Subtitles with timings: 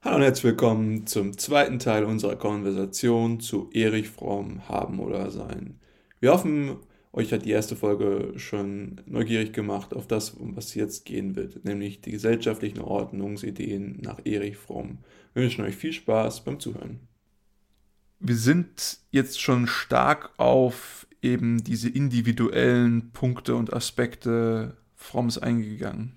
[0.00, 5.80] Hallo und herzlich willkommen zum zweiten Teil unserer Konversation zu Erich Fromm haben oder sein.
[6.20, 6.76] Wir hoffen,
[7.12, 11.64] euch hat die erste Folge schon neugierig gemacht auf das, um was jetzt gehen wird,
[11.64, 14.98] nämlich die gesellschaftlichen Ordnungsideen nach Erich Fromm.
[15.34, 17.00] Wir wünschen euch viel Spaß beim Zuhören.
[18.20, 26.16] Wir sind jetzt schon stark auf eben diese individuellen Punkte und Aspekte Fromms eingegangen.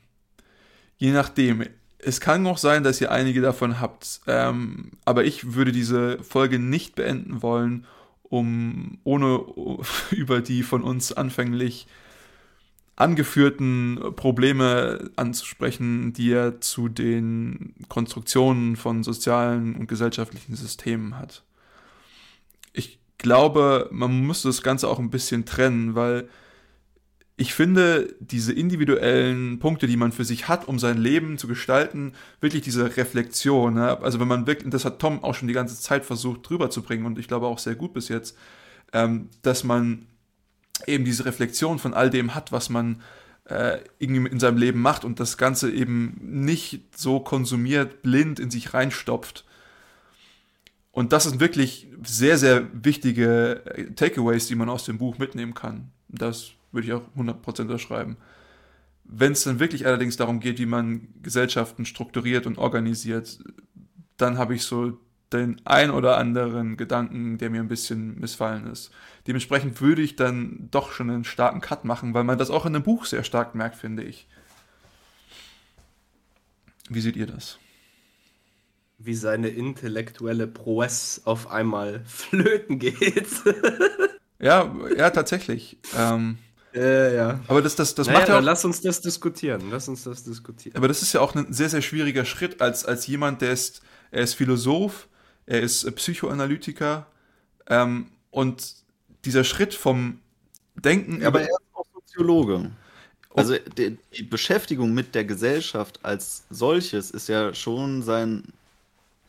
[0.97, 1.65] Je nachdem,
[2.03, 6.59] es kann auch sein, dass ihr einige davon habt, ähm, aber ich würde diese Folge
[6.59, 7.85] nicht beenden wollen,
[8.23, 9.43] um ohne
[10.11, 11.87] über die von uns anfänglich
[12.95, 21.43] angeführten Probleme anzusprechen, die er zu den Konstruktionen von sozialen und gesellschaftlichen Systemen hat.
[22.73, 26.29] Ich glaube, man muss das Ganze auch ein bisschen trennen, weil
[27.41, 32.13] ich finde, diese individuellen Punkte, die man für sich hat, um sein Leben zu gestalten,
[32.39, 33.99] wirklich diese Reflexion, ne?
[33.99, 36.83] also wenn man wirklich, das hat Tom auch schon die ganze Zeit versucht drüber zu
[36.83, 38.37] bringen und ich glaube auch sehr gut bis jetzt,
[38.93, 40.05] ähm, dass man
[40.85, 43.01] eben diese Reflexion von all dem hat, was man
[43.45, 48.51] äh, irgendwie in seinem Leben macht und das Ganze eben nicht so konsumiert, blind in
[48.51, 49.45] sich reinstopft.
[50.91, 55.55] Und das sind wirklich sehr, sehr wichtige äh, Takeaways, die man aus dem Buch mitnehmen
[55.55, 55.89] kann.
[56.07, 58.17] Das würde ich auch 100% unterschreiben.
[59.03, 63.39] Wenn es dann wirklich allerdings darum geht, wie man Gesellschaften strukturiert und organisiert,
[64.17, 64.99] dann habe ich so
[65.33, 68.91] den ein oder anderen Gedanken, der mir ein bisschen missfallen ist.
[69.27, 72.73] Dementsprechend würde ich dann doch schon einen starken Cut machen, weil man das auch in
[72.73, 74.27] dem Buch sehr stark merkt, finde ich.
[76.89, 77.57] Wie seht ihr das?
[78.97, 83.27] Wie seine intellektuelle Prowess auf einmal flöten geht.
[84.39, 85.77] ja, ja, tatsächlich.
[85.97, 86.37] Ähm,
[86.73, 87.39] äh, ja.
[87.47, 89.63] Aber das, das, das naja, macht ja auch, lass uns das diskutieren.
[89.69, 90.75] Lass uns das diskutieren.
[90.75, 93.81] Aber das ist ja auch ein sehr, sehr schwieriger Schritt als, als jemand, der ist,
[94.11, 95.07] er ist Philosoph,
[95.45, 97.07] er ist Psychoanalytiker
[97.67, 98.75] ähm, und
[99.25, 100.19] dieser Schritt vom
[100.75, 101.21] Denken.
[101.21, 102.71] Ja, aber er ist auch Soziologe.
[103.33, 108.43] Also die, die, Beschäftigung mit der Gesellschaft als solches ist ja schon sein,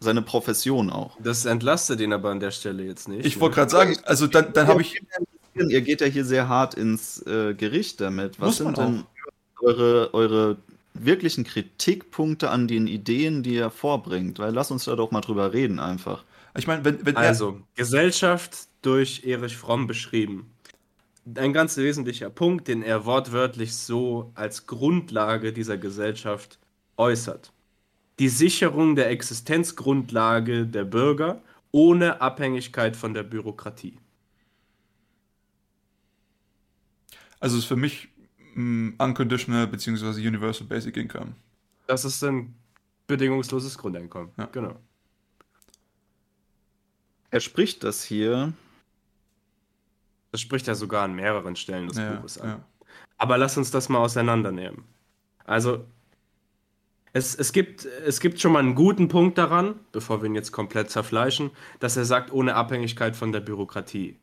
[0.00, 1.16] seine Profession auch.
[1.20, 3.24] Das entlastet ihn aber an der Stelle jetzt nicht.
[3.24, 3.42] Ich ne?
[3.42, 5.00] wollte gerade sagen, also dann, dann habe ich
[5.54, 8.40] Ihr geht ja hier sehr hart ins äh, Gericht damit.
[8.40, 9.04] Was sind denn
[9.60, 10.56] eure, eure
[10.94, 14.38] wirklichen Kritikpunkte an den Ideen, die er vorbringt?
[14.38, 16.24] Weil lass uns da doch mal drüber reden einfach.
[16.56, 20.50] Ich meine, wenn, wenn Also, Gesellschaft durch Erich Fromm beschrieben.
[21.34, 26.58] Ein ganz wesentlicher Punkt, den er wortwörtlich so als Grundlage dieser Gesellschaft
[26.96, 27.52] äußert.
[28.18, 33.98] Die Sicherung der Existenzgrundlage der Bürger ohne Abhängigkeit von der Bürokratie.
[37.42, 38.08] Also ist für mich
[38.54, 40.26] um, Unconditional bzw.
[40.26, 41.32] Universal Basic Income.
[41.88, 42.54] Das ist ein
[43.08, 44.30] bedingungsloses Grundeinkommen.
[44.38, 44.46] Ja.
[44.46, 44.76] Genau.
[47.30, 48.52] Er spricht das hier.
[50.30, 52.48] Das spricht er sogar an mehreren Stellen des ja, Buches an.
[52.48, 52.64] Ja.
[53.18, 54.84] Aber lass uns das mal auseinandernehmen.
[55.44, 55.84] Also,
[57.12, 60.52] es, es, gibt, es gibt schon mal einen guten Punkt daran, bevor wir ihn jetzt
[60.52, 64.21] komplett zerfleischen, dass er sagt, ohne Abhängigkeit von der Bürokratie.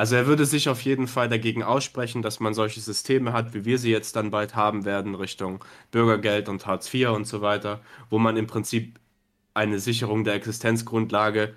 [0.00, 3.66] Also er würde sich auf jeden Fall dagegen aussprechen, dass man solche Systeme hat, wie
[3.66, 7.82] wir sie jetzt dann bald haben werden, Richtung Bürgergeld und Hartz IV und so weiter,
[8.08, 8.98] wo man im Prinzip
[9.52, 11.54] eine Sicherung der Existenzgrundlage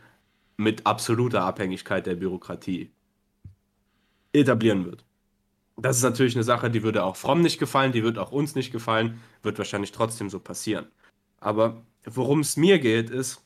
[0.57, 2.91] mit absoluter Abhängigkeit der Bürokratie
[4.33, 5.05] etablieren wird.
[5.77, 8.55] Das ist natürlich eine Sache, die würde auch Fromm nicht gefallen, die wird auch uns
[8.55, 10.87] nicht gefallen, wird wahrscheinlich trotzdem so passieren.
[11.39, 13.42] Aber worum es mir geht, ist,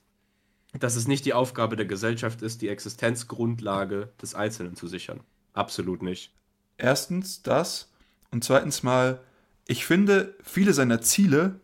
[0.80, 5.22] dass es nicht die Aufgabe der Gesellschaft ist, die Existenzgrundlage des Einzelnen zu sichern.
[5.54, 6.32] Absolut nicht.
[6.78, 7.90] Erstens das
[8.32, 9.20] und zweitens mal,
[9.68, 11.60] ich finde viele seiner Ziele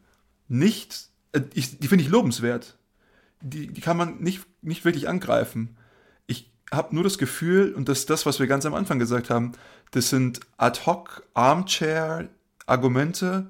[0.47, 2.77] nicht, äh, ich, die finde ich lobenswert.
[3.41, 5.75] Die, die kann man nicht, nicht wirklich angreifen.
[6.27, 9.29] Ich habe nur das Gefühl, und das ist das, was wir ganz am Anfang gesagt
[9.29, 9.51] haben,
[9.91, 13.49] das sind ad hoc Armchair-Argumente,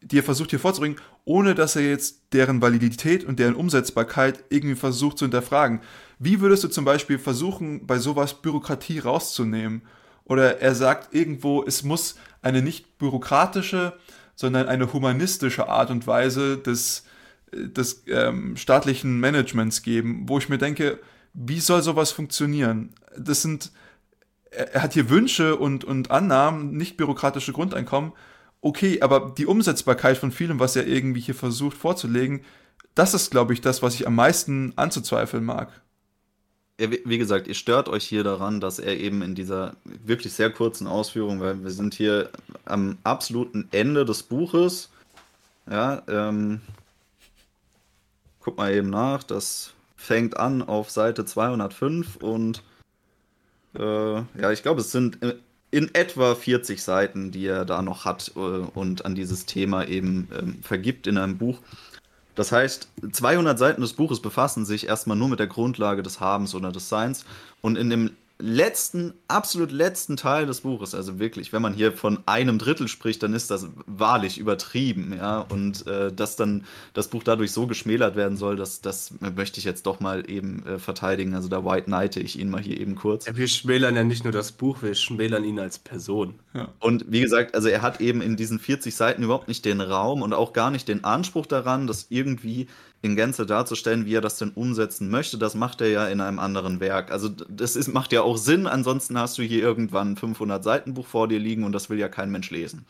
[0.00, 4.76] die er versucht hier vorzubringen, ohne dass er jetzt deren Validität und deren Umsetzbarkeit irgendwie
[4.76, 5.80] versucht zu hinterfragen.
[6.18, 9.82] Wie würdest du zum Beispiel versuchen, bei sowas Bürokratie rauszunehmen?
[10.24, 13.94] Oder er sagt irgendwo, es muss eine nicht bürokratische,
[14.36, 17.04] sondern eine humanistische Art und Weise des,
[17.52, 21.00] des ähm, staatlichen Managements geben, wo ich mir denke,
[21.34, 22.94] wie soll sowas funktionieren?
[23.16, 23.72] Das sind,
[24.50, 28.12] er hat hier Wünsche und, und Annahmen, nicht bürokratische Grundeinkommen,
[28.60, 32.44] okay, aber die Umsetzbarkeit von vielem, was er irgendwie hier versucht vorzulegen,
[32.94, 35.82] das ist, glaube ich, das, was ich am meisten anzuzweifeln mag.
[36.78, 40.86] Wie, gesagt, ihr stört euch hier daran, dass er eben in dieser wirklich sehr kurzen
[40.86, 42.30] Ausführung, weil wir sind hier
[42.64, 44.88] am absoluten Ende des Buches,
[45.68, 46.60] ja, ähm,
[48.38, 52.62] guck mal eben nach, das fängt an auf Seite 205 und
[53.74, 55.18] äh, ja, ich glaube, es sind
[55.70, 60.28] in etwa 40 Seiten, die er da noch hat äh, und an dieses Thema eben
[60.38, 61.58] ähm, vergibt in einem Buch.
[62.34, 66.54] Das heißt, 200 Seiten des Buches befassen sich erstmal nur mit der Grundlage des Habens
[66.54, 67.24] oder des Seins
[67.62, 72.20] und in dem letzten, absolut letzten Teil des Buches, also wirklich, wenn man hier von
[72.26, 76.64] einem Drittel spricht, dann ist das wahrlich übertrieben, ja, und äh, dass dann
[76.94, 80.64] das Buch dadurch so geschmälert werden soll, dass das möchte ich jetzt doch mal eben
[80.66, 83.26] äh, verteidigen, also da White Knighte ich ihn mal hier eben kurz.
[83.26, 86.34] Ja, wir schmälern ja nicht nur das Buch, wir schmälern ihn als Person.
[86.54, 86.68] Ja.
[86.78, 90.22] Und wie gesagt, also er hat eben in diesen 40 Seiten überhaupt nicht den Raum
[90.22, 92.68] und auch gar nicht den Anspruch daran, das irgendwie
[93.00, 95.38] in Gänze darzustellen, wie er das denn umsetzen möchte.
[95.38, 97.10] Das macht er ja in einem anderen Werk.
[97.12, 100.94] Also das ist, macht ja auch Sinn, ansonsten hast du hier irgendwann ein 500 Seiten
[100.94, 102.86] Buch vor dir liegen und das will ja kein Mensch lesen.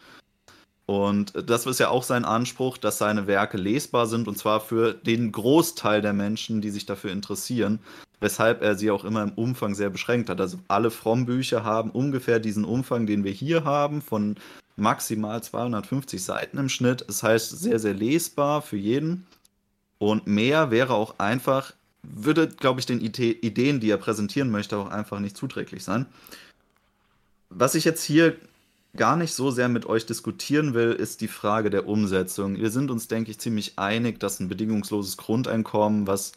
[0.86, 4.94] Und das ist ja auch sein Anspruch, dass seine Werke lesbar sind und zwar für
[4.94, 7.80] den Großteil der Menschen, die sich dafür interessieren,
[8.20, 10.40] weshalb er sie auch immer im Umfang sehr beschränkt hat.
[10.40, 14.36] Also alle Frommbücher haben ungefähr diesen Umfang, den wir hier haben, von
[14.76, 17.04] maximal 250 Seiten im Schnitt.
[17.06, 19.26] Das heißt, sehr, sehr lesbar für jeden.
[19.98, 21.72] Und mehr wäre auch einfach,
[22.02, 26.06] würde, glaube ich, den Ideen, die er präsentieren möchte, auch einfach nicht zuträglich sein.
[27.50, 28.36] Was ich jetzt hier
[28.96, 32.56] gar nicht so sehr mit euch diskutieren will, ist die Frage der Umsetzung.
[32.56, 36.32] Wir sind uns, denke ich, ziemlich einig, dass ein bedingungsloses Grundeinkommen was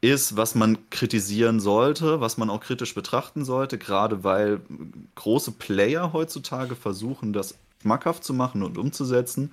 [0.00, 4.60] ist, was man kritisieren sollte, was man auch kritisch betrachten sollte, gerade weil
[5.14, 9.52] große Player heutzutage versuchen, das schmackhaft zu machen und umzusetzen.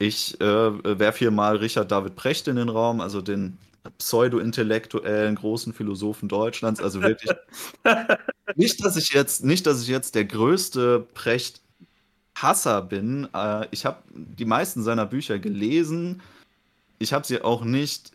[0.00, 3.58] Ich äh, werfe hier mal Richard David Precht in den Raum, also den
[3.98, 6.80] pseudo-intellektuellen großen Philosophen Deutschlands.
[6.80, 7.30] Also wirklich
[8.56, 13.28] nicht, dass ich jetzt, nicht, dass ich jetzt der größte Precht-Hasser bin.
[13.34, 16.22] Äh, ich habe die meisten seiner Bücher gelesen.
[16.98, 18.12] Ich habe sie auch nicht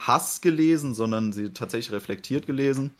[0.00, 2.90] Hass gelesen, sondern sie tatsächlich reflektiert gelesen.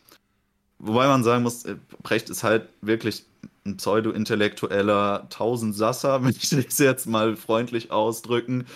[0.79, 1.75] Wobei man sagen muss, äh,
[2.05, 3.25] Precht ist halt wirklich
[3.67, 8.67] ein pseudo-intellektueller Tausendsasser, wenn ich das jetzt mal freundlich ausdrücken.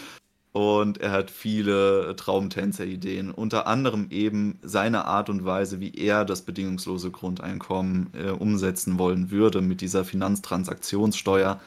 [0.52, 6.42] Und er hat viele Traumtänzer-Ideen, unter anderem eben seine Art und Weise, wie er das
[6.42, 11.60] bedingungslose Grundeinkommen äh, umsetzen wollen würde mit dieser Finanztransaktionssteuer.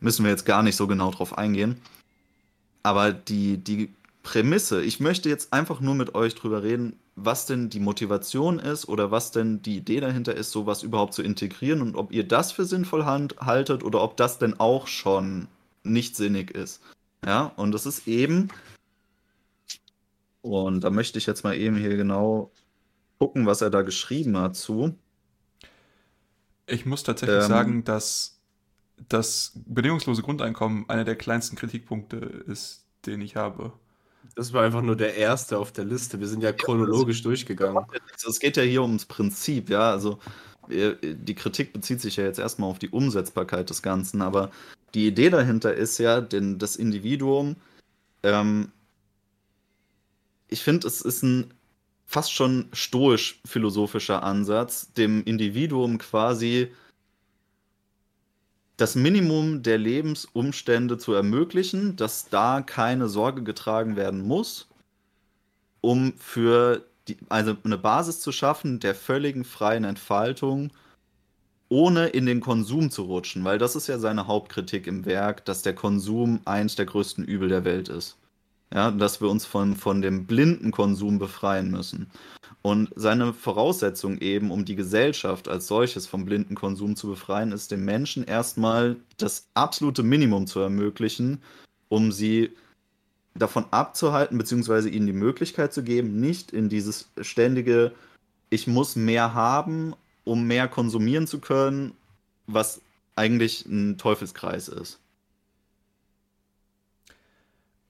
[0.00, 1.80] Müssen wir jetzt gar nicht so genau drauf eingehen.
[2.82, 3.92] Aber die, die
[4.22, 8.88] Prämisse, ich möchte jetzt einfach nur mit euch drüber reden, was denn die Motivation ist
[8.88, 12.52] oder was denn die Idee dahinter ist, sowas überhaupt zu integrieren und ob ihr das
[12.52, 15.48] für sinnvoll haltet oder ob das denn auch schon
[15.82, 16.82] nicht sinnig ist.
[17.24, 18.48] Ja, und das ist eben,
[20.42, 22.52] und da möchte ich jetzt mal eben hier genau
[23.18, 24.94] gucken, was er da geschrieben hat zu.
[26.66, 28.38] Ich muss tatsächlich ähm, sagen, dass
[29.08, 33.72] das bedingungslose Grundeinkommen einer der kleinsten Kritikpunkte ist, den ich habe.
[34.34, 36.20] Das war einfach nur der erste auf der Liste.
[36.20, 37.84] Wir sind ja chronologisch ja, durchgegangen.
[38.12, 39.90] Also es geht ja hier ums Prinzip, ja.
[39.90, 40.18] Also
[40.68, 44.50] die Kritik bezieht sich ja jetzt erstmal auf die Umsetzbarkeit des Ganzen, aber
[44.94, 47.56] die Idee dahinter ist ja, denn das Individuum,
[48.22, 48.72] ähm,
[50.48, 51.54] ich finde, es ist ein
[52.06, 56.72] fast schon stoisch-philosophischer Ansatz, dem Individuum quasi
[58.76, 64.68] das Minimum der Lebensumstände zu ermöglichen, dass da keine Sorge getragen werden muss,
[65.80, 70.72] um für die, also eine Basis zu schaffen der völligen freien Entfaltung,
[71.68, 75.62] ohne in den Konsum zu rutschen, weil das ist ja seine Hauptkritik im Werk, dass
[75.62, 78.18] der Konsum eins der größten Übel der Welt ist.
[78.72, 82.10] Ja, dass wir uns von, von dem blinden Konsum befreien müssen.
[82.62, 87.70] Und seine Voraussetzung eben, um die Gesellschaft als solches vom blinden Konsum zu befreien, ist
[87.70, 91.42] dem Menschen erstmal das absolute Minimum zu ermöglichen,
[91.88, 92.50] um sie
[93.34, 97.92] davon abzuhalten, beziehungsweise ihnen die Möglichkeit zu geben, nicht in dieses ständige,
[98.50, 99.94] ich muss mehr haben,
[100.24, 101.92] um mehr konsumieren zu können,
[102.48, 102.80] was
[103.14, 104.98] eigentlich ein Teufelskreis ist.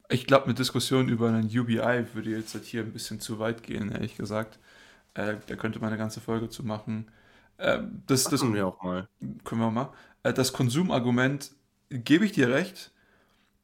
[0.08, 3.62] Ich glaube, eine Diskussion über einen UBI würde jetzt halt hier ein bisschen zu weit
[3.62, 4.58] gehen, ehrlich gesagt.
[5.14, 7.10] Äh, da könnte man eine ganze Folge zu machen.
[7.58, 9.08] Äh, das, das können wir auch mal.
[9.44, 9.92] Können wir auch mal.
[10.22, 11.52] Äh, das Konsumargument,
[11.90, 12.92] gebe ich dir recht.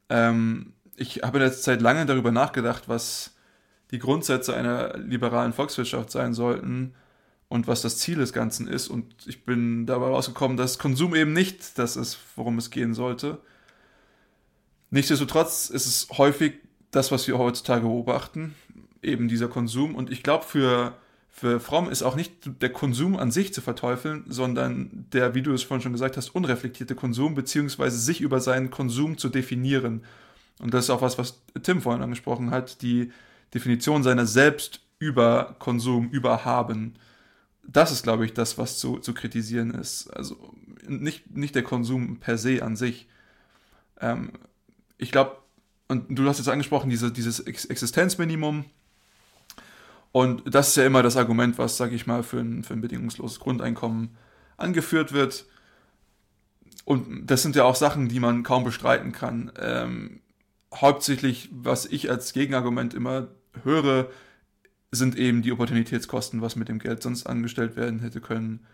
[0.09, 3.35] Ähm, ich habe in letzter Zeit lange darüber nachgedacht, was
[3.91, 6.95] die Grundsätze einer liberalen Volkswirtschaft sein sollten
[7.47, 8.87] und was das Ziel des Ganzen ist.
[8.87, 13.39] Und ich bin dabei rausgekommen, dass Konsum eben nicht das ist, worum es gehen sollte.
[14.93, 16.53] Nichtsdestotrotz ist es häufig
[16.91, 18.55] das, was wir heutzutage beobachten,
[19.01, 19.95] eben dieser Konsum.
[19.95, 20.95] Und ich glaube, für,
[21.29, 25.53] für Fromm ist auch nicht der Konsum an sich zu verteufeln, sondern der, wie du
[25.53, 30.03] es vorhin schon gesagt hast, unreflektierte Konsum, beziehungsweise sich über seinen Konsum zu definieren.
[30.59, 33.11] Und das ist auch was, was Tim vorhin angesprochen hat, die,
[33.53, 36.95] Definition seiner selbst über Konsum, über Haben,
[37.65, 40.09] das ist, glaube ich, das, was zu, zu kritisieren ist.
[40.09, 40.53] Also
[40.85, 43.07] nicht, nicht der Konsum per se an sich.
[44.01, 44.33] Ähm,
[45.03, 45.37] ich glaube,
[45.89, 48.65] und du hast jetzt angesprochen, diese, dieses Existenzminimum.
[50.11, 52.81] Und das ist ja immer das Argument, was, sage ich mal, für ein, für ein
[52.81, 54.15] bedingungsloses Grundeinkommen
[54.57, 55.45] angeführt wird.
[56.85, 59.51] Und das sind ja auch Sachen, die man kaum bestreiten kann.
[59.59, 60.21] Ähm,
[60.73, 63.27] hauptsächlich, was ich als Gegenargument immer
[63.63, 64.09] höre,
[64.91, 68.65] sind eben die Opportunitätskosten, was mit dem Geld sonst angestellt werden hätte können,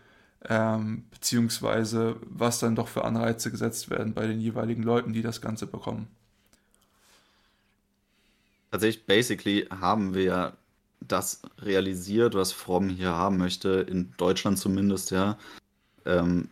[0.48, 5.42] ähm, beziehungsweise was dann doch für Anreize gesetzt werden bei den jeweiligen Leuten, die das
[5.42, 6.08] Ganze bekommen.
[8.72, 10.54] Tatsächlich, basically haben wir
[11.02, 15.38] das realisiert, was Fromm hier haben möchte, in Deutschland zumindest, ja.
[16.06, 16.50] Ähm,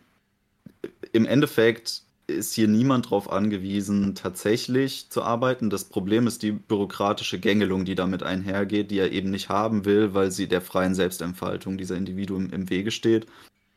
[1.12, 5.70] Im Endeffekt ist hier niemand darauf angewiesen, tatsächlich zu arbeiten.
[5.70, 10.12] Das Problem ist die bürokratische Gängelung, die damit einhergeht, die er eben nicht haben will,
[10.12, 13.26] weil sie der freien Selbstentfaltung dieser Individuen im Wege steht.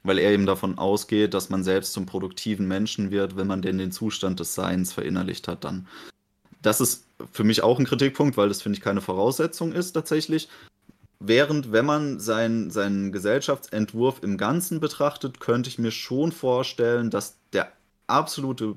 [0.04, 3.78] Weil er eben davon ausgeht, dass man selbst zum produktiven Menschen wird, wenn man denn
[3.78, 5.88] den Zustand des Seins verinnerlicht hat dann.
[6.62, 10.50] Das ist für mich auch ein Kritikpunkt, weil das, finde ich, keine Voraussetzung ist tatsächlich.
[11.20, 17.38] Während, wenn man sein, seinen Gesellschaftsentwurf im Ganzen betrachtet, könnte ich mir schon vorstellen, dass
[17.54, 17.72] der
[18.08, 18.76] absolute,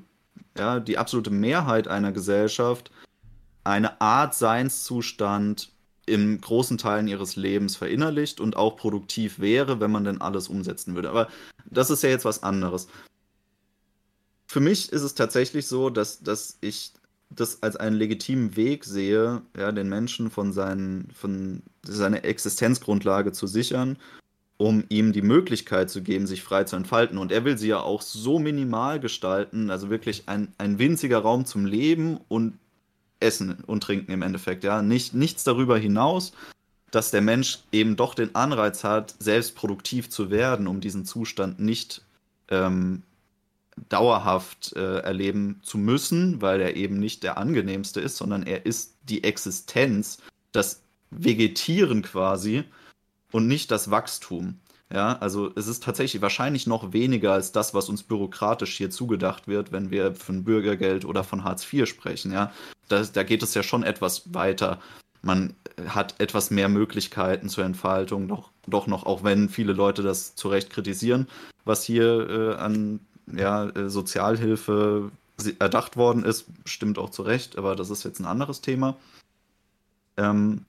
[0.59, 2.91] ja, die absolute Mehrheit einer Gesellschaft
[3.65, 5.73] eine Art Seinszustand
[6.07, 10.95] in großen Teilen ihres Lebens verinnerlicht und auch produktiv wäre, wenn man denn alles umsetzen
[10.95, 11.09] würde.
[11.09, 11.29] Aber
[11.65, 12.89] das ist ja jetzt was anderes.
[14.47, 16.93] Für mich ist es tatsächlich so, dass, dass ich
[17.37, 23.47] das als einen legitimen Weg sehe, ja, den Menschen von, seinen, von seiner Existenzgrundlage zu
[23.47, 23.97] sichern
[24.57, 27.19] um ihm die Möglichkeit zu geben, sich frei zu entfalten.
[27.19, 31.45] Und er will sie ja auch so minimal gestalten, also wirklich ein, ein winziger Raum
[31.45, 32.59] zum Leben und
[33.21, 34.65] Essen und Trinken im Endeffekt.
[34.65, 36.33] Ja, Nicht, nichts darüber hinaus,
[36.91, 41.59] dass der Mensch eben doch den Anreiz hat, selbst produktiv zu werden, um diesen Zustand
[41.59, 42.03] nicht
[42.49, 43.03] ähm,
[43.89, 48.97] dauerhaft äh, erleben zu müssen, weil er eben nicht der angenehmste ist, sondern er ist
[49.03, 50.19] die Existenz,
[50.53, 52.65] das Vegetieren quasi
[53.33, 54.59] und nicht das Wachstum.
[54.93, 59.49] Ja, also es ist tatsächlich wahrscheinlich noch weniger als das, was uns bürokratisch hier zugedacht
[59.49, 62.33] wird, wenn wir von Bürgergeld oder von Hartz IV sprechen.
[62.33, 62.53] Ja,
[62.89, 64.81] das, da geht es ja schon etwas weiter.
[65.23, 65.57] Man
[65.89, 70.49] hat etwas mehr Möglichkeiten zur Entfaltung, doch, doch noch, auch wenn viele Leute das zu
[70.49, 71.29] Recht kritisieren,
[71.65, 75.11] was hier äh, an ja, äh, Sozialhilfe
[75.59, 78.97] erdacht worden ist, stimmt auch zu Recht, aber das ist jetzt ein anderes Thema.
[80.17, 80.65] Ähm,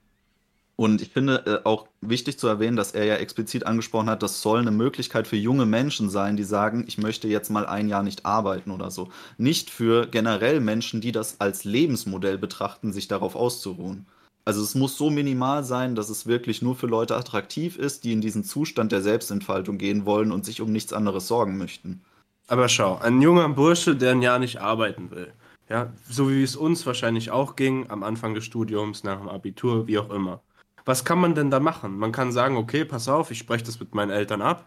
[0.76, 4.42] und ich finde äh, auch wichtig zu erwähnen, dass er ja explizit angesprochen hat, das
[4.42, 8.02] soll eine Möglichkeit für junge Menschen sein, die sagen, ich möchte jetzt mal ein Jahr
[8.02, 9.08] nicht arbeiten oder so.
[9.38, 14.06] Nicht für generell Menschen, die das als Lebensmodell betrachten, sich darauf auszuruhen.
[14.44, 18.12] Also es muss so minimal sein, dass es wirklich nur für Leute attraktiv ist, die
[18.12, 22.02] in diesen Zustand der Selbstentfaltung gehen wollen und sich um nichts anderes sorgen möchten.
[22.46, 25.32] Aber schau, ein junger Bursche, der ein Jahr nicht arbeiten will.
[25.68, 29.88] Ja, so wie es uns wahrscheinlich auch ging, am Anfang des Studiums, nach dem Abitur,
[29.88, 30.42] wie auch immer
[30.86, 31.98] was kann man denn da machen?
[31.98, 34.64] Man kann sagen, okay, pass auf, ich spreche das mit meinen Eltern ab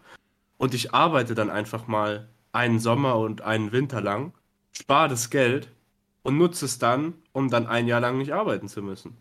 [0.58, 4.34] und ich arbeite dann einfach mal einen Sommer und einen Winter lang,
[4.70, 5.68] spare das Geld
[6.22, 9.16] und nutze es dann, um dann ein Jahr lang nicht arbeiten zu müssen.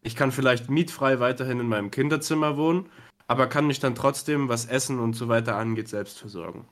[0.00, 2.88] Ich kann vielleicht mietfrei weiterhin in meinem Kinderzimmer wohnen,
[3.26, 6.66] aber kann mich dann trotzdem, was Essen und so weiter angeht, selbst versorgen.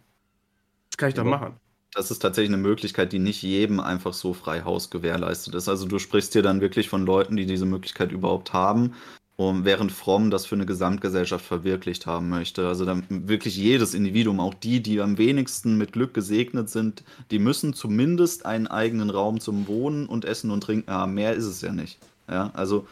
[1.00, 1.54] Das kann ich doch machen.
[1.92, 5.69] Das ist tatsächlich eine Möglichkeit, die nicht jedem einfach so frei Haus gewährleistet ist.
[5.69, 8.95] Also du sprichst hier dann wirklich von Leuten, die diese Möglichkeit überhaupt haben
[9.40, 12.69] um, während Fromm das für eine Gesamtgesellschaft verwirklicht haben möchte.
[12.69, 17.38] Also dann wirklich jedes Individuum, auch die, die am wenigsten mit Glück gesegnet sind, die
[17.38, 21.14] müssen zumindest einen eigenen Raum zum Wohnen und Essen und Trinken haben.
[21.14, 21.99] Mehr ist es ja nicht.
[22.28, 22.87] Ja, also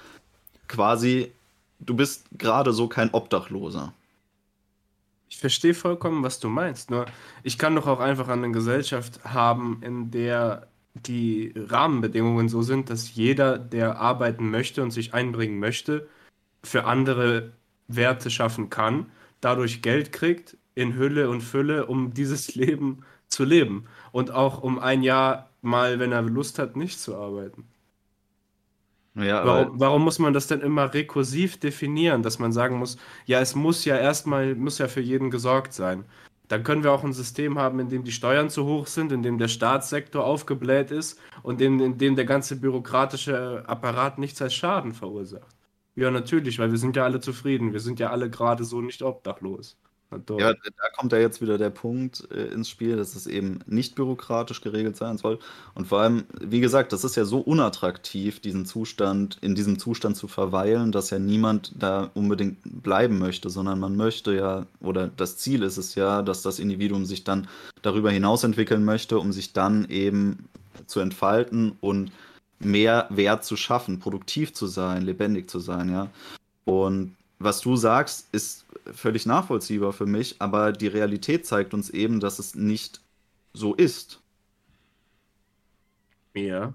[0.68, 1.30] quasi,
[1.80, 3.92] du bist gerade so kein Obdachloser.
[5.28, 6.90] Ich verstehe vollkommen, was du meinst.
[6.90, 7.06] Nur
[7.42, 13.14] ich kann doch auch einfach eine Gesellschaft haben, in der die Rahmenbedingungen so sind, dass
[13.14, 16.08] jeder, der arbeiten möchte und sich einbringen möchte,
[16.64, 17.52] für andere
[17.86, 19.06] Werte schaffen kann,
[19.40, 24.78] dadurch Geld kriegt in Hülle und Fülle, um dieses Leben zu leben und auch um
[24.78, 27.68] ein Jahr mal, wenn er Lust hat, nicht zu arbeiten.
[29.14, 33.40] Ja, warum, warum, muss man das denn immer rekursiv definieren, dass man sagen muss, ja,
[33.40, 36.04] es muss ja erstmal, muss ja für jeden gesorgt sein.
[36.48, 39.22] Dann können wir auch ein System haben, in dem die Steuern zu hoch sind, in
[39.22, 44.54] dem der Staatssektor aufgebläht ist und in, in dem der ganze bürokratische Apparat nichts als
[44.54, 45.56] Schaden verursacht.
[45.94, 47.72] Ja, natürlich, weil wir sind ja alle zufrieden.
[47.72, 49.76] Wir sind ja alle gerade so nicht obdachlos.
[50.10, 53.94] Ja, da kommt ja jetzt wieder der Punkt äh, ins Spiel, dass es eben nicht
[53.94, 55.38] bürokratisch geregelt sein soll.
[55.74, 60.16] Und vor allem, wie gesagt, das ist ja so unattraktiv, diesen Zustand, in diesem Zustand
[60.16, 65.36] zu verweilen, dass ja niemand da unbedingt bleiben möchte, sondern man möchte ja, oder das
[65.36, 67.46] Ziel ist es ja, dass das Individuum sich dann
[67.82, 70.48] darüber hinaus entwickeln möchte, um sich dann eben
[70.86, 72.12] zu entfalten und
[72.60, 76.08] mehr Wert zu schaffen, produktiv zu sein, lebendig zu sein, ja.
[76.64, 82.20] Und was du sagst, ist völlig nachvollziehbar für mich, aber die Realität zeigt uns eben,
[82.20, 83.00] dass es nicht
[83.52, 84.20] so ist.
[86.34, 86.72] Ja.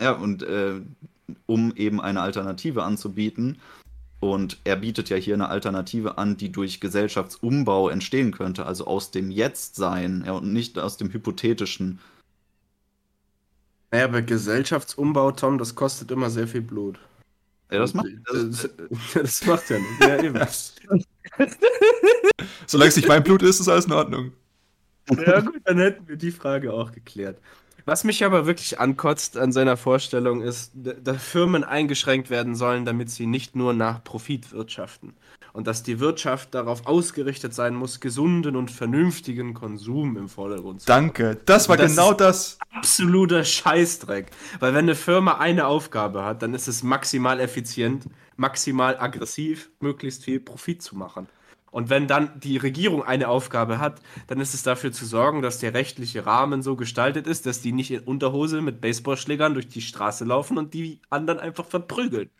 [0.00, 0.80] Ja, und äh,
[1.46, 3.60] um eben eine Alternative anzubieten,
[4.20, 9.10] und er bietet ja hier eine Alternative an, die durch Gesellschaftsumbau entstehen könnte, also aus
[9.10, 12.00] dem Jetztsein ja, und nicht aus dem Hypothetischen.
[13.90, 16.98] Naja, aber Gesellschaftsumbau, Tom, das kostet immer sehr viel Blut.
[17.70, 18.68] Ja, das macht, das,
[19.14, 20.00] das macht ja nicht.
[20.00, 20.38] Ja, eben.
[22.66, 24.32] Solange es nicht mein Blut ist, ist alles in Ordnung.
[25.10, 27.38] Ja, gut, dann hätten wir die Frage auch geklärt.
[27.86, 33.10] Was mich aber wirklich ankotzt an seiner Vorstellung ist, dass Firmen eingeschränkt werden sollen, damit
[33.10, 35.14] sie nicht nur nach Profit wirtschaften
[35.54, 40.92] und dass die Wirtschaft darauf ausgerichtet sein muss, gesunden und vernünftigen Konsum im Vordergrund zu
[40.92, 41.06] haben.
[41.06, 42.58] Danke, das war das genau das.
[42.74, 44.30] Absoluter Scheißdreck.
[44.58, 50.24] Weil wenn eine Firma eine Aufgabe hat, dann ist es maximal effizient, maximal aggressiv, möglichst
[50.24, 51.28] viel Profit zu machen.
[51.74, 55.58] Und wenn dann die Regierung eine Aufgabe hat, dann ist es dafür zu sorgen, dass
[55.58, 59.80] der rechtliche Rahmen so gestaltet ist, dass die nicht in Unterhose mit Baseballschlägern durch die
[59.80, 62.30] Straße laufen und die anderen einfach verprügeln.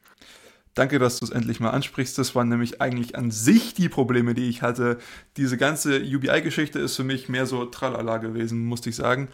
[0.74, 2.16] Danke, dass du es endlich mal ansprichst.
[2.16, 4.98] Das waren nämlich eigentlich an sich die Probleme, die ich hatte.
[5.36, 9.26] Diese ganze UBI-Geschichte ist für mich mehr so tralala gewesen, musste ich sagen.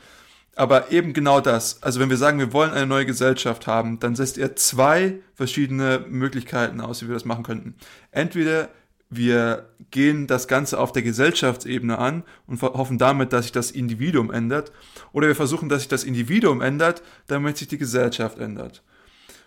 [0.56, 1.82] Aber eben genau das.
[1.82, 6.06] Also wenn wir sagen, wir wollen eine neue Gesellschaft haben, dann setzt er zwei verschiedene
[6.08, 7.74] Möglichkeiten aus, wie wir das machen könnten.
[8.12, 8.70] Entweder
[9.10, 14.30] wir gehen das Ganze auf der Gesellschaftsebene an und hoffen damit, dass sich das Individuum
[14.30, 14.70] ändert.
[15.12, 18.82] Oder wir versuchen, dass sich das Individuum ändert, damit sich die Gesellschaft ändert.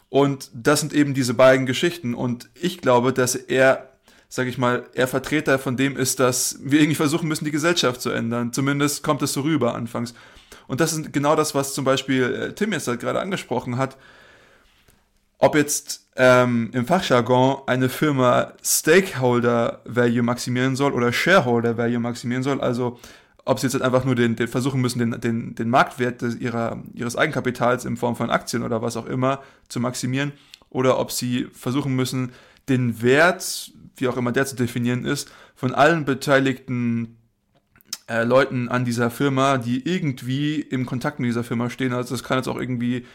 [0.10, 2.14] Und das sind eben diese beiden Geschichten.
[2.14, 3.90] Und ich glaube, dass er,
[4.28, 8.02] sage ich mal, er Vertreter von dem ist, dass wir irgendwie versuchen müssen, die Gesellschaft
[8.02, 8.52] zu ändern.
[8.52, 10.14] Zumindest kommt es so rüber anfangs.
[10.68, 13.98] Und das ist genau das, was zum Beispiel äh, Tim jetzt halt gerade angesprochen hat.
[15.38, 22.44] Ob jetzt ähm, im Fachjargon eine Firma Stakeholder Value maximieren soll oder Shareholder Value maximieren
[22.44, 23.00] soll, also
[23.46, 26.36] ob sie jetzt halt einfach nur den, den versuchen müssen, den, den, den Marktwert des,
[26.36, 30.32] ihrer, ihres Eigenkapitals in Form von Aktien oder was auch immer zu maximieren,
[30.70, 32.32] oder ob sie versuchen müssen,
[32.70, 37.18] den Wert, wie auch immer der zu definieren ist, von allen beteiligten
[38.08, 41.94] äh, Leuten an dieser Firma, die irgendwie im Kontakt mit dieser Firma stehen.
[41.94, 43.06] Also das kann jetzt auch irgendwie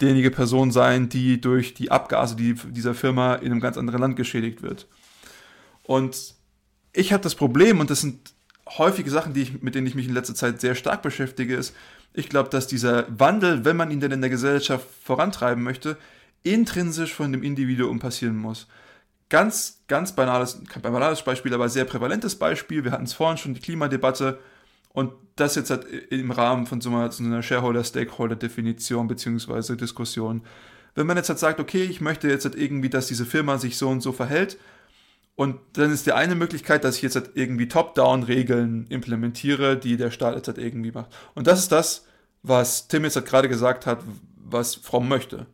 [0.00, 4.16] diejenige Person sein, die durch die Abgase die, dieser Firma in einem ganz anderen Land
[4.16, 4.86] geschädigt wird.
[5.82, 6.34] Und
[6.92, 8.32] ich habe das Problem, und das sind
[8.76, 11.74] häufige Sachen, die ich, mit denen ich mich in letzter Zeit sehr stark beschäftige, ist,
[12.14, 15.96] ich glaube, dass dieser Wandel, wenn man ihn denn in der Gesellschaft vorantreiben möchte,
[16.42, 18.66] intrinsisch von dem Individuum passieren muss.
[19.28, 22.84] Ganz, ganz banales, kein banales Beispiel, aber sehr prävalentes Beispiel.
[22.84, 24.38] Wir hatten es vorhin schon, die Klimadebatte.
[24.92, 29.76] Und das jetzt halt im Rahmen von so einer, Shareholder-Stakeholder-Definition bzw.
[29.76, 30.42] Diskussion.
[30.94, 33.76] Wenn man jetzt halt sagt, okay, ich möchte jetzt halt irgendwie, dass diese Firma sich
[33.76, 34.58] so und so verhält,
[35.36, 40.10] und dann ist die eine Möglichkeit, dass ich jetzt halt irgendwie Top-Down-Regeln implementiere, die der
[40.10, 41.14] Staat jetzt halt irgendwie macht.
[41.36, 42.06] Und das ist das,
[42.42, 44.02] was Tim jetzt halt gerade gesagt hat,
[44.36, 45.46] was Fromm möchte.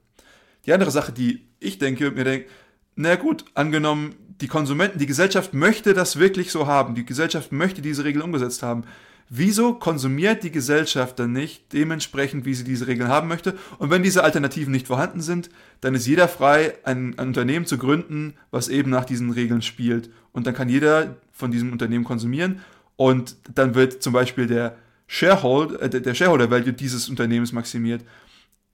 [0.64, 2.48] Die andere Sache, die ich denke, mir denke,
[2.96, 7.82] na gut, angenommen, die Konsumenten, die Gesellschaft möchte das wirklich so haben, die Gesellschaft möchte
[7.82, 8.84] diese Regeln umgesetzt haben
[9.28, 13.56] wieso konsumiert die Gesellschaft dann nicht dementsprechend, wie sie diese Regeln haben möchte?
[13.78, 17.78] Und wenn diese Alternativen nicht vorhanden sind, dann ist jeder frei, ein, ein, Unternehmen zu
[17.78, 20.10] gründen, was eben nach diesen Regeln spielt.
[20.32, 22.60] Und dann kann jeder von diesem Unternehmen konsumieren
[22.96, 28.04] und dann wird zum Beispiel der Shareholder, äh, der Shareholder Value dieses Unternehmens maximiert.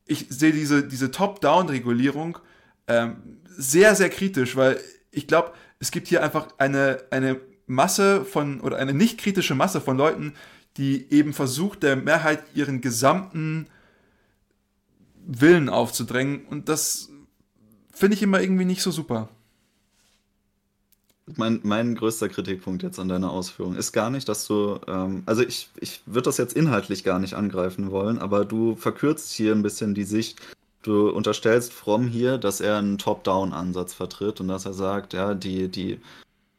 [0.06, 2.38] Ich sehe diese, diese Top-Down-Regulierung
[2.86, 4.78] ähm, sehr, sehr kritisch, weil
[5.10, 9.80] ich glaube, es gibt hier einfach eine, eine Masse von oder eine nicht kritische Masse
[9.80, 10.34] von Leuten,
[10.76, 13.66] die eben versucht, der Mehrheit ihren gesamten
[15.26, 16.44] Willen aufzudrängen.
[16.46, 17.10] Und das
[17.92, 19.28] finde ich immer irgendwie nicht so super.
[21.36, 25.42] Mein, mein größter Kritikpunkt jetzt an deiner Ausführung ist gar nicht, dass du, ähm, also
[25.42, 29.62] ich, ich würde das jetzt inhaltlich gar nicht angreifen wollen, aber du verkürzt hier ein
[29.62, 30.40] bisschen die Sicht.
[30.82, 35.68] Du unterstellst Fromm hier, dass er einen Top-Down-Ansatz vertritt und dass er sagt, ja, die,
[35.68, 36.00] die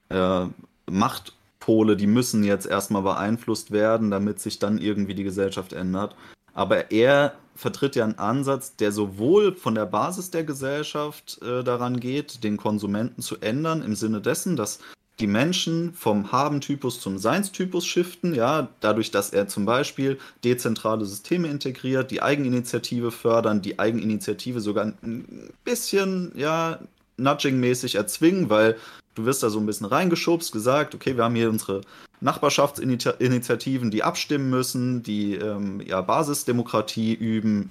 [0.10, 0.46] äh,
[0.90, 6.16] Machtpole, die müssen jetzt erstmal beeinflusst werden, damit sich dann irgendwie die Gesellschaft ändert.
[6.54, 12.00] Aber er vertritt ja einen Ansatz, der sowohl von der Basis der Gesellschaft äh, daran
[12.00, 14.80] geht, den Konsumenten zu ändern, im Sinne dessen, dass
[15.22, 21.48] die Menschen vom Haben-Typus zum Seins-Typus shiften, ja, dadurch, dass er zum Beispiel dezentrale Systeme
[21.48, 26.80] integriert, die Eigeninitiative fördern, die Eigeninitiative sogar ein bisschen, ja,
[27.18, 28.78] nudging-mäßig erzwingen, weil
[29.14, 31.82] du wirst da so ein bisschen reingeschubst, gesagt, okay, wir haben hier unsere
[32.20, 37.70] Nachbarschaftsinitiativen, die abstimmen müssen, die ähm, ja, Basisdemokratie üben,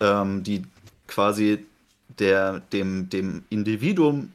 [0.00, 0.62] ähm, die
[1.08, 1.64] quasi
[2.18, 4.32] der, dem, dem Individuum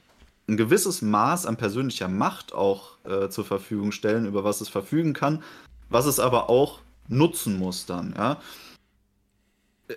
[0.50, 5.14] ein gewisses Maß an persönlicher Macht auch äh, zur Verfügung stellen, über was es verfügen
[5.14, 5.44] kann,
[5.90, 8.42] was es aber auch nutzen muss dann, ja.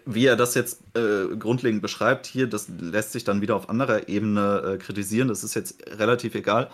[0.07, 4.09] Wie er das jetzt äh, grundlegend beschreibt hier, das lässt sich dann wieder auf anderer
[4.09, 6.71] Ebene äh, kritisieren, das ist jetzt relativ egal.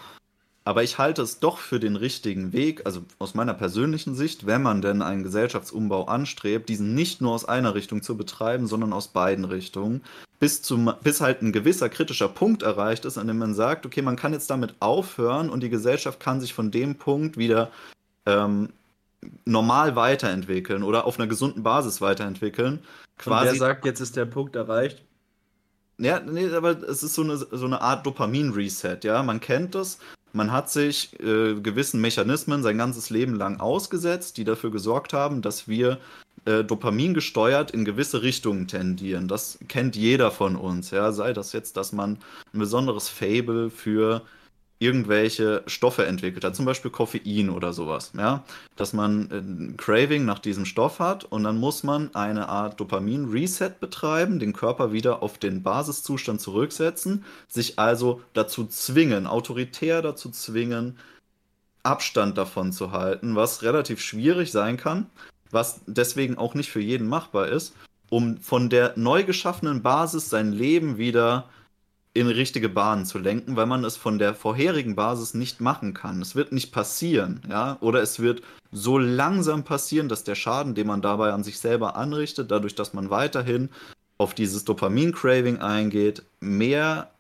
[0.69, 4.61] Aber ich halte es doch für den richtigen Weg, also aus meiner persönlichen Sicht, wenn
[4.61, 9.09] man denn einen Gesellschaftsumbau anstrebt, diesen nicht nur aus einer Richtung zu betreiben, sondern aus
[9.09, 10.03] beiden Richtungen,
[10.39, 14.03] bis, zum, bis halt ein gewisser kritischer Punkt erreicht ist, an dem man sagt, okay,
[14.03, 17.71] man kann jetzt damit aufhören und die Gesellschaft kann sich von dem Punkt wieder
[18.27, 18.69] ähm,
[19.47, 22.81] normal weiterentwickeln oder auf einer gesunden Basis weiterentwickeln.
[23.17, 23.47] Quasi.
[23.47, 25.03] Und wer sagt, jetzt ist der Punkt erreicht?
[26.01, 29.23] Ja, nee, aber es ist so eine, so eine Art Dopamin-Reset, ja.
[29.23, 29.99] Man kennt das.
[30.33, 35.43] Man hat sich äh, gewissen Mechanismen sein ganzes Leben lang ausgesetzt, die dafür gesorgt haben,
[35.43, 35.99] dass wir
[36.45, 39.27] äh, Dopamin gesteuert in gewisse Richtungen tendieren.
[39.27, 41.11] Das kennt jeder von uns, ja.
[41.13, 42.19] Sei das jetzt, dass man
[42.53, 44.23] ein besonderes Fable für
[44.81, 48.45] irgendwelche Stoffe entwickelt hat, zum Beispiel Koffein oder sowas, ja,
[48.77, 53.81] dass man ein Craving nach diesem Stoff hat und dann muss man eine Art Dopamin-Reset
[53.81, 60.97] betreiben, den Körper wieder auf den Basiszustand zurücksetzen, sich also dazu zwingen, autoritär dazu zwingen,
[61.83, 65.07] Abstand davon zu halten, was relativ schwierig sein kann,
[65.51, 67.75] was deswegen auch nicht für jeden machbar ist,
[68.11, 71.49] um von der neu geschaffenen Basis sein Leben wieder
[72.15, 76.21] in richtige Bahnen zu lenken, weil man es von der vorherigen Basis nicht machen kann.
[76.21, 78.43] Es wird nicht passieren, ja, oder es wird
[78.73, 82.93] so langsam passieren, dass der Schaden, den man dabei an sich selber anrichtet, dadurch, dass
[82.93, 83.71] man weiterhin
[84.17, 87.13] auf dieses Dopamin-Craving eingeht, mehr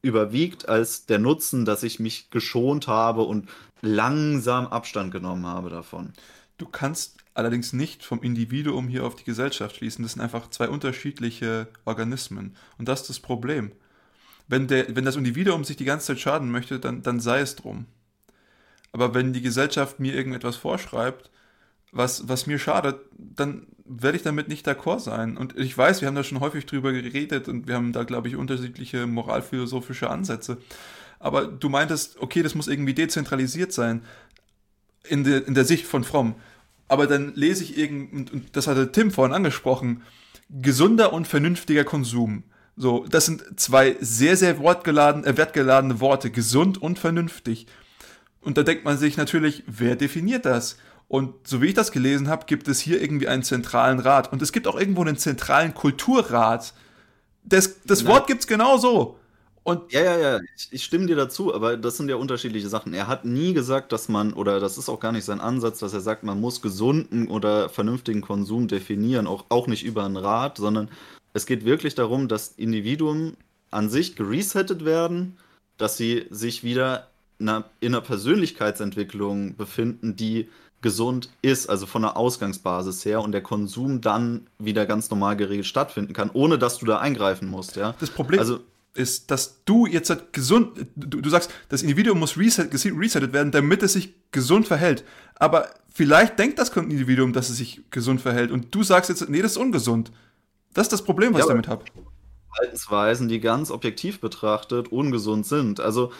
[0.00, 3.48] überwiegt als der Nutzen, dass ich mich geschont habe und
[3.82, 6.12] langsam Abstand genommen habe davon.
[6.56, 10.02] Du kannst allerdings nicht vom Individuum hier auf die Gesellschaft schließen.
[10.02, 12.56] Das sind einfach zwei unterschiedliche Organismen.
[12.78, 13.72] Und das ist das Problem
[14.48, 17.56] wenn, der, wenn das Individuum sich die ganze Zeit schaden möchte, dann, dann sei es
[17.56, 17.86] drum.
[18.92, 21.30] Aber wenn die Gesellschaft mir irgendetwas vorschreibt,
[21.90, 25.36] was, was mir schadet, dann werde ich damit nicht d'accord sein.
[25.36, 28.28] Und ich weiß, wir haben da schon häufig drüber geredet und wir haben da, glaube
[28.28, 30.58] ich, unterschiedliche moralphilosophische Ansätze.
[31.20, 34.02] Aber du meintest, okay, das muss irgendwie dezentralisiert sein
[35.08, 36.34] in, de, in der Sicht von Fromm.
[36.88, 40.02] Aber dann lese ich irgend, und, das hatte Tim vorhin angesprochen,
[40.50, 42.44] gesunder und vernünftiger Konsum.
[42.76, 47.66] So, das sind zwei sehr, sehr wortgeladen, äh, wertgeladene Worte, gesund und vernünftig.
[48.40, 50.76] Und da denkt man sich natürlich, wer definiert das?
[51.08, 54.32] Und so wie ich das gelesen habe, gibt es hier irgendwie einen zentralen Rat.
[54.32, 56.74] Und es gibt auch irgendwo einen zentralen Kulturrat.
[57.44, 59.18] Das, das Wort gibt es genau so.
[59.62, 62.92] Und ja, ja, ja, ich, ich, stimme dir dazu, aber das sind ja unterschiedliche Sachen.
[62.92, 65.94] Er hat nie gesagt, dass man, oder das ist auch gar nicht sein Ansatz, dass
[65.94, 70.58] er sagt, man muss gesunden oder vernünftigen Konsum definieren, auch, auch nicht über einen Rat,
[70.58, 70.90] sondern
[71.34, 73.36] es geht wirklich darum, dass Individuen
[73.70, 75.36] an sich geresettet werden,
[75.76, 77.08] dass sie sich wieder
[77.40, 80.48] in einer Persönlichkeitsentwicklung befinden, die
[80.80, 85.66] gesund ist, also von der Ausgangsbasis her und der Konsum dann wieder ganz normal geregelt
[85.66, 87.94] stattfinden kann, ohne dass du da eingreifen musst, ja.
[87.98, 88.60] Das Problem also,
[88.92, 93.50] ist, dass du jetzt halt gesund, du, du sagst, das Individuum muss reset, resettet werden,
[93.50, 95.04] damit es sich gesund verhält.
[95.34, 99.42] Aber vielleicht denkt das Individuum, dass es sich gesund verhält und du sagst jetzt, nee,
[99.42, 100.12] das ist ungesund.
[100.74, 101.84] Das ist das Problem, was ja, ich damit habe.
[102.52, 105.80] Verhaltensweisen, die ganz objektiv betrachtet ungesund sind.
[105.80, 106.12] Also,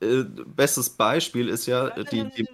[0.00, 2.46] äh, bestes Beispiel ist ja die, die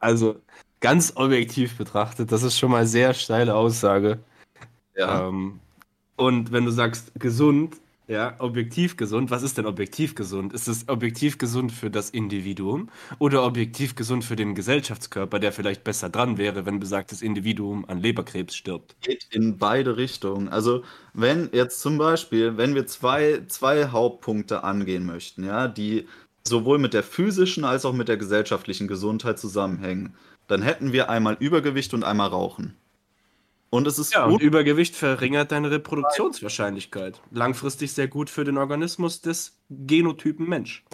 [0.00, 0.36] Also,
[0.80, 4.18] ganz objektiv betrachtet, das ist schon mal sehr steile Aussage.
[4.96, 5.28] Ja.
[5.28, 5.60] Ähm,
[6.16, 7.76] und wenn du sagst gesund,
[8.08, 9.30] ja, objektiv gesund.
[9.30, 10.52] Was ist denn objektiv gesund?
[10.54, 15.84] Ist es objektiv gesund für das Individuum oder objektiv gesund für den Gesellschaftskörper, der vielleicht
[15.84, 18.96] besser dran wäre, wenn besagtes Individuum an Leberkrebs stirbt?
[19.02, 20.48] Geht in beide Richtungen.
[20.48, 26.08] Also, wenn jetzt zum Beispiel, wenn wir zwei, zwei Hauptpunkte angehen möchten, ja, die
[26.46, 30.16] sowohl mit der physischen als auch mit der gesellschaftlichen Gesundheit zusammenhängen,
[30.46, 32.74] dann hätten wir einmal Übergewicht und einmal Rauchen.
[33.70, 37.20] Und es ist ja, und Übergewicht verringert deine Reproduktionswahrscheinlichkeit.
[37.30, 40.84] Langfristig sehr gut für den Organismus des Genotypen Mensch.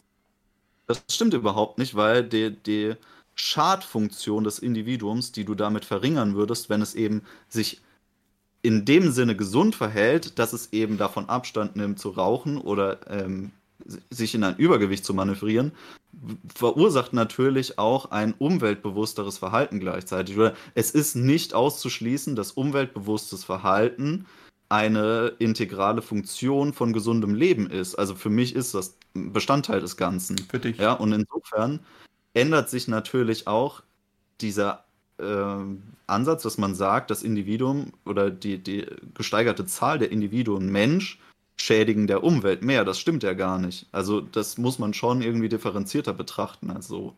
[0.87, 2.95] Das stimmt überhaupt nicht, weil die, die
[3.35, 7.81] Schadfunktion des Individuums, die du damit verringern würdest, wenn es eben sich
[8.63, 13.53] in dem Sinne gesund verhält, dass es eben davon Abstand nimmt zu rauchen oder ähm,
[14.11, 15.73] sich in ein Übergewicht zu manövrieren,
[16.55, 20.37] verursacht natürlich auch ein umweltbewussteres Verhalten gleichzeitig.
[20.37, 24.27] Oder es ist nicht auszuschließen, dass umweltbewusstes Verhalten
[24.69, 27.95] eine integrale Funktion von gesundem Leben ist.
[27.95, 30.39] Also für mich ist das Bestandteil des Ganzen.
[30.39, 30.79] Für dich.
[30.79, 31.81] Ja, und insofern
[32.33, 33.83] ändert sich natürlich auch
[34.41, 34.85] dieser
[35.19, 35.25] äh,
[36.07, 41.21] Ansatz, dass man sagt, das Individuum oder die, die gesteigerte Zahl der Individuen Mensch
[41.57, 42.85] schädigen der Umwelt mehr.
[42.85, 43.87] Das stimmt ja gar nicht.
[43.93, 47.17] Also das muss man schon irgendwie differenzierter betrachten als so.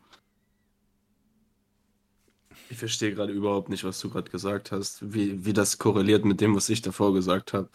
[2.68, 6.40] Ich verstehe gerade überhaupt nicht, was du gerade gesagt hast, wie, wie das korreliert mit
[6.40, 7.68] dem, was ich davor gesagt habe.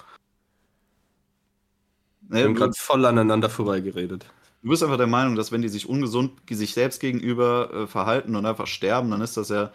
[2.21, 4.25] Wir haben gerade voll aneinander vorbeigeredet.
[4.61, 8.35] Du bist einfach der Meinung, dass wenn die sich ungesund sich selbst gegenüber äh, verhalten
[8.35, 9.71] und einfach sterben, dann ist das ja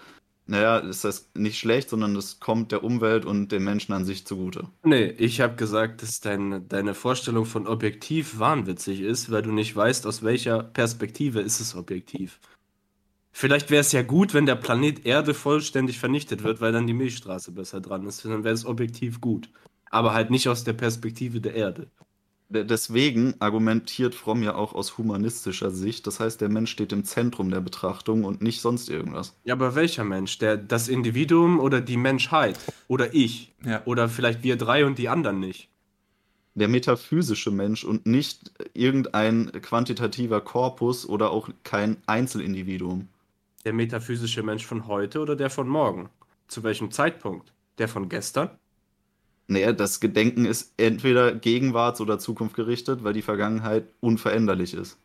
[0.47, 4.27] naja, ist das nicht schlecht, sondern das kommt der Umwelt und den Menschen an sich
[4.27, 4.69] zugute.
[4.85, 9.75] Nee, ich habe gesagt, dass dein, deine Vorstellung von objektiv wahnwitzig ist, weil du nicht
[9.75, 12.39] weißt, aus welcher Perspektive ist es objektiv.
[13.33, 16.95] Vielleicht wäre es ja gut, wenn der Planet Erde vollständig vernichtet wird, weil dann die
[16.95, 18.25] Milchstraße besser dran ist.
[18.25, 19.51] Dann wäre es objektiv gut.
[19.91, 21.91] Aber halt nicht aus der Perspektive der Erde.
[22.49, 26.07] Deswegen argumentiert Fromm ja auch aus humanistischer Sicht.
[26.07, 29.35] Das heißt, der Mensch steht im Zentrum der Betrachtung und nicht sonst irgendwas.
[29.45, 30.39] Ja, aber welcher Mensch?
[30.39, 32.57] Der, das Individuum oder die Menschheit?
[32.87, 33.53] Oder ich?
[33.65, 33.83] Ja.
[33.85, 35.69] Oder vielleicht wir drei und die anderen nicht?
[36.55, 43.09] Der metaphysische Mensch und nicht irgendein quantitativer Korpus oder auch kein Einzelindividuum.
[43.65, 46.09] Der metaphysische Mensch von heute oder der von morgen?
[46.47, 47.53] Zu welchem Zeitpunkt?
[47.79, 48.51] Der von gestern?
[49.49, 54.99] Naja, das Gedenken ist entweder gegenwarts- oder Zukunft gerichtet, weil die Vergangenheit unveränderlich ist.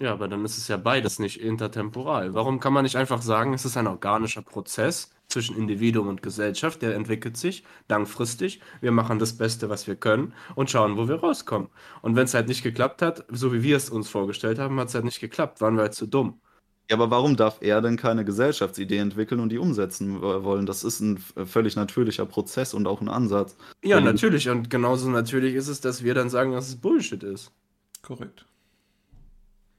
[0.00, 2.34] Ja, aber dann ist es ja beides nicht intertemporal.
[2.34, 6.82] Warum kann man nicht einfach sagen, es ist ein organischer Prozess zwischen Individuum und Gesellschaft,
[6.82, 8.60] der entwickelt sich langfristig.
[8.80, 11.68] Wir machen das Beste, was wir können und schauen, wo wir rauskommen.
[12.02, 14.88] Und wenn es halt nicht geklappt hat, so wie wir es uns vorgestellt haben, hat
[14.88, 15.60] es halt nicht geklappt.
[15.60, 16.40] Waren wir halt zu dumm.
[16.90, 20.66] Ja, aber warum darf er denn keine Gesellschaftsidee entwickeln und die umsetzen wollen?
[20.66, 23.56] Das ist ein völlig natürlicher Prozess und auch ein Ansatz.
[23.82, 24.50] Ja, Wenn natürlich.
[24.50, 27.50] Und genauso natürlich ist es, dass wir dann sagen, dass es Bullshit ist.
[28.02, 28.44] Korrekt.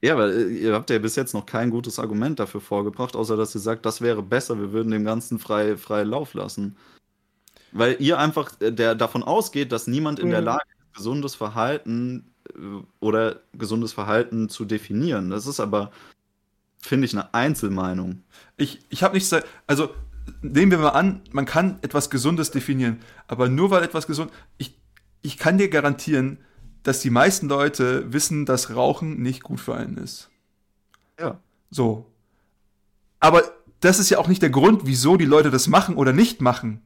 [0.02, 3.36] Ja, weil äh, ihr habt ja bis jetzt noch kein gutes Argument dafür vorgebracht, außer
[3.36, 6.76] dass ihr sagt, das wäre besser, wir würden dem Ganzen frei, frei Lauf lassen.
[7.72, 10.32] Weil ihr einfach äh, der, davon ausgeht, dass niemand in mhm.
[10.32, 12.58] der Lage ist, gesundes Verhalten äh,
[13.00, 15.30] oder gesundes Verhalten zu definieren.
[15.30, 15.92] Das ist aber
[16.86, 18.22] finde ich eine Einzelmeinung.
[18.56, 19.34] Ich, ich habe nichts,
[19.66, 19.94] also
[20.42, 24.78] nehmen wir mal an, man kann etwas Gesundes definieren, aber nur weil etwas gesund, ich,
[25.22, 26.38] ich kann dir garantieren,
[26.82, 30.30] dass die meisten Leute wissen, dass Rauchen nicht gut für einen ist.
[31.18, 31.40] Ja.
[31.70, 32.12] So.
[33.18, 33.42] Aber
[33.80, 36.82] das ist ja auch nicht der Grund, wieso die Leute das machen oder nicht machen.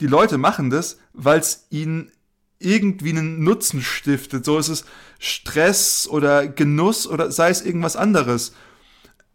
[0.00, 2.12] Die Leute machen das, weil es ihnen
[2.60, 4.44] irgendwie einen Nutzen stiftet.
[4.44, 4.84] So ist es
[5.18, 8.52] Stress oder Genuss oder sei es irgendwas anderes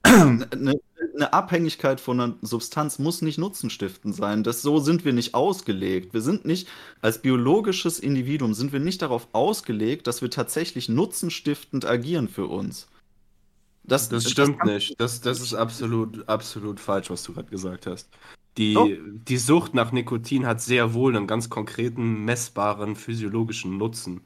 [0.04, 4.44] eine, eine, Abhängigkeit von einer Substanz muss nicht nutzenstiftend sein.
[4.44, 6.13] Das, so sind wir nicht ausgelegt.
[6.13, 6.68] Wir sind nicht,
[7.02, 12.88] als biologisches Individuum sind wir nicht darauf ausgelegt, dass wir tatsächlich nutzenstiftend agieren für uns.
[13.84, 15.00] Das, das stimmt das nicht.
[15.00, 18.10] Das, das ist absolut, absolut falsch, was du gerade gesagt hast.
[18.58, 18.89] Die, oh.
[19.28, 24.22] die Sucht nach Nikotin hat sehr wohl einen ganz konkreten, messbaren physiologischen Nutzen.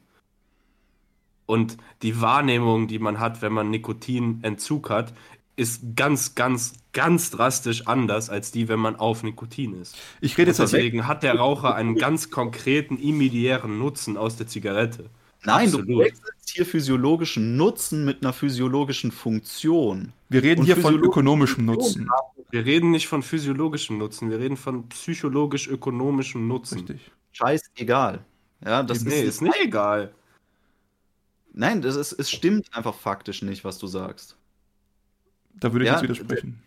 [1.46, 5.14] Und die Wahrnehmung, die man hat, wenn man Nikotinentzug hat,
[5.58, 9.96] ist ganz, ganz, ganz drastisch anders als die, wenn man auf Nikotin ist.
[10.20, 15.10] Ich rede jetzt deswegen hat der Raucher einen ganz konkreten immediären Nutzen aus der Zigarette.
[15.44, 15.88] Nein, Absolut.
[15.88, 20.12] du wechselst hier physiologischen Nutzen mit einer physiologischen Funktion.
[20.28, 22.08] Wir reden Und hier von ökonomischem Nutzen.
[22.50, 26.78] Wir reden nicht von physiologischem Nutzen, wir reden von psychologisch-ökonomischem Nutzen.
[26.78, 27.10] Richtig.
[27.32, 28.24] Scheißegal.
[28.64, 30.14] Ja, das nee, ist, ist nicht egal.
[31.52, 34.37] Nein, das ist, es stimmt einfach faktisch nicht, was du sagst.
[35.60, 36.62] Da würde ich ja, jetzt widersprechen.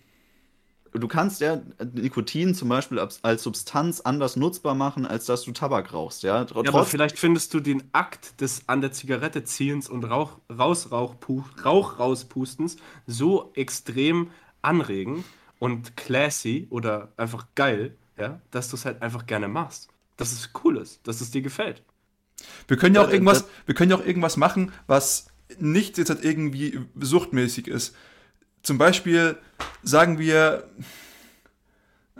[0.93, 1.62] Du kannst ja
[1.93, 6.43] Nikotin zum Beispiel als Substanz anders nutzbar machen, als dass du Tabak rauchst, ja.
[6.43, 10.91] ja aber vielleicht findest du den Akt des an der Zigarette ziehens und Rauch, raus,
[10.91, 11.15] Rauch,
[11.63, 12.75] Rauch rauspustens
[13.08, 15.23] so extrem anregend
[15.60, 19.88] und classy oder einfach geil, ja, dass du es halt einfach gerne machst.
[20.17, 21.84] Dass es cool ist, dass es dir gefällt.
[22.67, 25.27] Wir können ja auch irgendwas, wir können ja auch irgendwas machen, was
[25.58, 27.95] nicht jetzt halt irgendwie suchtmäßig ist
[28.63, 29.38] zum Beispiel
[29.84, 30.63] sagen wir,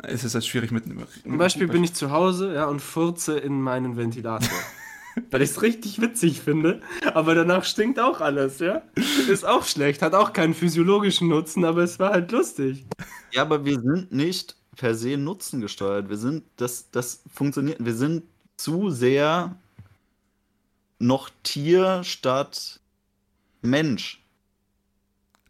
[0.04, 0.86] es ist halt schwierig mit.
[1.23, 4.49] Zum Beispiel bin ich zu Hause ja, und furze in meinen Ventilator.
[5.30, 6.82] Weil ich es richtig witzig finde,
[7.13, 8.82] aber danach stinkt auch alles, ja?
[9.27, 12.86] Ist auch schlecht, hat auch keinen physiologischen Nutzen, aber es war halt lustig.
[13.34, 16.08] Ja, aber wir sind nicht per se Nutzen gesteuert.
[16.08, 18.23] Wir sind, das, das funktioniert, wir sind
[18.56, 19.58] zu sehr
[20.97, 22.80] noch Tier statt
[23.62, 24.20] Mensch.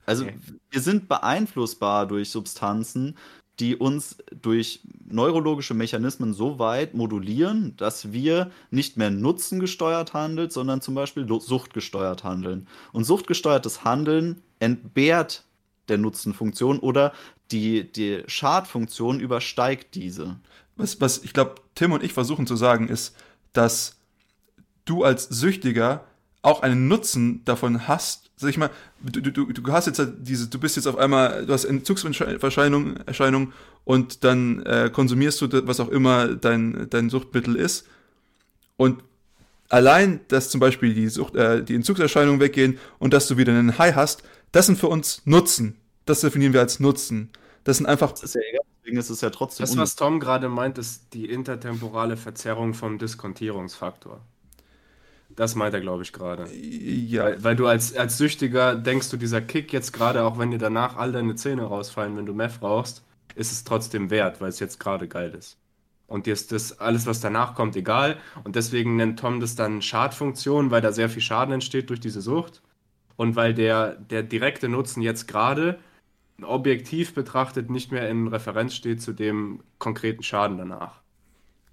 [0.06, 0.38] Also okay.
[0.70, 3.16] wir sind beeinflussbar durch Substanzen,
[3.60, 10.82] die uns durch neurologische Mechanismen so weit modulieren, dass wir nicht mehr nutzengesteuert handeln, sondern
[10.82, 12.68] zum Beispiel suchtgesteuert handeln.
[12.92, 15.44] Und suchtgesteuertes Handeln entbehrt
[15.90, 17.14] der Nutzenfunktion oder
[17.52, 20.38] die, die Schadfunktion übersteigt diese.
[20.76, 23.16] Was, was ich glaube, Tim und ich versuchen zu sagen, ist,
[23.54, 23.98] dass
[24.86, 26.06] du als Süchtiger
[26.42, 28.32] auch einen Nutzen davon hast.
[28.36, 31.46] Sag ich mal, du, du, du hast jetzt halt diese, du bist jetzt auf einmal,
[31.46, 37.56] du hast Entzugserscheinungen Erscheinung und dann äh, konsumierst du was auch immer dein, dein Suchtmittel
[37.56, 37.88] ist.
[38.78, 39.04] Und
[39.70, 43.78] allein, dass zum Beispiel die, Sucht, äh, die Entzugserscheinungen weggehen und dass du wieder einen
[43.78, 45.78] High hast, das sind für uns Nutzen.
[46.06, 47.30] Das definieren wir als Nutzen.
[47.64, 48.12] Das sind einfach.
[48.12, 49.66] Das ist ja egal, deswegen ist es ja trotzdem.
[49.66, 54.22] Das, was Tom gerade meint, ist die intertemporale Verzerrung vom Diskontierungsfaktor.
[55.36, 56.48] Das meint er, glaube ich, gerade.
[56.54, 57.26] Ja.
[57.26, 60.58] Weil, weil, du als, als Süchtiger denkst du, dieser Kick jetzt gerade, auch wenn dir
[60.58, 63.04] danach all deine Zähne rausfallen, wenn du Meth rauchst,
[63.36, 65.58] ist es trotzdem wert, weil es jetzt gerade geil ist.
[66.08, 68.18] Und dir ist das alles, was danach kommt, egal.
[68.44, 72.22] Und deswegen nennt Tom das dann Schadfunktion, weil da sehr viel Schaden entsteht durch diese
[72.22, 72.62] Sucht.
[73.16, 75.80] Und weil der, der direkte Nutzen jetzt gerade
[76.42, 81.02] objektiv betrachtet nicht mehr in Referenz steht zu dem konkreten Schaden danach.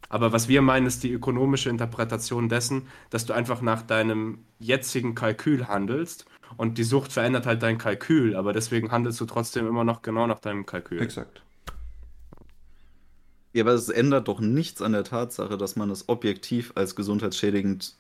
[0.09, 5.15] Aber was wir meinen, ist die ökonomische Interpretation dessen, dass du einfach nach deinem jetzigen
[5.15, 9.85] Kalkül handelst und die Sucht verändert halt dein Kalkül, aber deswegen handelst du trotzdem immer
[9.85, 11.01] noch genau nach deinem Kalkül.
[11.03, 11.43] Exakt.
[13.53, 17.95] Ja, aber es ändert doch nichts an der Tatsache, dass man es objektiv als gesundheitsschädigend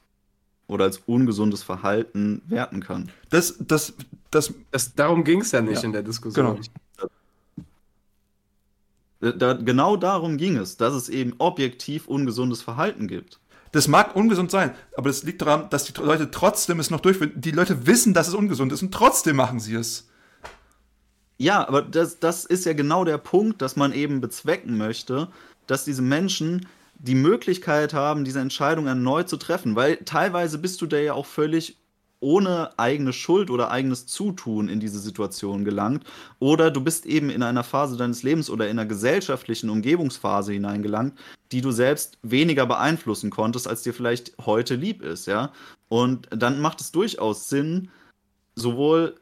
[0.67, 3.11] oder als ungesundes Verhalten werten kann.
[3.31, 3.95] Das, das,
[4.31, 6.57] das, das darum ging es ja nicht ja, in der Diskussion.
[6.57, 6.67] Genau.
[9.21, 13.41] Da, genau darum ging es, dass es eben objektiv ungesundes Verhalten gibt.
[13.73, 17.33] Das mag ungesund sein, aber es liegt daran, dass die Leute trotzdem es noch durchführen.
[17.35, 20.09] Die Leute wissen, dass es ungesund ist und trotzdem machen sie es.
[21.37, 25.29] Ja, aber das, das ist ja genau der Punkt, dass man eben bezwecken möchte,
[25.67, 30.87] dass diese Menschen die Möglichkeit haben, diese Entscheidung erneut zu treffen, weil teilweise bist du
[30.87, 31.77] da ja auch völlig
[32.21, 36.05] ohne eigene Schuld oder eigenes Zutun in diese Situation gelangt.
[36.39, 41.19] Oder du bist eben in einer Phase deines Lebens oder in einer gesellschaftlichen Umgebungsphase hineingelangt,
[41.53, 45.53] die du selbst weniger beeinflussen konntest, als dir vielleicht heute lieb ist, ja.
[45.89, 47.91] Und dann macht es durchaus Sinn,
[48.57, 49.15] sowohl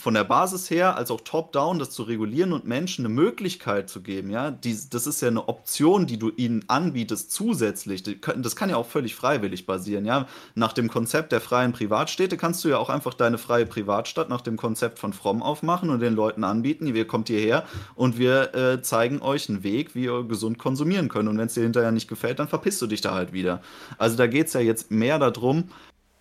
[0.00, 4.00] von der Basis her als auch top-down das zu regulieren und Menschen eine Möglichkeit zu
[4.00, 8.04] geben, ja, die, das ist ja eine Option, die du ihnen anbietest zusätzlich.
[8.36, 10.28] Das kann ja auch völlig freiwillig basieren, ja.
[10.54, 14.40] Nach dem Konzept der freien Privatstädte kannst du ja auch einfach deine freie Privatstadt nach
[14.40, 17.64] dem Konzept von Fromm aufmachen und den Leuten anbieten, ihr kommt hierher
[17.96, 21.28] und wir äh, zeigen euch einen Weg, wie ihr gesund konsumieren könnt.
[21.28, 23.62] Und wenn es dir hinterher nicht gefällt, dann verpisst du dich da halt wieder.
[23.98, 25.70] Also da geht es ja jetzt mehr darum,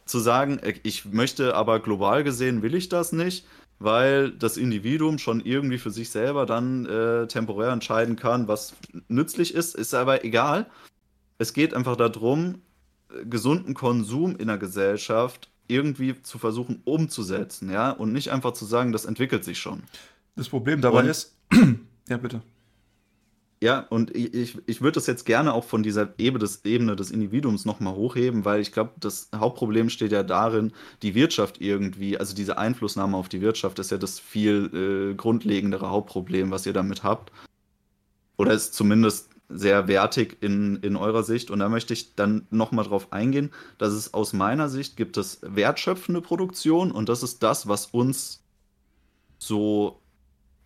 [0.05, 3.45] zu sagen, äh, ich möchte aber global gesehen, will ich das nicht
[3.79, 8.75] weil das Individuum schon irgendwie für sich selber dann äh, temporär entscheiden kann, was
[9.07, 10.65] nützlich ist, ist aber egal.
[11.37, 12.61] Es geht einfach darum,
[13.29, 18.91] gesunden Konsum in der Gesellschaft irgendwie zu versuchen umzusetzen, ja, und nicht einfach zu sagen,
[18.91, 19.83] das entwickelt sich schon.
[20.35, 21.35] Das Problem dabei und, ist,
[22.09, 22.41] ja bitte.
[23.61, 27.09] Ja, und ich, ich, würde das jetzt gerne auch von dieser Ebene des, Ebene des
[27.09, 32.35] Individuums nochmal hochheben, weil ich glaube, das Hauptproblem steht ja darin, die Wirtschaft irgendwie, also
[32.35, 37.03] diese Einflussnahme auf die Wirtschaft ist ja das viel äh, grundlegendere Hauptproblem, was ihr damit
[37.03, 37.31] habt.
[38.37, 41.49] Oder ist zumindest sehr wertig in, in eurer Sicht.
[41.49, 45.39] Und da möchte ich dann nochmal drauf eingehen, dass es aus meiner Sicht gibt es
[45.41, 48.43] wertschöpfende Produktion und das ist das, was uns
[49.39, 49.99] so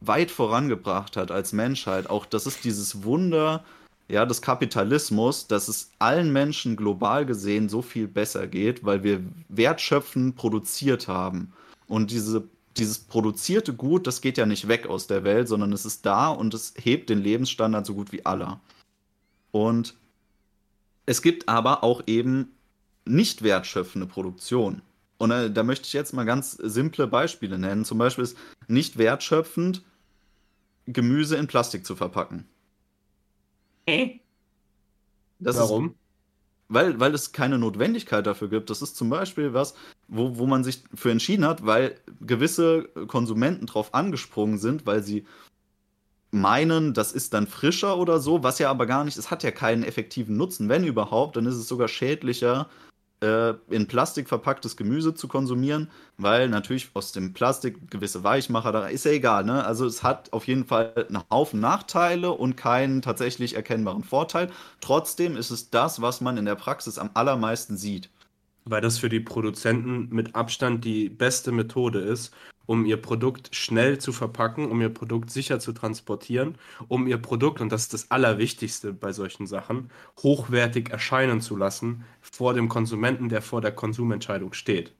[0.02, 2.10] weit vorangebracht hat als Menschheit.
[2.10, 3.64] Auch das ist dieses Wunder
[4.10, 9.24] ja, des Kapitalismus, dass es allen Menschen global gesehen so viel besser geht, weil wir
[9.48, 11.54] wertschöpfend produziert haben.
[11.88, 12.44] Und diese,
[12.78, 16.30] dieses produzierte Gut, das geht ja nicht weg aus der Welt, sondern es ist da
[16.30, 18.60] und es hebt den Lebensstandard so gut wie aller.
[19.52, 19.96] Und
[21.06, 22.56] es gibt aber auch eben
[23.06, 24.82] nicht wertschöpfende Produktion.
[25.18, 27.86] Und äh, da möchte ich jetzt mal ganz simple Beispiele nennen.
[27.86, 28.38] Zum Beispiel ist
[28.68, 29.84] nicht wertschöpfend
[30.94, 32.48] Gemüse in Plastik zu verpacken.
[33.88, 34.20] Hä?
[35.40, 35.88] Das Warum?
[35.88, 35.96] Ist,
[36.70, 38.70] weil, weil es keine Notwendigkeit dafür gibt.
[38.70, 39.74] Das ist zum Beispiel was,
[40.08, 45.26] wo, wo man sich für entschieden hat, weil gewisse Konsumenten drauf angesprungen sind, weil sie
[46.32, 49.52] meinen, das ist dann frischer oder so, was ja aber gar nicht, es hat ja
[49.52, 50.70] keinen effektiven Nutzen.
[50.70, 52.70] Wenn überhaupt, dann ist es sogar schädlicher,
[53.22, 58.88] äh, in Plastik verpacktes Gemüse zu konsumieren, weil natürlich aus dem Plastik gewisse Weichmacher, da
[58.88, 59.64] ist ja egal, ne?
[59.66, 64.50] Also es hat auf jeden Fall einen Haufen Nachteile und keinen tatsächlich erkennbaren Vorteil.
[64.82, 68.10] Trotzdem ist es das, was man in der Praxis am allermeisten sieht.
[68.66, 72.34] weil das für die Produzenten mit Abstand die beste Methode ist,
[72.66, 76.56] um ihr Produkt schnell zu verpacken, um ihr Produkt sicher zu transportieren,
[76.88, 79.90] um ihr Produkt, und das ist das Allerwichtigste bei solchen Sachen,
[80.22, 84.94] hochwertig erscheinen zu lassen vor dem Konsumenten, der vor der Konsumentscheidung steht.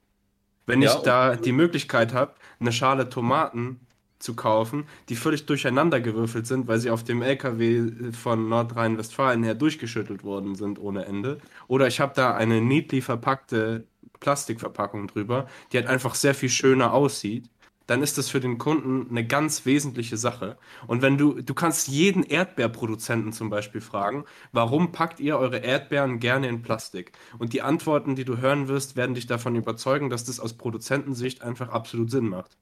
[0.66, 3.80] Wenn ja, ich da die Möglichkeit habe, eine Schale Tomaten
[4.22, 10.22] zu kaufen, die völlig durcheinandergewürfelt sind, weil sie auf dem LKW von Nordrhein-Westfalen her durchgeschüttelt
[10.24, 11.38] worden sind ohne Ende.
[11.66, 13.84] Oder ich habe da eine niedlich verpackte
[14.20, 17.50] Plastikverpackung drüber, die halt einfach sehr viel schöner aussieht.
[17.86, 20.56] Dann ist das für den Kunden eine ganz wesentliche Sache.
[20.86, 26.20] Und wenn du, du kannst jeden Erdbeerproduzenten zum Beispiel fragen, warum packt ihr eure Erdbeeren
[26.20, 27.12] gerne in Plastik?
[27.38, 31.42] Und die Antworten, die du hören wirst, werden dich davon überzeugen, dass das aus Produzentensicht
[31.42, 32.56] einfach absolut Sinn macht.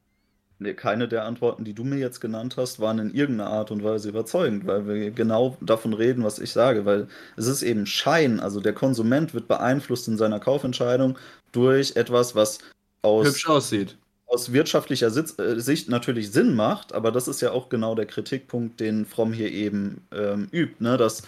[0.62, 3.82] Nee, keine der Antworten, die du mir jetzt genannt hast, waren in irgendeiner Art und
[3.82, 7.08] Weise überzeugend, weil wir genau davon reden, was ich sage, weil
[7.38, 11.16] es ist eben Schein, also der Konsument wird beeinflusst in seiner Kaufentscheidung
[11.52, 12.58] durch etwas, was
[13.00, 13.96] aus, hübsch aussieht.
[14.26, 18.80] Aus wirtschaftlicher äh, Sicht natürlich Sinn macht, aber das ist ja auch genau der Kritikpunkt,
[18.80, 20.98] den Fromm hier eben ähm, übt, ne?
[20.98, 21.22] dass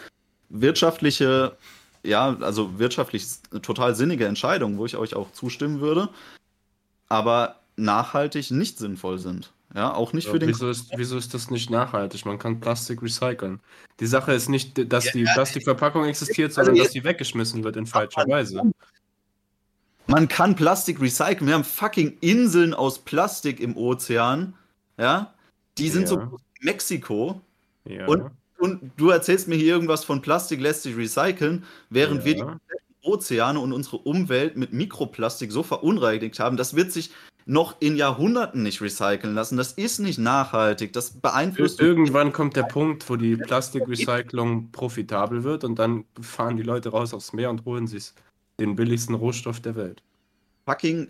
[0.50, 1.56] wirtschaftliche,
[2.02, 3.24] ja, also wirtschaftlich
[3.62, 6.10] total sinnige Entscheidungen, wo ich euch auch zustimmen würde,
[7.08, 9.52] aber nachhaltig nicht sinnvoll sind.
[9.74, 10.50] Ja, auch nicht ja, für den.
[10.50, 12.26] Wieso ist, wieso ist das nicht nachhaltig?
[12.26, 13.60] Man kann Plastik recyceln.
[14.00, 18.26] Die Sache ist nicht, dass die Plastikverpackung existiert, sondern dass sie weggeschmissen wird in falscher
[18.28, 18.62] Weise.
[20.06, 21.46] Man kann Plastik recyceln.
[21.46, 24.54] Wir haben fucking Inseln aus Plastik im Ozean.
[24.98, 25.32] Ja,
[25.78, 26.08] die sind ja.
[26.08, 27.40] so Mexiko.
[27.84, 28.06] Ja.
[28.06, 32.24] Und, und du erzählst mir hier irgendwas von Plastik lässt sich recyceln, während ja.
[32.26, 36.56] wir die Ozeane und unsere Umwelt mit Mikroplastik so verunreinigt haben.
[36.56, 37.10] Das wird sich
[37.44, 39.56] noch in Jahrhunderten nicht recyceln lassen.
[39.56, 40.92] Das ist nicht nachhaltig.
[40.92, 41.80] Das beeinflusst.
[41.80, 47.14] Irgendwann kommt der Punkt, wo die Plastikrecyclung profitabel wird und dann fahren die Leute raus
[47.14, 48.12] aufs Meer und holen sich
[48.60, 50.02] den billigsten Rohstoff der Welt.
[50.66, 51.08] Fucking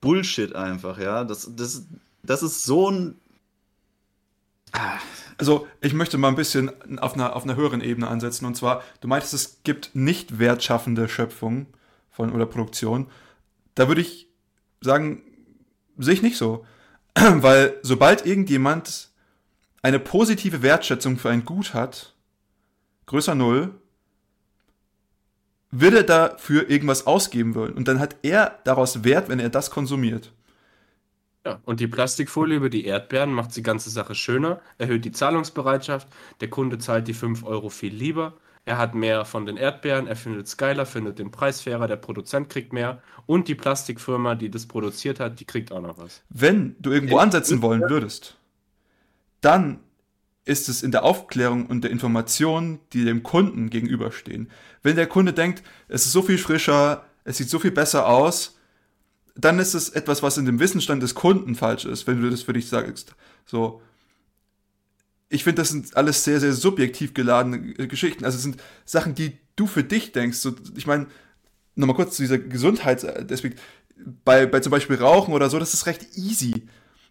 [0.00, 1.24] Bullshit einfach, ja.
[1.24, 1.86] Das, das,
[2.22, 3.16] das ist so ein.
[5.36, 8.46] Also, ich möchte mal ein bisschen auf einer, auf einer höheren Ebene ansetzen.
[8.46, 11.66] Und zwar, du meintest, es gibt nicht wertschaffende Schöpfung
[12.10, 13.08] von oder Produktion.
[13.74, 14.28] Da würde ich
[14.80, 15.22] sagen,
[15.98, 16.64] sehe ich nicht so.
[17.14, 19.10] Weil sobald irgendjemand
[19.82, 22.14] eine positive Wertschätzung für ein Gut hat,
[23.06, 23.74] größer Null,
[25.70, 27.72] wird er dafür irgendwas ausgeben wollen.
[27.72, 30.32] Und dann hat er daraus Wert, wenn er das konsumiert.
[31.44, 36.06] Ja, und die Plastikfolie über die Erdbeeren macht die ganze Sache schöner, erhöht die Zahlungsbereitschaft,
[36.40, 38.34] der Kunde zahlt die 5 Euro viel lieber,
[38.64, 41.96] er hat mehr von den Erdbeeren, er findet es geiler, findet den Preis fairer, der
[41.96, 46.22] Produzent kriegt mehr und die Plastikfirma, die das produziert hat, die kriegt auch noch was.
[46.28, 48.36] Wenn du irgendwo ansetzen wollen würdest,
[49.40, 49.80] dann
[50.44, 54.50] ist es in der Aufklärung und der Information, die dem Kunden gegenüberstehen.
[54.82, 58.58] Wenn der Kunde denkt, es ist so viel frischer, es sieht so viel besser aus,
[59.34, 62.42] dann ist es etwas, was in dem Wissensstand des Kunden falsch ist, wenn du das
[62.42, 63.14] für dich sagst.
[63.46, 63.80] So,
[65.32, 68.24] ich finde, das sind alles sehr, sehr subjektiv geladene äh, Geschichten.
[68.24, 70.38] Also es sind Sachen, die du für dich denkst.
[70.38, 71.06] So, ich meine,
[71.74, 73.58] nochmal kurz zu dieser Gesundheitsaspekt.
[74.24, 76.66] Bei, bei zum Beispiel Rauchen oder so, das ist recht easy.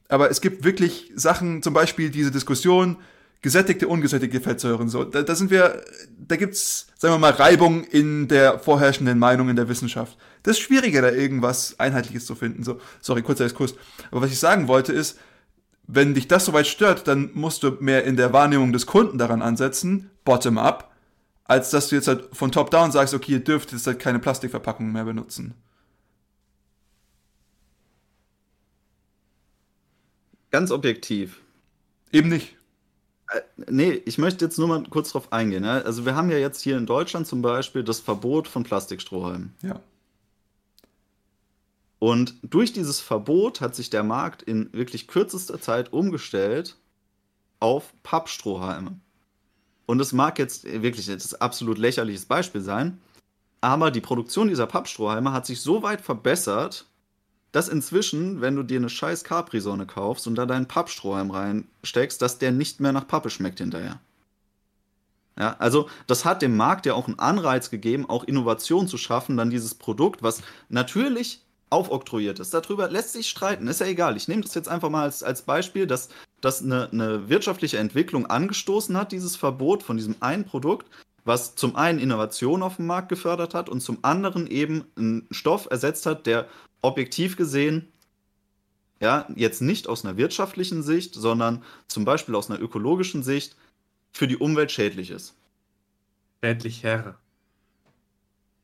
[0.07, 2.97] Aber es gibt wirklich Sachen, zum Beispiel diese Diskussion,
[3.41, 4.89] gesättigte, ungesättigte Fettsäuren.
[4.89, 5.81] So, da, da sind wir,
[6.17, 10.17] da gibt's, sagen wir mal, Reibung in der vorherrschenden Meinung in der Wissenschaft.
[10.43, 12.63] Das ist schwieriger, da irgendwas Einheitliches zu finden.
[12.63, 13.73] So, sorry, kurzer Exkurs.
[14.11, 15.17] Aber was ich sagen wollte ist,
[15.93, 19.41] wenn dich das soweit stört, dann musst du mehr in der Wahrnehmung des Kunden daran
[19.41, 20.89] ansetzen, bottom-up,
[21.43, 24.93] als dass du jetzt halt von top-down sagst, okay, ihr dürft jetzt halt keine Plastikverpackungen
[24.93, 25.53] mehr benutzen.
[30.49, 31.41] Ganz objektiv.
[32.13, 32.55] Eben nicht.
[33.29, 35.65] Äh, nee, ich möchte jetzt nur mal kurz drauf eingehen.
[35.65, 35.79] Ja?
[35.79, 39.53] Also wir haben ja jetzt hier in Deutschland zum Beispiel das Verbot von Plastikstrohhalmen.
[39.61, 39.81] Ja.
[42.01, 46.75] Und durch dieses Verbot hat sich der Markt in wirklich kürzester Zeit umgestellt
[47.59, 48.99] auf Pappstrohhalme.
[49.85, 52.99] Und es mag jetzt wirklich ein absolut lächerliches Beispiel sein,
[53.61, 56.87] aber die Produktion dieser Pappstrohhalme hat sich so weit verbessert,
[57.51, 62.39] dass inzwischen, wenn du dir eine scheiß Capri-Sonne kaufst und da deinen Pappstrohhalm reinsteckst, dass
[62.39, 63.99] der nicht mehr nach Pappe schmeckt hinterher.
[65.37, 69.37] Ja, also das hat dem Markt ja auch einen Anreiz gegeben, auch Innovation zu schaffen,
[69.37, 72.53] dann dieses Produkt, was natürlich aufoktroyiert ist.
[72.53, 74.17] Darüber lässt sich streiten, ist ja egal.
[74.17, 76.09] Ich nehme das jetzt einfach mal als, als Beispiel, dass
[76.41, 80.87] das eine, eine wirtschaftliche Entwicklung angestoßen hat, dieses Verbot von diesem einen Produkt,
[81.23, 85.67] was zum einen Innovation auf dem Markt gefördert hat und zum anderen eben einen Stoff
[85.71, 86.47] ersetzt hat, der
[86.81, 87.87] objektiv gesehen
[88.99, 93.55] ja, jetzt nicht aus einer wirtschaftlichen Sicht, sondern zum Beispiel aus einer ökologischen Sicht
[94.11, 95.35] für die Umwelt schädlich ist.
[96.43, 97.20] Schädlich, Herr.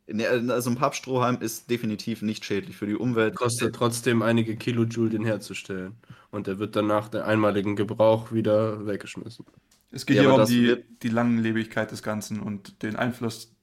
[0.10, 3.36] Also ein Pappstrohhalm ist definitiv nicht schädlich für die Umwelt.
[3.36, 5.95] Kostet trotzdem einige Kilojoule, den herzustellen.
[6.32, 9.45] Und der wird dann nach dem einmaligen Gebrauch wieder weggeschmissen.
[9.91, 13.55] Es geht ja, hier um die, die Langlebigkeit des Ganzen und den Einfluss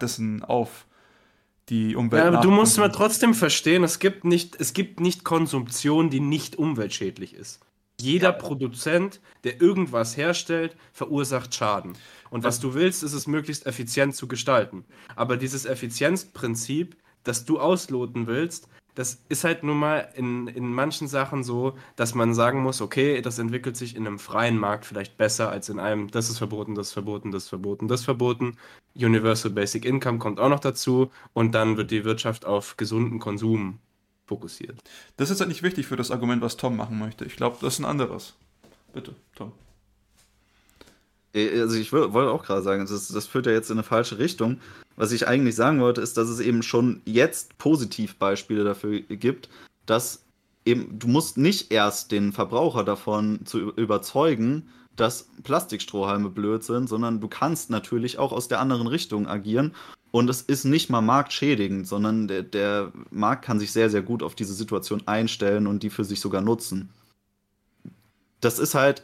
[0.00, 0.86] dessen auf
[1.68, 2.22] die Umwelt.
[2.22, 6.20] Ja, aber du musst mal trotzdem verstehen, es gibt nicht, es gibt nicht Konsumption, die
[6.20, 7.60] nicht umweltschädlich ist.
[8.00, 11.94] Jeder Produzent, der irgendwas herstellt, verursacht Schaden.
[12.30, 14.84] Und was du willst, ist es möglichst effizient zu gestalten.
[15.16, 21.06] Aber dieses Effizienzprinzip, das du ausloten willst, das ist halt nun mal in, in manchen
[21.06, 25.16] Sachen so, dass man sagen muss, okay, das entwickelt sich in einem freien Markt vielleicht
[25.16, 28.06] besser als in einem, das ist verboten, das ist verboten, das ist verboten, das ist
[28.06, 28.56] verboten.
[28.96, 33.78] Universal Basic Income kommt auch noch dazu und dann wird die Wirtschaft auf gesunden Konsum
[34.28, 34.78] fokussiert.
[35.16, 37.24] Das ist halt nicht wichtig für das Argument, was Tom machen möchte.
[37.24, 38.34] Ich glaube, das ist ein anderes.
[38.92, 39.52] Bitte, Tom.
[41.34, 44.18] Äh, also ich wollte auch gerade sagen, das, das führt ja jetzt in eine falsche
[44.18, 44.60] Richtung.
[44.96, 49.48] Was ich eigentlich sagen wollte, ist, dass es eben schon jetzt Positivbeispiele dafür gibt,
[49.86, 50.24] dass
[50.64, 57.20] eben, du musst nicht erst den Verbraucher davon zu überzeugen, dass Plastikstrohhalme blöd sind, sondern
[57.20, 59.74] du kannst natürlich auch aus der anderen Richtung agieren.
[60.10, 64.22] Und es ist nicht mal marktschädigend, sondern der, der Markt kann sich sehr, sehr gut
[64.22, 66.90] auf diese Situation einstellen und die für sich sogar nutzen.
[68.40, 69.02] Das ist halt,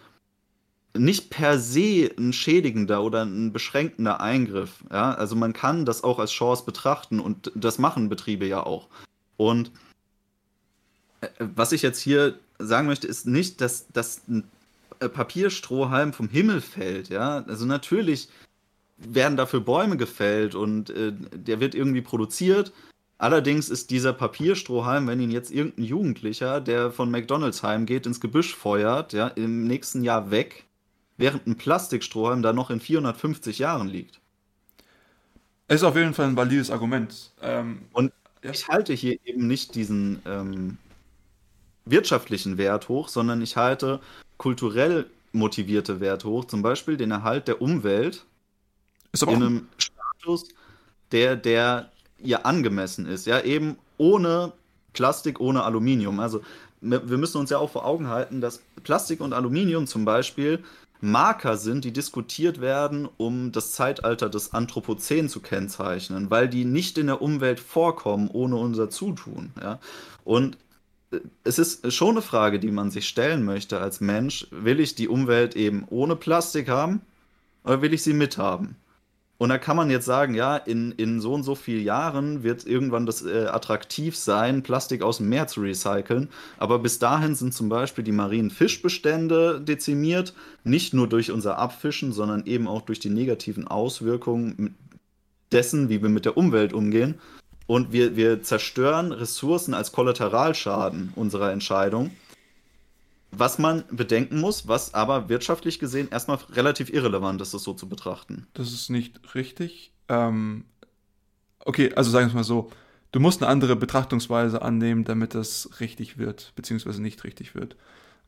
[0.96, 4.84] nicht per se ein schädigender oder ein beschränkender Eingriff.
[4.90, 5.12] Ja?
[5.12, 8.88] Also man kann das auch als Chance betrachten und das machen Betriebe ja auch.
[9.36, 9.72] Und
[11.20, 14.44] äh, was ich jetzt hier sagen möchte, ist nicht, dass, dass ein
[15.00, 17.08] äh, Papierstrohhalm vom Himmel fällt.
[17.08, 17.44] Ja?
[17.48, 18.28] Also natürlich
[18.96, 22.72] werden dafür Bäume gefällt und äh, der wird irgendwie produziert.
[23.18, 28.54] Allerdings ist dieser Papierstrohhalm, wenn ihn jetzt irgendein Jugendlicher, der von McDonalds heimgeht, ins Gebüsch
[28.54, 30.64] feuert, ja, im nächsten Jahr weg,
[31.16, 34.20] während ein Plastikstrohhalm da noch in 450 Jahren liegt.
[35.68, 37.32] Ist auf jeden Fall ein valides Argument.
[37.40, 38.50] Ähm, und ja.
[38.50, 40.76] ich halte hier eben nicht diesen ähm,
[41.84, 44.00] wirtschaftlichen Wert hoch, sondern ich halte
[44.36, 48.26] kulturell motivierte Werte hoch, zum Beispiel den Erhalt der Umwelt
[49.22, 50.48] in einem Status,
[51.12, 53.26] der, der ihr angemessen ist.
[53.26, 54.52] Ja, eben ohne
[54.92, 56.20] Plastik, ohne Aluminium.
[56.20, 56.40] Also
[56.80, 60.62] wir müssen uns ja auch vor Augen halten, dass Plastik und Aluminium zum Beispiel
[61.00, 66.96] Marker sind, die diskutiert werden, um das Zeitalter des Anthropozän zu kennzeichnen, weil die nicht
[66.98, 69.52] in der Umwelt vorkommen ohne unser Zutun.
[69.60, 69.80] Ja?
[70.24, 70.56] Und
[71.10, 74.46] äh, es ist schon eine Frage, die man sich stellen möchte als Mensch.
[74.50, 77.02] Will ich die Umwelt eben ohne Plastik haben
[77.64, 78.76] oder will ich sie mithaben?
[79.36, 82.66] Und da kann man jetzt sagen, ja, in, in so und so vielen Jahren wird
[82.66, 86.28] irgendwann das äh, attraktiv sein, Plastik aus dem Meer zu recyceln.
[86.56, 92.12] Aber bis dahin sind zum Beispiel die marinen Fischbestände dezimiert, nicht nur durch unser Abfischen,
[92.12, 94.76] sondern eben auch durch die negativen Auswirkungen
[95.50, 97.16] dessen, wie wir mit der Umwelt umgehen.
[97.66, 102.10] Und wir, wir zerstören Ressourcen als Kollateralschaden unserer Entscheidung.
[103.36, 107.88] Was man bedenken muss, was aber wirtschaftlich gesehen erstmal relativ irrelevant ist, das so zu
[107.88, 108.46] betrachten.
[108.54, 109.92] Das ist nicht richtig.
[110.08, 110.64] Ähm,
[111.60, 112.70] okay, also sagen wir es mal so.
[113.12, 117.76] Du musst eine andere Betrachtungsweise annehmen, damit das richtig wird, beziehungsweise nicht richtig wird,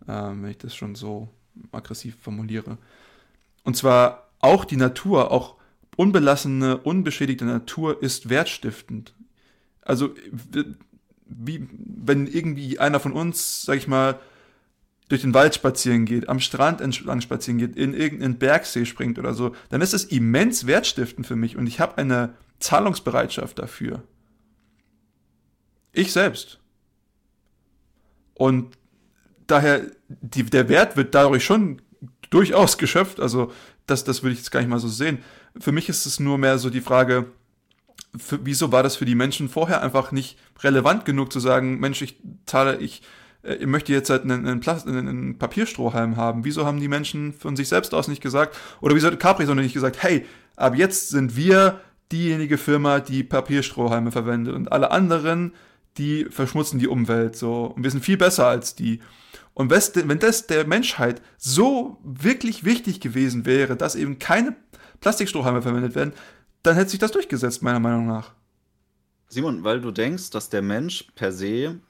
[0.07, 1.29] ähm, wenn ich das schon so
[1.73, 2.79] aggressiv formuliere.
[3.65, 5.57] Und zwar auch die Natur, auch
[5.97, 9.13] unbelassene, unbeschädigte Natur ist wertstiftend.
[9.83, 10.15] Also,
[11.27, 14.21] wie, wenn irgendwie einer von uns, sag ich mal,
[15.09, 19.35] durch den Wald spazieren geht, am Strand entlang spazieren geht, in irgendeinen Bergsee springt oder
[19.35, 24.03] so, dann ist es immens wertstiftend für mich und ich habe eine Zahlungsbereitschaft dafür.
[25.93, 26.59] Ich selbst.
[28.35, 28.77] Und
[29.47, 31.81] daher, die, der Wert wird dadurch schon
[32.31, 33.53] durchaus geschöpft, also
[33.87, 35.19] das, das würde ich jetzt gar nicht mal so sehen.
[35.59, 37.27] Für mich ist es nur mehr so die Frage,
[38.17, 42.03] für, wieso war das für die Menschen vorher einfach nicht relevant genug zu sagen, Mensch,
[42.03, 43.03] ich zahle, ich
[43.43, 46.45] ich möchte jetzt halt einen, einen, Plast einen Papierstrohhalm haben.
[46.45, 49.64] Wieso haben die Menschen von sich selbst aus nicht gesagt, oder wieso hat Capri sondern
[49.64, 50.26] nicht gesagt, hey,
[50.57, 51.80] ab jetzt sind wir
[52.12, 55.53] diejenige Firma, die Papierstrohhalme verwendet und alle anderen,
[55.99, 59.01] die verschmutzen die Umwelt so und wir sind viel besser als die.
[59.55, 64.55] Und wenn das der Menschheit so wirklich wichtig gewesen wäre, dass eben keine
[65.01, 66.12] Plastikstrohhalme verwendet werden,
[66.62, 68.34] dann hätte sich das durchgesetzt, meiner Meinung nach.
[69.28, 71.80] Simon, weil du denkst, dass der Mensch per se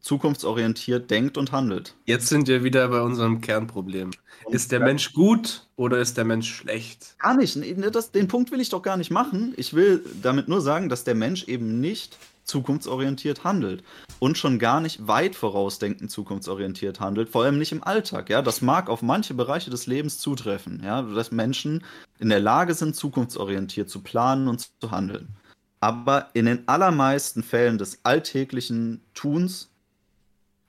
[0.00, 1.94] zukunftsorientiert denkt und handelt.
[2.04, 4.10] Jetzt sind wir wieder bei unserem Kernproblem.
[4.50, 7.16] Ist der Mensch gut oder ist der Mensch schlecht?
[7.18, 7.58] Gar nicht.
[7.94, 9.52] Das, den Punkt will ich doch gar nicht machen.
[9.56, 13.84] Ich will damit nur sagen, dass der Mensch eben nicht zukunftsorientiert handelt
[14.18, 18.30] und schon gar nicht weit vorausdenkend zukunftsorientiert handelt, vor allem nicht im Alltag.
[18.30, 21.84] Ja, das mag auf manche Bereiche des Lebens zutreffen, ja, dass Menschen
[22.18, 25.36] in der Lage sind, zukunftsorientiert zu planen und zu handeln.
[25.80, 29.67] Aber in den allermeisten Fällen des alltäglichen Tuns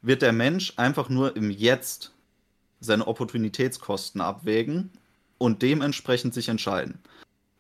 [0.02, 2.14] wird der Mensch einfach nur im Jetzt
[2.80, 4.92] seine Opportunitätskosten abwägen
[5.38, 7.00] und dementsprechend sich entscheiden.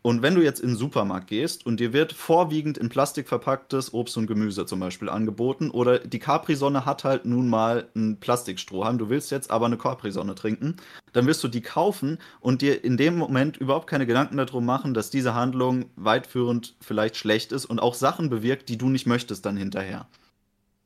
[0.02, 3.94] Und wenn du jetzt in den Supermarkt gehst und dir wird vorwiegend in Plastik verpacktes
[3.94, 8.98] Obst und Gemüse zum Beispiel angeboten oder die Capri-Sonne hat halt nun mal einen Plastikstrohhalm,
[8.98, 10.78] du willst jetzt aber eine Capri-Sonne trinken,
[11.12, 14.94] dann wirst du die kaufen und dir in dem Moment überhaupt keine Gedanken darum machen,
[14.94, 19.46] dass diese Handlung weitführend vielleicht schlecht ist und auch Sachen bewirkt, die du nicht möchtest
[19.46, 20.08] dann hinterher.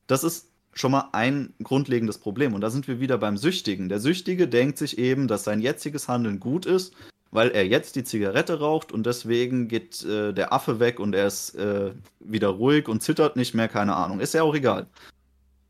[0.08, 2.54] Das ist schon mal ein grundlegendes Problem.
[2.54, 3.88] Und da sind wir wieder beim Süchtigen.
[3.88, 6.94] Der Süchtige denkt sich eben, dass sein jetziges Handeln gut ist
[7.34, 11.26] weil er jetzt die Zigarette raucht und deswegen geht äh, der Affe weg und er
[11.26, 14.20] ist äh, wieder ruhig und zittert nicht mehr, keine Ahnung.
[14.20, 14.86] Ist ja auch egal.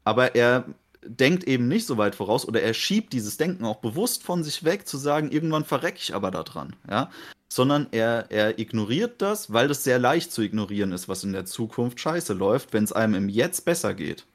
[0.04, 0.66] Aber er
[1.06, 4.64] denkt eben nicht so weit voraus oder er schiebt dieses Denken auch bewusst von sich
[4.64, 7.10] weg, zu sagen, irgendwann verrecke ich aber da dran, ja.
[7.48, 11.46] Sondern er, er ignoriert das, weil das sehr leicht zu ignorieren ist, was in der
[11.46, 14.26] Zukunft scheiße läuft, wenn es einem im Jetzt besser geht.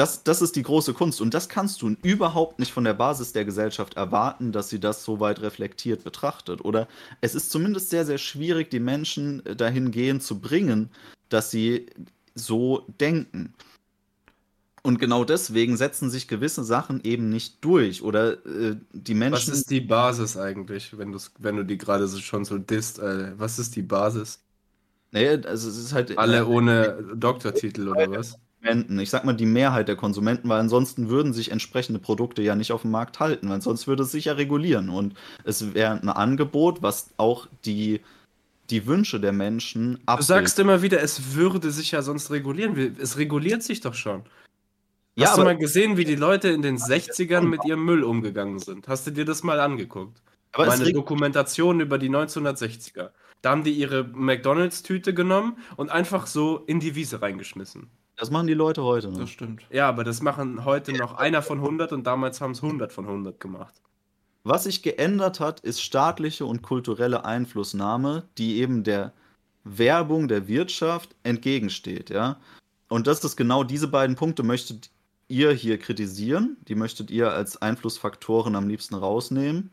[0.00, 1.20] Das, das ist die große Kunst.
[1.20, 5.04] Und das kannst du überhaupt nicht von der Basis der Gesellschaft erwarten, dass sie das
[5.04, 6.64] so weit reflektiert betrachtet.
[6.64, 6.88] Oder
[7.20, 10.88] es ist zumindest sehr, sehr schwierig, die Menschen äh, dahingehend zu bringen,
[11.28, 11.84] dass sie
[12.34, 13.52] so denken.
[14.80, 18.02] Und genau deswegen setzen sich gewisse Sachen eben nicht durch.
[18.02, 19.34] Oder äh, die Menschen.
[19.34, 23.00] Was ist die Basis eigentlich, wenn, wenn du die gerade so schon so disst?
[23.00, 24.40] Äh, was ist die Basis?
[25.12, 26.16] Nee, also es ist halt.
[26.16, 28.38] Alle äh, ohne Doktortitel oder was?
[28.62, 32.54] Konsumenten, ich sag mal die Mehrheit der Konsumenten, weil ansonsten würden sich entsprechende Produkte ja
[32.54, 35.92] nicht auf dem Markt halten, weil sonst würde es sich ja regulieren und es wäre
[35.92, 38.00] ein Angebot, was auch die,
[38.68, 40.20] die Wünsche der Menschen abbildet.
[40.20, 42.96] Du sagst immer wieder, es würde sich ja sonst regulieren.
[43.00, 44.22] Es reguliert sich doch schon.
[45.16, 48.58] Ja, Hast du mal gesehen, wie die Leute in den 60ern mit ihrem Müll umgegangen
[48.58, 48.88] sind?
[48.88, 50.22] Hast du dir das mal angeguckt?
[50.52, 53.10] Aber Meine Dokumentation über die 1960er.
[53.42, 57.90] Da haben die ihre McDonalds-Tüte genommen und einfach so in die Wiese reingeschmissen.
[58.16, 59.20] Das machen die Leute heute, ne?
[59.20, 59.62] Das stimmt.
[59.70, 63.06] Ja, aber das machen heute noch einer von 100 und damals haben es 100 von
[63.06, 63.80] 100 gemacht.
[64.44, 69.12] Was sich geändert hat, ist staatliche und kulturelle Einflussnahme, die eben der
[69.64, 72.38] Werbung der Wirtschaft entgegensteht, ja.
[72.88, 74.90] Und das ist genau diese beiden Punkte möchtet
[75.28, 79.70] ihr hier kritisieren, die möchtet ihr als Einflussfaktoren am liebsten rausnehmen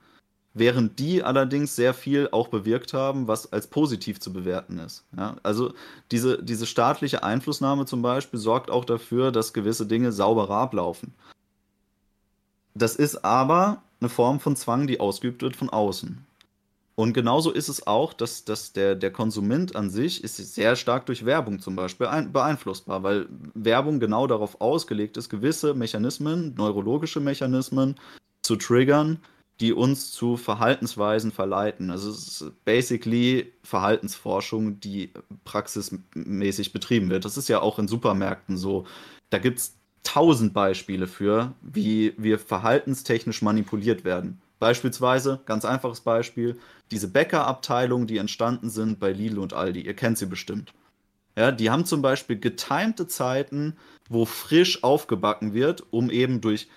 [0.58, 5.04] während die allerdings sehr viel auch bewirkt haben, was als positiv zu bewerten ist.
[5.16, 5.74] Ja, also
[6.12, 11.14] diese, diese staatliche Einflussnahme zum Beispiel sorgt auch dafür, dass gewisse Dinge sauberer ablaufen.
[12.74, 16.26] Das ist aber eine Form von Zwang, die ausgeübt wird von außen.
[17.00, 21.06] Und genauso ist es auch, dass, dass der, der Konsument an sich ist sehr stark
[21.06, 27.96] durch Werbung zum Beispiel beeinflussbar, weil Werbung genau darauf ausgelegt ist, gewisse Mechanismen, neurologische Mechanismen
[28.42, 29.20] zu triggern,
[29.60, 31.90] die uns zu Verhaltensweisen verleiten.
[31.90, 35.12] Also es ist basically Verhaltensforschung, die
[35.46, 37.26] praxismäßig betrieben wird.
[37.26, 38.86] Das ist ja auch in Supermärkten so.
[39.30, 44.42] Da gibt es tausend Beispiele für, wie wir verhaltenstechnisch manipuliert werden.
[44.60, 46.58] Beispielsweise, ganz einfaches Beispiel,
[46.92, 49.82] diese Bäckerabteilungen, die entstanden sind bei Lidl und Aldi.
[49.82, 50.74] Ihr kennt sie bestimmt.
[51.36, 53.78] Ja, die haben zum Beispiel getimte Zeiten,
[54.10, 56.68] wo frisch aufgebacken wird, um eben durch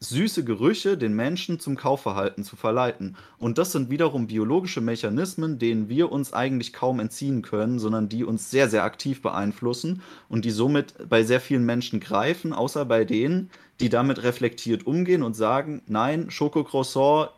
[0.00, 3.16] süße Gerüche den Menschen zum Kaufverhalten zu verleiten.
[3.36, 8.24] Und das sind wiederum biologische Mechanismen, denen wir uns eigentlich kaum entziehen können, sondern die
[8.24, 13.04] uns sehr, sehr aktiv beeinflussen und die somit bei sehr vielen Menschen greifen, außer bei
[13.04, 17.30] denen, die damit reflektiert umgehen und sagen, nein, Schokocroissant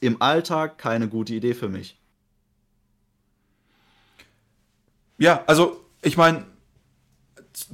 [0.00, 1.96] im Alltag keine gute Idee für mich.
[5.16, 6.44] Ja, also ich meine,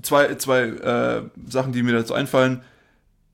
[0.03, 2.63] zwei, zwei äh, Sachen, die mir dazu einfallen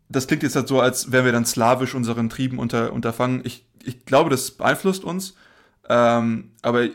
[0.08, 3.40] das klingt jetzt halt so, als wären wir dann slawisch unseren Trieben unter, unterfangen.
[3.44, 5.34] Ich, ich glaube, das beeinflusst uns.
[5.88, 6.88] Ähm, aber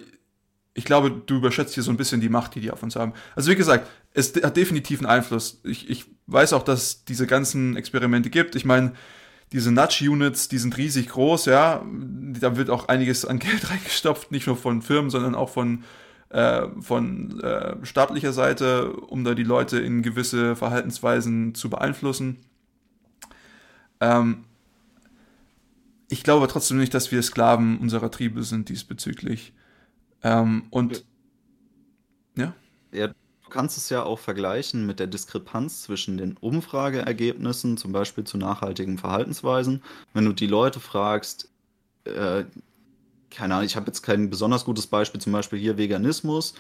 [0.74, 3.14] ich glaube, du überschätzt hier so ein bisschen die Macht, die die auf uns haben.
[3.36, 5.62] Also wie gesagt, es hat definitiv einen Einfluss.
[5.64, 8.56] Ich, ich weiß auch, dass es diese ganzen Experimente gibt.
[8.56, 8.94] Ich meine,
[9.52, 11.86] diese Nudge-Units, die sind riesig groß, ja.
[12.40, 15.84] Da wird auch einiges an Geld reingestopft, nicht nur von Firmen, sondern auch von,
[16.30, 22.38] äh, von äh, staatlicher Seite, um da die Leute in gewisse Verhaltensweisen zu beeinflussen.
[24.02, 24.44] Ähm,
[26.10, 29.54] ich glaube trotzdem nicht, dass wir Sklaven unserer Triebe sind diesbezüglich.
[30.24, 31.06] Ähm, und
[32.36, 32.54] ja.
[32.92, 38.26] Ja, du kannst es ja auch vergleichen mit der Diskrepanz zwischen den Umfrageergebnissen, zum Beispiel
[38.26, 39.82] zu nachhaltigen Verhaltensweisen.
[40.14, 41.50] Wenn du die Leute fragst,
[42.04, 42.44] äh,
[43.30, 46.54] keine Ahnung, ich habe jetzt kein besonders gutes Beispiel, zum Beispiel hier Veganismus.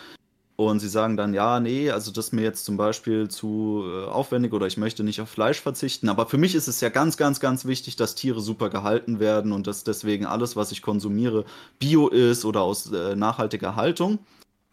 [0.70, 4.06] Und sie sagen dann, ja, nee, also das ist mir jetzt zum Beispiel zu äh,
[4.06, 6.10] aufwendig oder ich möchte nicht auf Fleisch verzichten.
[6.10, 9.52] Aber für mich ist es ja ganz, ganz, ganz wichtig, dass Tiere super gehalten werden
[9.52, 11.46] und dass deswegen alles, was ich konsumiere,
[11.80, 14.20] bio ist oder aus äh, nachhaltiger Haltung.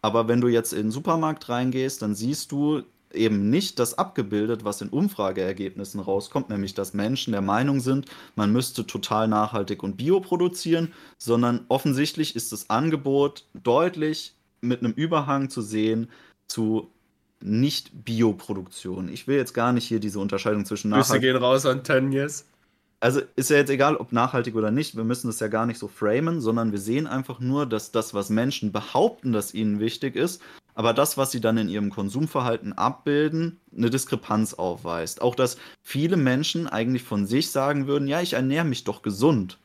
[0.02, 2.82] Aber wenn du jetzt in den Supermarkt reingehst, dann siehst du
[3.12, 8.52] eben nicht das abgebildet, was in Umfrageergebnissen rauskommt, nämlich dass Menschen der Meinung sind, man
[8.52, 15.50] müsste total nachhaltig und bio produzieren, sondern offensichtlich ist das Angebot deutlich mit einem Überhang
[15.50, 16.08] zu sehen
[16.46, 16.90] zu
[17.40, 19.08] nicht-Bioproduktion.
[19.08, 21.08] Ich will jetzt gar nicht hier diese Unterscheidung zwischen nachhaltig.
[21.08, 22.46] Grüße gehen raus an Tönnies.
[23.00, 24.96] Also ist ja jetzt egal, ob nachhaltig oder nicht.
[24.96, 28.12] Wir müssen das ja gar nicht so framen, sondern wir sehen einfach nur, dass das,
[28.12, 30.42] was Menschen behaupten, dass ihnen wichtig ist,
[30.74, 35.22] aber das, was sie dann in ihrem Konsumverhalten abbilden, eine Diskrepanz aufweist.
[35.22, 39.58] Auch dass viele Menschen eigentlich von sich sagen würden, ja, ich ernähre mich doch gesund.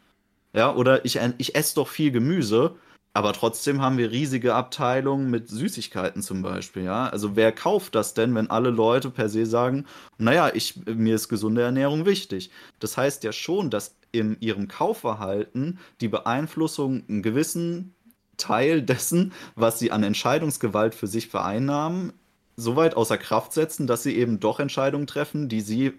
[0.54, 2.76] Ja, oder ich, ich esse doch viel Gemüse,
[3.14, 7.08] aber trotzdem haben wir riesige Abteilungen mit Süßigkeiten zum Beispiel, ja.
[7.10, 9.86] Also wer kauft das denn, wenn alle Leute per se sagen,
[10.18, 12.50] naja, ich, mir ist gesunde Ernährung wichtig.
[12.80, 17.94] Das heißt ja schon, dass in ihrem Kaufverhalten die Beeinflussung einen gewissen
[18.38, 22.14] Teil dessen, was sie an Entscheidungsgewalt für sich vereinnahmen,
[22.56, 25.94] so weit außer Kraft setzen, dass sie eben doch Entscheidungen treffen, die sie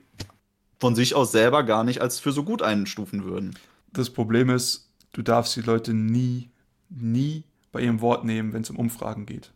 [0.80, 3.56] von sich aus selber gar nicht als für so gut einstufen würden.
[3.92, 6.50] Das Problem ist, du darfst die Leute nie
[6.91, 9.53] nie bei ihrem Wort nehmen, wenn es um Umfragen geht.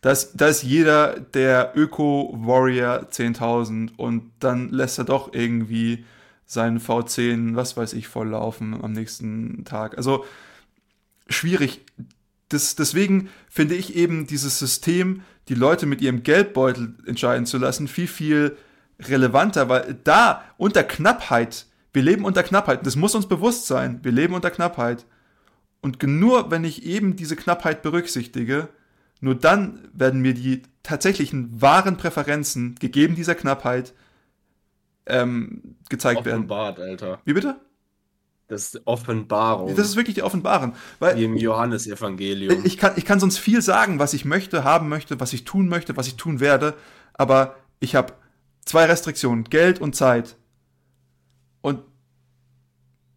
[0.00, 6.04] Da ist jeder der Öko-Warrior 10.000 und dann lässt er doch irgendwie
[6.46, 9.96] seinen V10, was weiß ich, volllaufen am nächsten Tag.
[9.98, 10.24] Also
[11.28, 11.84] schwierig.
[12.48, 17.88] Das, deswegen finde ich eben dieses System, die Leute mit ihrem Geldbeutel entscheiden zu lassen,
[17.88, 18.56] viel, viel
[19.00, 24.12] relevanter, weil da unter Knappheit, wir leben unter Knappheit, das muss uns bewusst sein, wir
[24.12, 25.04] leben unter Knappheit.
[25.80, 28.68] Und nur wenn ich eben diese Knappheit berücksichtige,
[29.20, 33.94] nur dann werden mir die tatsächlichen wahren Präferenzen, gegeben dieser Knappheit,
[35.06, 36.90] ähm, gezeigt Offenbart, werden.
[36.90, 37.20] Alter.
[37.24, 37.56] Wie bitte?
[38.48, 39.76] Das ist Offenbarung.
[39.76, 40.74] Das ist wirklich die Offenbarung.
[40.98, 42.64] Weil Wie im Johannesevangelium.
[42.64, 45.68] Ich kann, ich kann sonst viel sagen, was ich möchte, haben möchte, was ich tun
[45.68, 46.74] möchte, was ich tun werde,
[47.12, 48.14] aber ich habe
[48.64, 50.36] zwei Restriktionen, Geld und Zeit.
[51.60, 51.82] Und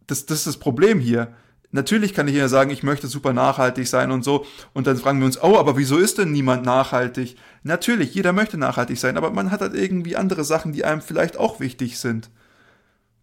[0.06, 1.34] das, das ist das Problem hier.
[1.74, 4.44] Natürlich kann ich ja sagen, ich möchte super nachhaltig sein und so.
[4.74, 7.36] Und dann fragen wir uns, oh, aber wieso ist denn niemand nachhaltig?
[7.62, 11.38] Natürlich, jeder möchte nachhaltig sein, aber man hat halt irgendwie andere Sachen, die einem vielleicht
[11.38, 12.28] auch wichtig sind.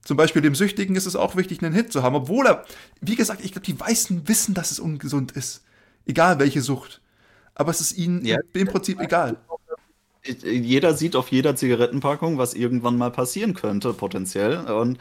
[0.04, 2.66] Zum Beispiel dem Süchtigen ist es auch wichtig, einen Hit zu haben, obwohl er,
[3.02, 5.64] wie gesagt, ich glaube, die meisten wissen, dass es ungesund ist.
[6.08, 7.02] Egal welche Sucht.
[7.54, 9.38] Aber es ist ihnen ja, im Prinzip egal.
[10.44, 14.58] Jeder sieht auf jeder Zigarettenpackung, was irgendwann mal passieren könnte, potenziell.
[14.72, 14.98] Und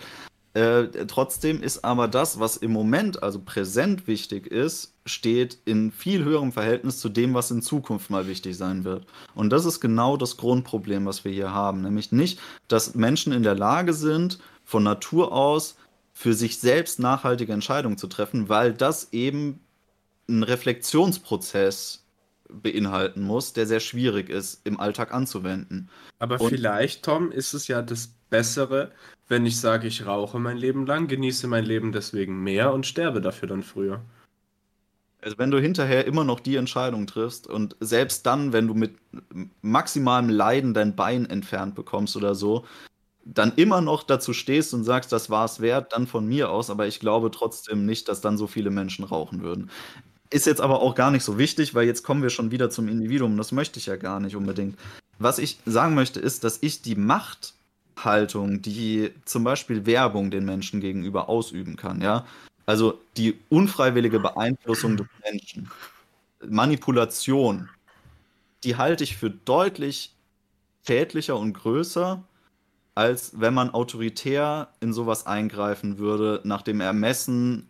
[0.58, 6.24] äh, trotzdem ist aber das, was im Moment, also präsent wichtig ist, steht in viel
[6.24, 9.06] höherem Verhältnis zu dem, was in Zukunft mal wichtig sein wird.
[9.36, 11.82] Und das ist genau das Grundproblem, was wir hier haben.
[11.82, 15.76] Nämlich nicht, dass Menschen in der Lage sind, von Natur aus
[16.12, 19.60] für sich selbst nachhaltige Entscheidungen zu treffen, weil das eben
[20.28, 22.04] ein Reflexionsprozess
[22.48, 25.90] beinhalten muss, der sehr schwierig ist im Alltag anzuwenden.
[26.18, 28.92] Aber Und vielleicht, Tom, ist es ja das Bessere,
[29.28, 33.20] wenn ich sage, ich rauche mein Leben lang, genieße mein Leben deswegen mehr und sterbe
[33.20, 34.02] dafür dann früher.
[35.20, 38.96] Also wenn du hinterher immer noch die Entscheidung triffst und selbst dann, wenn du mit
[39.62, 42.64] maximalem Leiden dein Bein entfernt bekommst oder so,
[43.24, 46.70] dann immer noch dazu stehst und sagst, das war es wert, dann von mir aus,
[46.70, 49.70] aber ich glaube trotzdem nicht, dass dann so viele Menschen rauchen würden.
[50.30, 52.88] Ist jetzt aber auch gar nicht so wichtig, weil jetzt kommen wir schon wieder zum
[52.88, 53.36] Individuum.
[53.36, 54.78] Das möchte ich ja gar nicht unbedingt.
[55.18, 57.54] Was ich sagen möchte, ist, dass ich die Macht
[58.04, 62.26] Haltung, die zum Beispiel Werbung den Menschen gegenüber ausüben kann, ja.
[62.66, 65.70] Also die unfreiwillige Beeinflussung des Menschen,
[66.46, 67.68] Manipulation,
[68.62, 70.12] die halte ich für deutlich
[70.86, 72.22] schädlicher und größer,
[72.94, 77.67] als wenn man autoritär in sowas eingreifen würde, nach dem Ermessen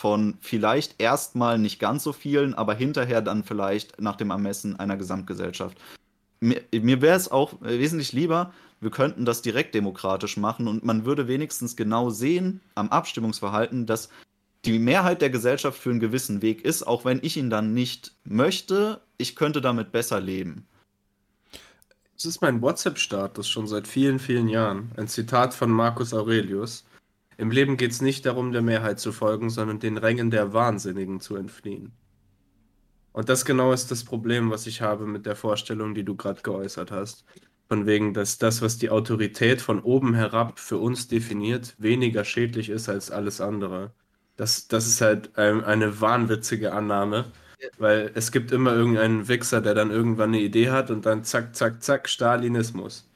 [0.00, 4.96] von vielleicht erstmal nicht ganz so vielen, aber hinterher dann vielleicht nach dem Ermessen einer
[4.96, 5.76] Gesamtgesellschaft.
[6.40, 11.04] Mir, mir wäre es auch wesentlich lieber, wir könnten das direkt demokratisch machen und man
[11.04, 14.08] würde wenigstens genau sehen am Abstimmungsverhalten, dass
[14.64, 18.14] die Mehrheit der Gesellschaft für einen gewissen Weg ist, auch wenn ich ihn dann nicht
[18.24, 20.66] möchte, ich könnte damit besser leben.
[22.14, 24.92] Das ist mein WhatsApp-Status schon seit vielen, vielen Jahren.
[24.96, 26.84] Ein Zitat von Marcus Aurelius.
[27.40, 31.20] Im Leben geht es nicht darum, der Mehrheit zu folgen, sondern den Rängen der Wahnsinnigen
[31.20, 31.96] zu entfliehen.
[33.12, 36.42] Und das genau ist das Problem, was ich habe mit der Vorstellung, die du gerade
[36.42, 37.24] geäußert hast.
[37.68, 42.68] Von wegen, dass das, was die Autorität von oben herab für uns definiert, weniger schädlich
[42.68, 43.94] ist als alles andere.
[44.36, 47.32] Das, das ist halt ein, eine wahnwitzige Annahme,
[47.78, 51.56] weil es gibt immer irgendeinen Wichser, der dann irgendwann eine Idee hat und dann zack,
[51.56, 53.09] zack, zack, Stalinismus.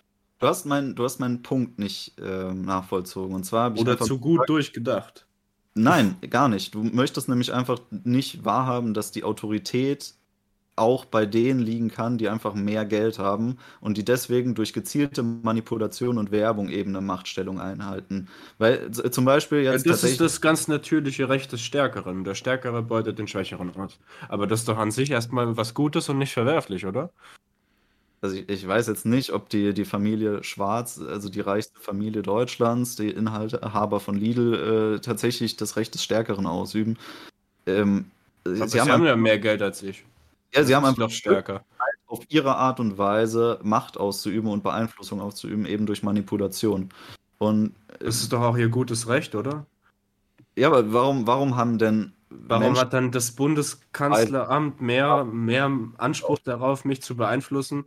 [0.44, 3.34] Du hast, mein, du hast meinen Punkt nicht äh, nachvollzogen.
[3.34, 5.26] Und zwar Oder zu gut gesagt, durchgedacht.
[5.72, 6.74] Nein, gar nicht.
[6.74, 10.12] Du möchtest nämlich einfach nicht wahrhaben, dass die Autorität
[10.76, 15.22] auch bei denen liegen kann, die einfach mehr Geld haben und die deswegen durch gezielte
[15.22, 18.28] Manipulation und Werbung eben eine Machtstellung einhalten.
[18.58, 19.86] Weil zum Beispiel jetzt.
[19.86, 22.22] Ja, das ist das ganz natürliche Recht des Stärkeren.
[22.22, 23.98] Der Stärkere beutet den Schwächeren aus.
[24.28, 27.12] Aber das ist doch an sich erstmal was Gutes und nicht verwerflich, oder?
[28.24, 32.22] Also ich, ich weiß jetzt nicht, ob die, die Familie Schwarz, also die reichste Familie
[32.22, 36.96] Deutschlands, die Inhaber von Lidl, äh, tatsächlich das Recht des Stärkeren ausüben.
[37.66, 38.06] Ähm,
[38.46, 40.06] sie, sie haben, haben ja mehr Geld als ich.
[40.54, 41.66] Ja, sie haben einfach stärker.
[42.06, 46.88] auf ihre Art und Weise Macht auszuüben und Beeinflussung auszuüben, eben durch Manipulation.
[47.36, 49.66] Und das ist doch auch ihr gutes Recht, oder?
[50.56, 52.14] Ja, aber warum, warum haben denn.
[52.30, 57.84] Warum Menschen hat dann das Bundeskanzleramt mehr, mehr Anspruch darauf, mich zu beeinflussen?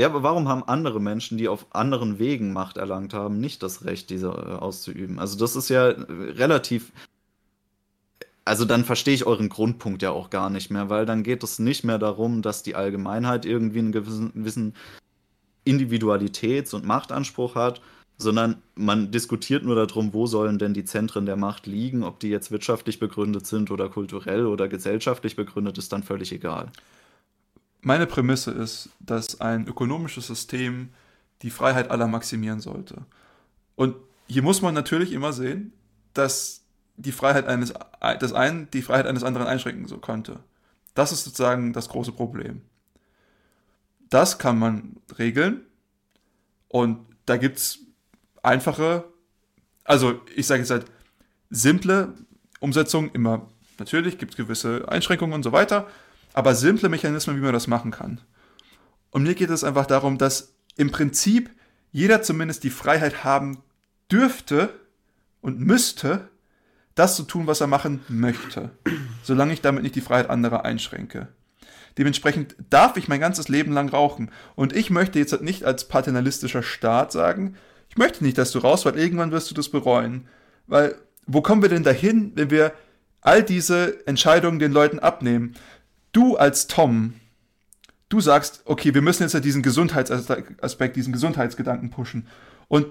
[0.00, 3.84] Ja, aber warum haben andere Menschen, die auf anderen Wegen Macht erlangt haben, nicht das
[3.84, 5.18] Recht, diese äh, auszuüben?
[5.18, 6.90] Also das ist ja relativ
[8.46, 11.58] also dann verstehe ich euren Grundpunkt ja auch gar nicht mehr, weil dann geht es
[11.58, 14.74] nicht mehr darum, dass die Allgemeinheit irgendwie einen gewissen, gewissen
[15.66, 17.82] Individualitäts- und Machtanspruch hat,
[18.16, 22.28] sondern man diskutiert nur darum, wo sollen denn die Zentren der Macht liegen, ob die
[22.28, 26.72] jetzt wirtschaftlich begründet sind oder kulturell oder gesellschaftlich begründet, ist dann völlig egal.
[27.82, 30.90] Meine Prämisse ist, dass ein ökonomisches System
[31.42, 33.06] die Freiheit aller maximieren sollte.
[33.74, 35.72] Und hier muss man natürlich immer sehen,
[36.12, 36.62] dass
[36.96, 37.72] die Freiheit eines
[38.20, 40.40] des einen die Freiheit eines anderen einschränken so könnte.
[40.94, 42.62] Das ist sozusagen das große Problem.
[44.10, 45.62] Das kann man regeln
[46.68, 47.78] und da gibt es
[48.42, 49.04] einfache,
[49.84, 50.86] also ich sage jetzt halt
[51.48, 52.14] simple
[52.58, 53.48] Umsetzungen immer.
[53.78, 55.86] Natürlich gibt es gewisse Einschränkungen und so weiter,
[56.32, 58.20] aber simple Mechanismen, wie man das machen kann.
[59.10, 61.50] Und mir geht es einfach darum, dass im Prinzip
[61.90, 63.62] jeder zumindest die Freiheit haben
[64.10, 64.70] dürfte
[65.40, 66.28] und müsste,
[66.94, 68.70] das zu tun, was er machen möchte,
[69.22, 71.28] solange ich damit nicht die Freiheit anderer einschränke.
[71.98, 74.30] Dementsprechend darf ich mein ganzes Leben lang rauchen.
[74.54, 77.56] Und ich möchte jetzt nicht als paternalistischer Staat sagen,
[77.88, 80.28] ich möchte nicht, dass du raus, weil irgendwann wirst du das bereuen.
[80.66, 80.94] Weil,
[81.26, 82.72] wo kommen wir denn dahin, wenn wir
[83.20, 85.54] all diese Entscheidungen den Leuten abnehmen?
[86.12, 87.14] Du als Tom,
[88.08, 92.26] du sagst, okay, wir müssen jetzt halt diesen Gesundheitsaspekt, diesen Gesundheitsgedanken pushen.
[92.68, 92.86] Und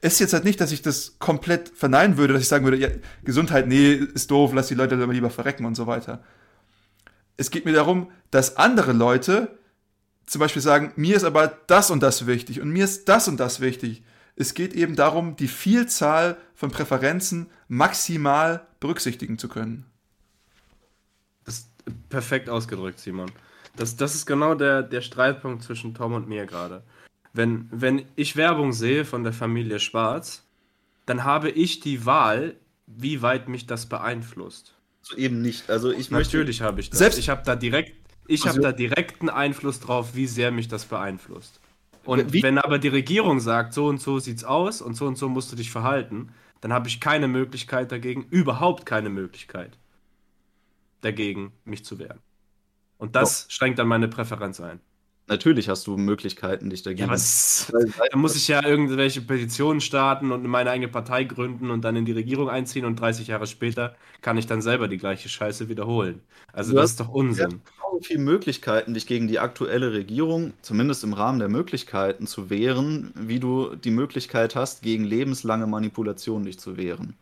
[0.00, 2.88] ist jetzt halt nicht, dass ich das komplett verneinen würde, dass ich sagen würde, ja,
[3.24, 6.22] Gesundheit, nee, ist doof, lass die Leute lieber verrecken und so weiter.
[7.36, 9.58] Es geht mir darum, dass andere Leute
[10.26, 13.38] zum Beispiel sagen, mir ist aber das und das wichtig und mir ist das und
[13.38, 14.02] das wichtig.
[14.36, 19.86] Es geht eben darum, die Vielzahl von Präferenzen maximal berücksichtigen zu können.
[22.08, 23.30] Perfekt ausgedrückt, Simon.
[23.76, 26.82] Das, das ist genau der, der Streitpunkt zwischen Tom und mir gerade.
[27.32, 30.46] Wenn, wenn ich Werbung sehe von der Familie Schwarz,
[31.06, 32.54] dann habe ich die Wahl,
[32.86, 34.74] wie weit mich das beeinflusst.
[35.02, 35.68] Also eben nicht.
[35.68, 36.98] Also ich Natürlich habe ich das.
[36.98, 37.94] Selbst ich habe da direkt,
[38.28, 41.60] ich also, habe da direkten Einfluss drauf, wie sehr mich das beeinflusst.
[42.04, 42.42] Und wie?
[42.42, 45.50] wenn aber die Regierung sagt, so und so sieht's aus und so und so musst
[45.50, 46.30] du dich verhalten,
[46.60, 49.76] dann habe ich keine Möglichkeit dagegen, überhaupt keine Möglichkeit
[51.04, 52.20] dagegen, mich zu wehren.
[52.98, 53.50] Und das Doch.
[53.52, 54.80] schränkt dann meine Präferenz ein.
[55.26, 57.06] Natürlich hast du Möglichkeiten, dich dagegen.
[57.06, 57.72] Ja, was,
[58.10, 62.04] da muss ich ja irgendwelche Petitionen starten und meine eigene Partei gründen und dann in
[62.04, 66.20] die Regierung einziehen und 30 Jahre später kann ich dann selber die gleiche Scheiße wiederholen.
[66.52, 67.48] Also du das ist doch Unsinn.
[67.50, 72.50] Du hast viele Möglichkeiten, dich gegen die aktuelle Regierung, zumindest im Rahmen der Möglichkeiten, zu
[72.50, 77.16] wehren, wie du die Möglichkeit hast, gegen lebenslange Manipulation dich zu wehren.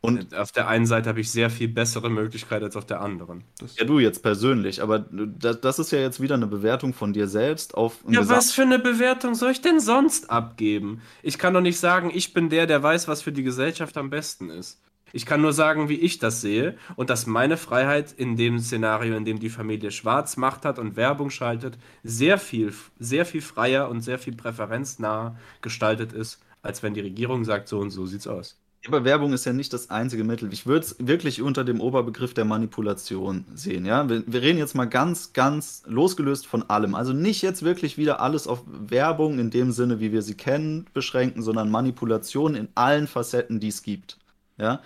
[0.00, 3.42] Und auf der einen Seite habe ich sehr viel bessere Möglichkeiten als auf der anderen.
[3.76, 7.26] Ja, du jetzt persönlich, aber das, das, ist ja jetzt wieder eine Bewertung von dir
[7.26, 7.98] selbst auf.
[8.08, 11.02] Ja, Gesam was für eine Bewertung soll ich denn sonst abgeben?
[11.22, 14.08] Ich kann doch nicht sagen, ich bin der, der weiß, was für die Gesellschaft am
[14.08, 14.80] besten ist.
[15.12, 19.16] Ich kann nur sagen, wie ich das sehe und dass meine Freiheit in dem Szenario,
[19.16, 23.88] in dem die Familie Schwarz Macht hat und Werbung schaltet, sehr viel, sehr viel freier
[23.88, 28.26] und sehr viel präferenznah gestaltet ist, als wenn die Regierung sagt, so und so sieht's
[28.26, 28.60] aus.
[28.86, 30.52] Aber Werbung ist ja nicht das einzige Mittel.
[30.52, 33.84] Ich würde es wirklich unter dem Oberbegriff der Manipulation sehen.
[33.84, 34.08] Ja?
[34.08, 36.94] Wir, wir, reden jetzt mal ganz, ganz losgelöst von allem.
[36.94, 40.86] Also nicht jetzt wirklich wieder alles auf Werbung in dem Sinne, wie wir sie kennen,
[40.94, 44.18] beschränken, sondern Manipulation in allen Facetten, die es gibt.
[44.58, 44.80] Ja?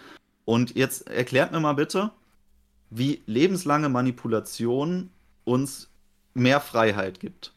[0.46, 2.12] Und jetzt erklärt mir mal bitte,
[2.88, 5.10] wie lebenslange Manipulation
[5.44, 5.90] uns
[6.34, 7.52] mehr Freiheit gibt.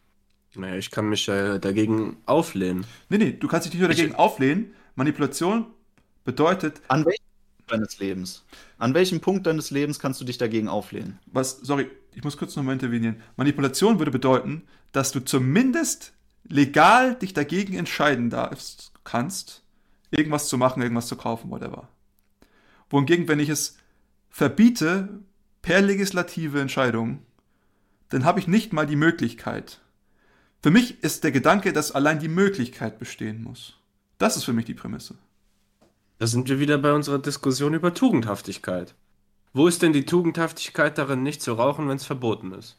[0.55, 2.85] Naja, ich kann mich äh, dagegen auflehnen.
[3.09, 4.73] Nee, nee, du kannst dich nicht nur dagegen ich auflehnen.
[4.95, 5.65] Manipulation
[6.25, 6.81] Bedeutet.
[6.87, 7.23] An welchem
[7.57, 8.43] Punkt deines Lebens?
[8.79, 11.19] An welchem Punkt deines Lebens kannst du dich dagegen auflehnen?
[11.27, 13.21] Was, sorry, ich muss kurz nochmal intervenieren.
[13.37, 16.13] Manipulation würde bedeuten, dass du zumindest
[16.43, 19.63] legal dich dagegen entscheiden darfst, kannst,
[20.09, 21.89] irgendwas zu machen, irgendwas zu kaufen, whatever.
[22.89, 23.77] Wohingegen, wenn ich es
[24.29, 25.19] verbiete,
[25.61, 27.19] per legislative Entscheidung,
[28.09, 29.79] dann habe ich nicht mal die Möglichkeit.
[30.61, 33.77] Für mich ist der Gedanke, dass allein die Möglichkeit bestehen muss.
[34.17, 35.15] Das ist für mich die Prämisse.
[36.17, 38.95] Da sind wir wieder bei unserer Diskussion über Tugendhaftigkeit.
[39.53, 42.77] Wo ist denn die Tugendhaftigkeit darin, nicht zu rauchen, wenn es verboten ist?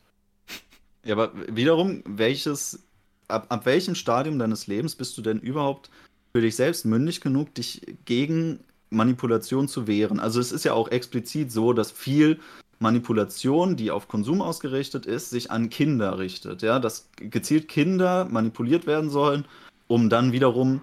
[1.04, 2.86] Ja, aber wiederum, welches,
[3.28, 5.90] ab, ab welchem Stadium deines Lebens bist du denn überhaupt
[6.34, 8.60] für dich selbst mündig genug, dich gegen
[8.90, 10.18] Manipulation zu wehren?
[10.18, 12.40] Also es ist ja auch explizit so, dass viel
[12.78, 16.62] Manipulation, die auf Konsum ausgerichtet ist, sich an Kinder richtet.
[16.62, 19.44] Ja, dass gezielt Kinder manipuliert werden sollen,
[19.86, 20.80] um dann wiederum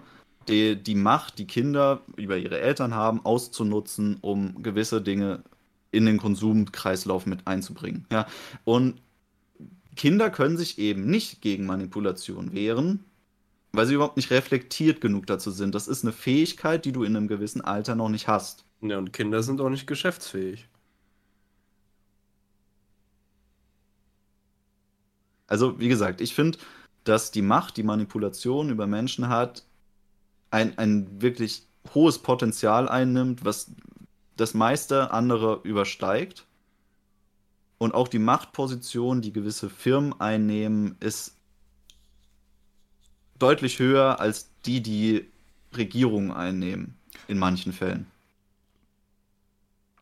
[0.48, 5.42] die, die Macht, die Kinder über ihre Eltern haben, auszunutzen, um gewisse Dinge
[5.90, 8.06] in den Konsumkreislauf mit einzubringen.
[8.10, 8.26] Ja,
[8.64, 9.00] und
[9.96, 13.04] Kinder können sich eben nicht gegen Manipulation wehren,
[13.72, 15.74] weil sie überhaupt nicht reflektiert genug dazu sind.
[15.74, 18.64] Das ist eine Fähigkeit, die du in einem gewissen Alter noch nicht hast.
[18.80, 20.68] Ja, und Kinder sind auch nicht geschäftsfähig.
[25.46, 26.58] Also, wie gesagt, ich finde,
[27.04, 29.64] dass die Macht, die Manipulation über Menschen hat,
[30.54, 33.72] ein, ein wirklich hohes Potenzial einnimmt, was
[34.36, 36.46] das meiste andere übersteigt.
[37.78, 41.36] Und auch die Machtposition, die gewisse Firmen einnehmen, ist
[43.38, 45.28] deutlich höher als die, die
[45.76, 46.96] Regierungen einnehmen,
[47.26, 48.06] in manchen Fällen.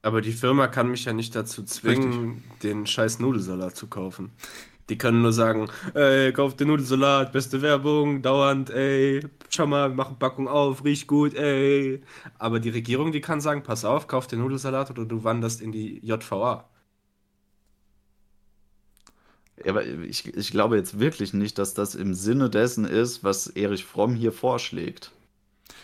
[0.03, 2.61] Aber die Firma kann mich ja nicht dazu zwingen, Richtig.
[2.61, 4.33] den scheiß Nudelsalat zu kaufen.
[4.93, 9.95] Die können nur sagen, ey, kauf den Nudelsalat, beste Werbung, dauernd, ey, schau mal, wir
[9.95, 12.03] machen Packung auf, riecht gut, ey.
[12.39, 15.73] Aber die Regierung, die kann sagen, pass auf, kauf den Nudelsalat oder du wanderst in
[15.73, 16.69] die JVA.
[19.65, 23.47] Ja, aber ich, ich glaube jetzt wirklich nicht, dass das im Sinne dessen ist, was
[23.47, 25.11] Erich Fromm hier vorschlägt.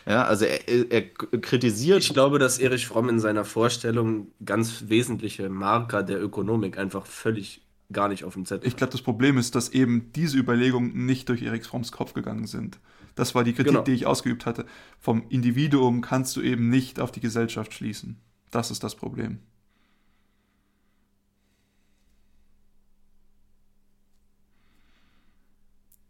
[0.04, 1.00] Ja, also er, er,
[1.40, 2.02] kritisiert.
[2.02, 7.62] Ich glaube, dass Erich Fromm in seiner Vorstellung ganz wesentliche Marker der Ökonomik einfach völlig
[7.92, 8.68] gar nicht auf dem Zettel.
[8.68, 12.46] Ich glaube, das Problem ist, dass eben diese Überlegungen nicht durch Eriks Fromms Kopf gegangen
[12.46, 12.78] sind.
[13.14, 13.82] Das war die Kritik, genau.
[13.82, 14.66] die ich ausgeübt hatte.
[15.00, 18.16] Vom Individuum kannst du eben nicht auf die Gesellschaft schließen.
[18.50, 19.38] Das ist das Problem.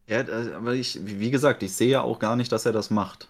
[0.09, 0.20] Ja,
[0.57, 3.29] aber ich, wie gesagt, ich sehe ja auch gar nicht, dass er das macht.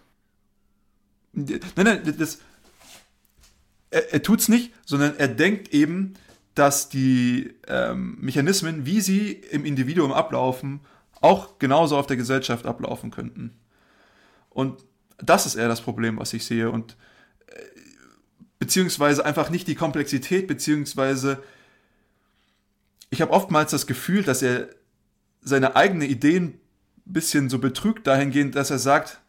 [1.33, 2.39] Nein, nein, das,
[3.91, 6.13] er, er tut's nicht, sondern er denkt eben,
[6.55, 10.81] dass die ähm, Mechanismen, wie sie im Individuum ablaufen,
[11.21, 13.57] auch genauso auf der Gesellschaft ablaufen könnten.
[14.49, 14.83] Und
[15.17, 16.69] das ist eher das Problem, was ich sehe.
[16.71, 16.97] Und
[17.47, 17.61] äh,
[18.57, 21.41] beziehungsweise einfach nicht die Komplexität, beziehungsweise
[23.09, 24.69] ich habe oftmals das Gefühl, dass er
[25.41, 26.59] seine eigenen Ideen
[27.07, 29.19] ein bisschen so betrügt dahingehend, dass er sagt,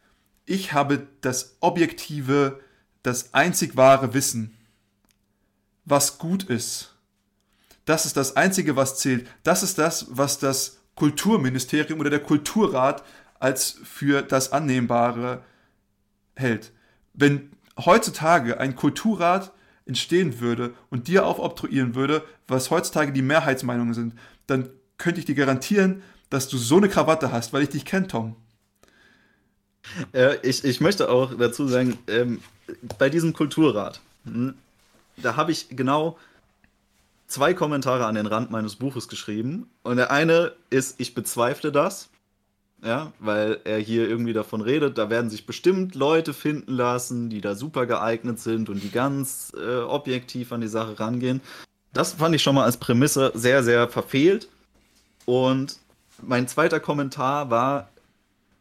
[0.45, 2.59] ich habe das objektive,
[3.03, 4.55] das einzig wahre Wissen,
[5.85, 6.90] was gut ist.
[7.85, 9.27] Das ist das Einzige, was zählt.
[9.43, 13.03] Das ist das, was das Kulturministerium oder der Kulturrat
[13.39, 15.43] als für das Annehmbare
[16.35, 16.71] hält.
[17.13, 19.51] Wenn heutzutage ein Kulturrat
[19.85, 24.13] entstehen würde und dir aufobtruieren würde, was heutzutage die Mehrheitsmeinungen sind,
[24.47, 28.07] dann könnte ich dir garantieren, dass du so eine Krawatte hast, weil ich dich kenne,
[28.07, 28.35] Tom.
[30.13, 32.41] Äh, ich, ich möchte auch dazu sagen, ähm,
[32.99, 34.53] bei diesem Kulturrat, hm,
[35.17, 36.17] da habe ich genau
[37.31, 39.69] zwei Kommentare an den Rand meines Buches geschrieben.
[39.83, 42.09] Und der eine ist, ich bezweifle das.
[42.83, 47.39] Ja, weil er hier irgendwie davon redet, da werden sich bestimmt Leute finden lassen, die
[47.39, 51.41] da super geeignet sind und die ganz äh, objektiv an die Sache rangehen.
[51.93, 54.49] Das fand ich schon mal als Prämisse sehr, sehr verfehlt.
[55.25, 55.77] Und
[56.23, 57.89] mein zweiter Kommentar war,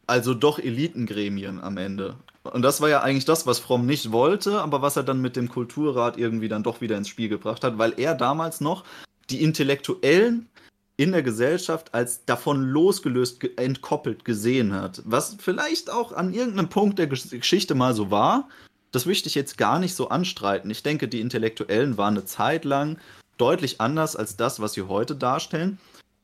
[0.07, 2.17] also doch Elitengremien am Ende.
[2.53, 5.37] Und das war ja eigentlich das, was Fromm nicht wollte, aber was er dann mit
[5.37, 8.85] dem Kulturrat irgendwie dann doch wieder ins Spiel gebracht hat, weil er damals noch
[9.31, 10.49] die Intellektuellen
[10.97, 15.01] in der Gesellschaft als davon losgelöst, entkoppelt gesehen hat.
[15.07, 18.49] Was vielleicht auch an irgendeinem Punkt der Geschichte mal so war.
[18.93, 20.71] Das möchte ich jetzt gar nicht so anstreiten.
[20.71, 22.99] Ich denke, die Intellektuellen waren eine Zeit lang
[23.39, 25.79] deutlich anders als das, was sie heute darstellen.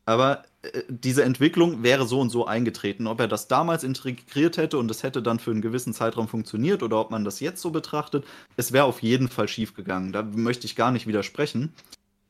[0.04, 0.42] Aber
[0.88, 3.06] diese Entwicklung wäre so und so eingetreten.
[3.06, 6.82] Ob er das damals integriert hätte und es hätte dann für einen gewissen Zeitraum funktioniert
[6.82, 8.24] oder ob man das jetzt so betrachtet,
[8.56, 10.12] es wäre auf jeden Fall schiefgegangen.
[10.12, 11.72] Da möchte ich gar nicht widersprechen.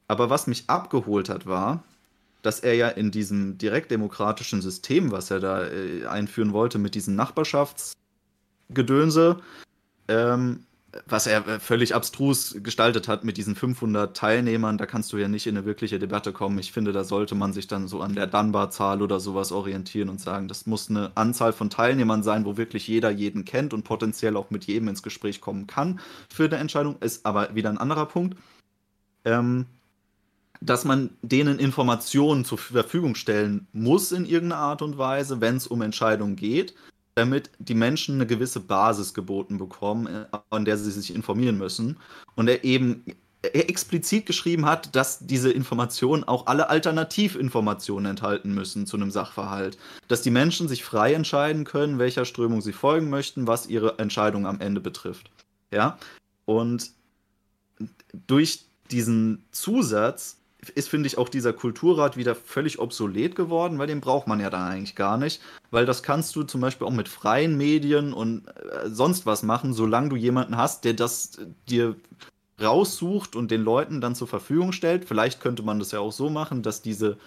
[0.09, 1.83] Aber was mich abgeholt hat, war,
[2.43, 7.17] dass er ja in diesem direktdemokratischen System, was er da äh, einführen wollte, mit diesen
[7.17, 9.41] Nachbarschaftsgedönse,
[10.09, 10.65] ähm,
[11.07, 15.29] was er äh, völlig abstrus gestaltet hat mit diesen 500 Teilnehmern, da kannst du ja
[15.29, 16.59] nicht in eine wirkliche Debatte kommen.
[16.59, 20.21] Ich finde, da sollte man sich dann so an der Dunbar-Zahl oder sowas orientieren und
[20.21, 24.37] sagen, das muss eine Anzahl von Teilnehmern sein, wo wirklich jeder jeden kennt und potenziell
[24.37, 26.97] auch mit jedem ins Gespräch kommen kann für eine Entscheidung.
[27.01, 28.37] Ist aber wieder ein anderer Punkt.
[29.25, 29.67] Ähm,
[30.61, 35.67] dass man denen Informationen zur Verfügung stellen muss in irgendeiner Art und Weise, wenn es
[35.67, 36.75] um Entscheidungen geht,
[37.17, 41.99] damit die Menschen eine gewisse Basis geboten bekommen, äh, an der sie sich informieren müssen.
[42.37, 43.05] Und er eben
[43.43, 49.79] explizit geschrieben hat, dass diese Informationen auch alle Alternativinformationen enthalten müssen zu einem Sachverhalt.
[50.09, 54.47] Dass die Menschen sich frei entscheiden können, welcher Strömung sie folgen möchten, was ihre Entscheidung
[54.47, 55.31] am Ende betrifft.
[55.71, 55.99] Ja.
[56.45, 56.91] Und
[58.27, 60.39] durch diesen Zusatz
[60.71, 64.51] ist, finde ich, auch dieser Kulturrat wieder völlig obsolet geworden, weil den braucht man ja
[64.51, 65.41] dann eigentlich gar nicht.
[65.71, 69.73] Weil das kannst du zum Beispiel auch mit freien Medien und äh, sonst was machen,
[69.73, 71.39] solange du jemanden hast, der das
[71.69, 71.97] dir
[72.61, 75.05] raussucht und den Leuten dann zur Verfügung stellt.
[75.05, 77.19] Vielleicht könnte man das ja auch so machen, dass diese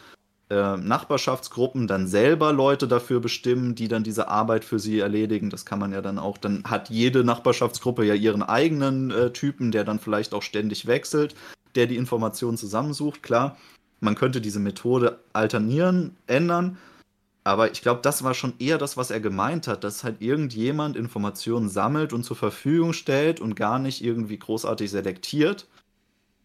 [0.49, 5.51] äh, Nachbarschaftsgruppen dann selber Leute dafür bestimmen, die dann diese Arbeit für sie erledigen.
[5.51, 9.71] Das kann man ja dann auch, dann hat jede Nachbarschaftsgruppe ja ihren eigenen äh, Typen,
[9.71, 11.35] der dann vielleicht auch ständig wechselt,
[11.75, 13.23] der die Informationen zusammensucht.
[13.23, 13.57] Klar,
[13.99, 16.77] man könnte diese Methode alternieren, ändern,
[17.43, 20.95] aber ich glaube, das war schon eher das, was er gemeint hat, dass halt irgendjemand
[20.95, 25.67] Informationen sammelt und zur Verfügung stellt und gar nicht irgendwie großartig selektiert,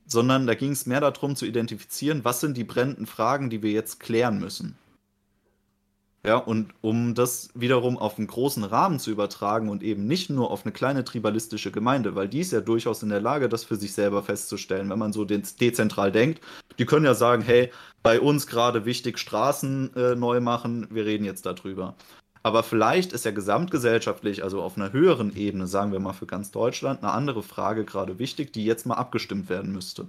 [0.06, 3.72] sondern da ging es mehr darum zu identifizieren, was sind die brennenden Fragen, die wir
[3.72, 4.78] jetzt klären müssen.
[6.26, 10.50] Ja, und um das wiederum auf einen großen Rahmen zu übertragen und eben nicht nur
[10.50, 13.76] auf eine kleine tribalistische Gemeinde, weil die ist ja durchaus in der Lage, das für
[13.76, 16.40] sich selber festzustellen, wenn man so dezentral denkt.
[16.78, 17.70] Die können ja sagen, hey,
[18.02, 21.94] bei uns gerade wichtig Straßen äh, neu machen, wir reden jetzt darüber.
[22.42, 26.50] Aber vielleicht ist ja gesamtgesellschaftlich, also auf einer höheren Ebene, sagen wir mal für ganz
[26.50, 30.06] Deutschland, eine andere Frage gerade wichtig, die jetzt mal abgestimmt werden müsste.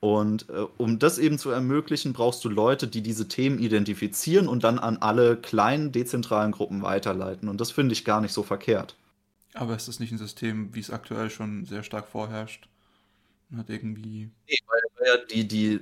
[0.00, 4.64] Und äh, um das eben zu ermöglichen, brauchst du Leute, die diese Themen identifizieren und
[4.64, 7.48] dann an alle kleinen dezentralen Gruppen weiterleiten.
[7.48, 8.96] Und das finde ich gar nicht so verkehrt.
[9.52, 12.68] Aber ist das nicht ein System, wie es aktuell schon sehr stark vorherrscht?
[13.54, 14.30] Hat irgendwie.
[14.48, 15.80] Nee, weil, weil die, die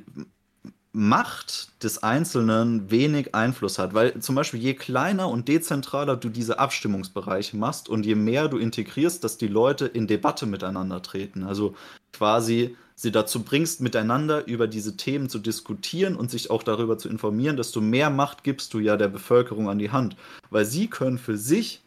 [0.93, 3.95] Macht des Einzelnen wenig Einfluss hat.
[3.95, 8.59] Weil zum Beispiel je kleiner und dezentraler du diese Abstimmungsbereiche machst und je mehr du
[8.59, 11.45] integrierst, dass die Leute in Debatte miteinander treten.
[11.45, 11.77] Also
[12.13, 17.09] quasi sie dazu bringst, miteinander über diese Themen zu diskutieren und sich auch darüber zu
[17.09, 20.17] informieren, desto mehr Macht gibst du ja der Bevölkerung an die Hand.
[20.51, 21.81] Weil sie können für sich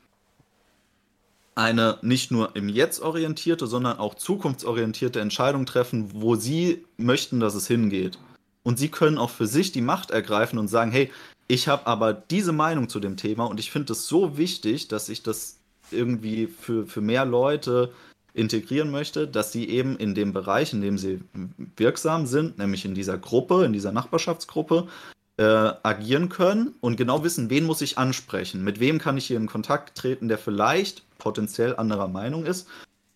[1.54, 7.56] eine nicht nur im Jetzt orientierte, sondern auch zukunftsorientierte Entscheidung treffen, wo sie möchten, dass
[7.56, 8.18] es hingeht.
[8.64, 11.12] Und sie können auch für sich die Macht ergreifen und sagen, hey,
[11.50, 15.10] ich habe aber diese Meinung zu dem Thema und ich finde es so wichtig, dass
[15.10, 15.58] ich das
[15.92, 17.92] irgendwie für, für mehr Leute
[18.34, 21.22] integrieren möchte, dass sie eben in dem Bereich, in dem sie
[21.76, 24.88] wirksam sind, nämlich in dieser Gruppe, in dieser Nachbarschaftsgruppe,
[25.38, 29.38] äh, agieren können und genau wissen, wen muss ich ansprechen, mit wem kann ich hier
[29.38, 32.68] in Kontakt treten, der vielleicht potenziell anderer Meinung ist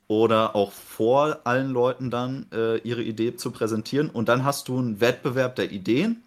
[0.07, 4.77] oder auch vor allen Leuten dann äh, ihre Idee zu präsentieren und dann hast du
[4.77, 6.23] einen Wettbewerb der Ideen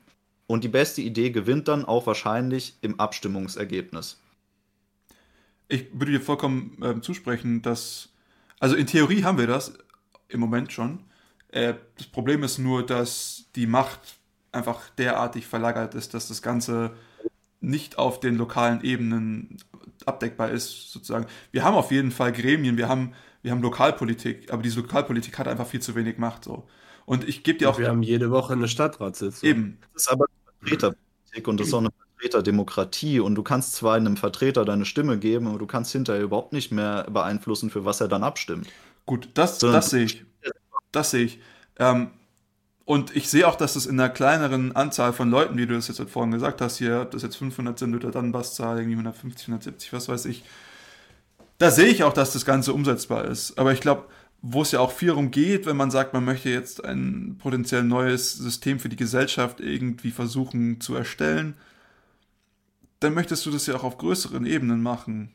[0.47, 4.18] und die beste Idee gewinnt dann auch wahrscheinlich im Abstimmungsergebnis.
[5.68, 8.09] Ich würde dir vollkommen äh, zusprechen, dass
[8.61, 9.74] also in Theorie haben wir das
[10.28, 11.04] im Moment schon.
[11.48, 14.18] Äh, das Problem ist nur, dass die Macht
[14.52, 16.92] einfach derartig verlagert ist, dass das Ganze
[17.61, 19.59] nicht auf den lokalen Ebenen
[20.06, 21.26] abdeckbar ist, sozusagen.
[21.50, 25.48] Wir haben auf jeden Fall Gremien, wir haben, wir haben Lokalpolitik, aber diese Lokalpolitik hat
[25.48, 26.44] einfach viel zu wenig Macht.
[26.44, 26.66] So.
[27.04, 27.78] Und ich gebe dir auch.
[27.78, 29.48] Wir haben jede Woche eine Stadtratssitzung.
[29.48, 29.78] Eben.
[29.92, 30.26] Das ist aber
[30.61, 35.18] Vertreterpolitik und das ist auch eine Vertreterdemokratie und du kannst zwar einem Vertreter deine Stimme
[35.18, 38.68] geben, aber du kannst hinterher überhaupt nicht mehr beeinflussen, für was er dann abstimmt.
[39.07, 40.24] Gut, das, das sehe ich.
[40.92, 41.40] Das sehe ich.
[41.78, 42.11] Ähm,
[42.84, 45.88] und ich sehe auch, dass es in einer kleineren Anzahl von Leuten, wie du das
[45.88, 49.49] jetzt vorhin gesagt hast, hier, ob das jetzt 500 sind oder dann Basszahl, irgendwie 150,
[49.49, 50.42] 170, was weiß ich,
[51.58, 53.58] da sehe ich auch, dass das Ganze umsetzbar ist.
[53.58, 54.04] Aber ich glaube,
[54.40, 57.82] wo es ja auch viel darum geht, wenn man sagt, man möchte jetzt ein potenziell
[57.82, 61.57] neues System für die Gesellschaft irgendwie versuchen zu erstellen,
[63.00, 65.33] dann möchtest du das ja auch auf größeren Ebenen machen.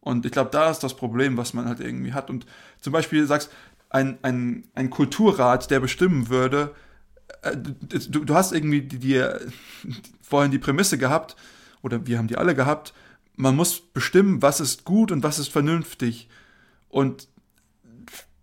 [0.00, 2.30] Und ich glaube, da ist das Problem, was man halt irgendwie hat.
[2.30, 2.46] Und
[2.80, 3.50] zum Beispiel sagst,
[3.90, 6.74] ein, ein, ein Kulturrat, der bestimmen würde,
[7.42, 9.24] äh, du, du hast irgendwie die, die,
[10.22, 11.36] vorhin die Prämisse gehabt,
[11.82, 12.92] oder wir haben die alle gehabt,
[13.36, 16.28] man muss bestimmen, was ist gut und was ist vernünftig.
[16.88, 17.28] Und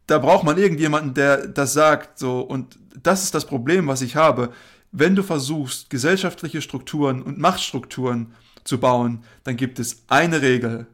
[0.07, 2.41] da braucht man irgendjemanden, der das sagt, so.
[2.41, 4.53] Und das ist das Problem, was ich habe
[4.97, 10.87] wenn du versuchst, gesellschaftliche Strukturen und Machtstrukturen zu bauen, dann gibt es eine Regel.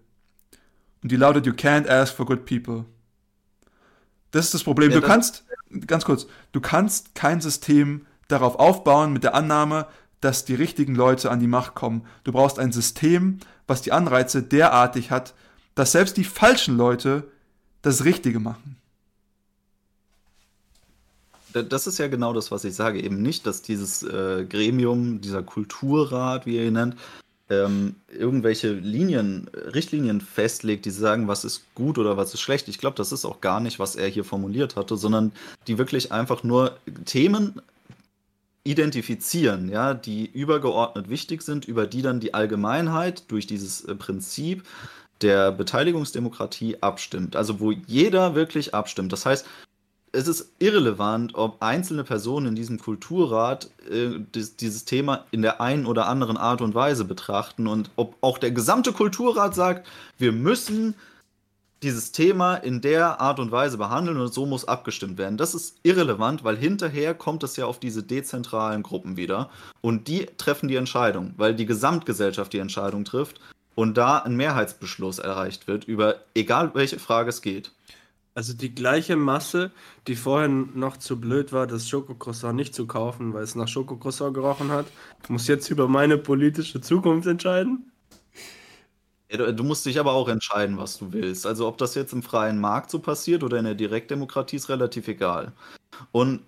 [1.04, 2.86] Und die lautet, you can't ask for good people.
[4.32, 4.90] Das ist das Problem.
[4.90, 5.46] Ja, du kannst,
[5.86, 9.88] ganz kurz, du kannst kein System darauf aufbauen mit der Annahme,
[10.20, 12.06] dass die richtigen Leute an die Macht kommen.
[12.24, 15.36] Du brauchst ein System, was die Anreize derartig hat,
[15.76, 17.30] dass selbst die falschen Leute
[17.84, 18.78] das Richtige machen.
[21.54, 23.02] Das ist ja genau das, was ich sage.
[23.02, 26.96] Eben nicht, dass dieses äh, Gremium, dieser Kulturrat, wie ihr ihn nennt,
[27.50, 32.68] ähm, irgendwelche Linien, Richtlinien festlegt, die sagen, was ist gut oder was ist schlecht.
[32.70, 35.34] Ich glaube, das ist auch gar nicht, was er hier formuliert hatte, sondern
[35.68, 37.62] die wirklich einfach nur Themen
[38.64, 44.64] identifizieren, ja, die übergeordnet wichtig sind, über die dann die Allgemeinheit durch dieses äh, Prinzip
[45.22, 47.36] der Beteiligungsdemokratie abstimmt.
[47.36, 49.12] Also wo jeder wirklich abstimmt.
[49.12, 49.46] Das heißt,
[50.14, 55.62] es ist irrelevant, ob einzelne Personen in diesem Kulturrat äh, dies, dieses Thema in der
[55.62, 60.32] einen oder anderen Art und Weise betrachten und ob auch der gesamte Kulturrat sagt, wir
[60.32, 60.96] müssen
[61.82, 65.38] dieses Thema in der Art und Weise behandeln und so muss abgestimmt werden.
[65.38, 70.28] Das ist irrelevant, weil hinterher kommt es ja auf diese dezentralen Gruppen wieder und die
[70.38, 73.40] treffen die Entscheidung, weil die Gesamtgesellschaft die Entscheidung trifft
[73.74, 77.72] und da ein Mehrheitsbeschluss erreicht wird über egal welche Frage es geht.
[78.34, 79.72] Also die gleiche Masse,
[80.08, 84.34] die vorher noch zu blöd war, das Schokocroissant nicht zu kaufen, weil es nach Schokocroissant
[84.34, 84.86] gerochen hat,
[85.28, 87.92] muss jetzt über meine politische Zukunft entscheiden?
[89.30, 91.46] Ja, du musst dich aber auch entscheiden, was du willst.
[91.46, 95.08] Also ob das jetzt im freien Markt so passiert oder in der Direktdemokratie ist relativ
[95.08, 95.54] egal.
[96.12, 96.42] Und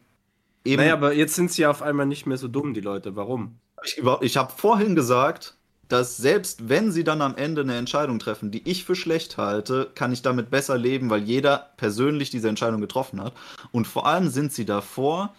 [0.65, 0.81] eben.
[0.81, 3.15] Naja, aber jetzt sind sie auf einmal nicht mehr so dumm, die Leute.
[3.15, 3.59] Warum?
[3.83, 5.57] Ich, ich habe vorhin gesagt,
[5.89, 9.91] dass selbst wenn sie dann am Ende eine Entscheidung treffen, die ich für schlecht halte,
[9.95, 13.33] kann ich damit besser leben, weil jeder persönlich diese Entscheidung getroffen hat.
[13.71, 15.35] Und vor allem sind sie davor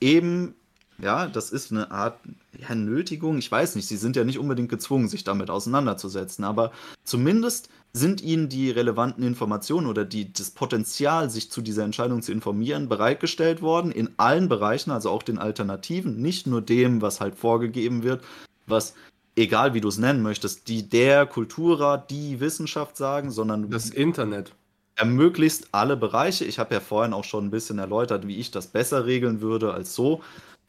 [0.00, 0.54] eben,
[0.98, 2.20] ja, das ist eine Art
[2.56, 6.70] ja, Nötigung, ich weiß nicht, sie sind ja nicht unbedingt gezwungen, sich damit auseinanderzusetzen, aber
[7.04, 12.32] zumindest sind ihnen die relevanten Informationen oder die, das Potenzial, sich zu dieser Entscheidung zu
[12.32, 17.36] informieren, bereitgestellt worden, in allen Bereichen, also auch den Alternativen, nicht nur dem, was halt
[17.36, 18.22] vorgegeben wird,
[18.66, 18.94] was,
[19.36, 24.52] egal wie du es nennen möchtest, die der Kulturrat, die Wissenschaft sagen, sondern das Internet
[24.96, 26.44] ermöglicht alle Bereiche.
[26.44, 29.72] Ich habe ja vorhin auch schon ein bisschen erläutert, wie ich das besser regeln würde
[29.72, 30.22] als so.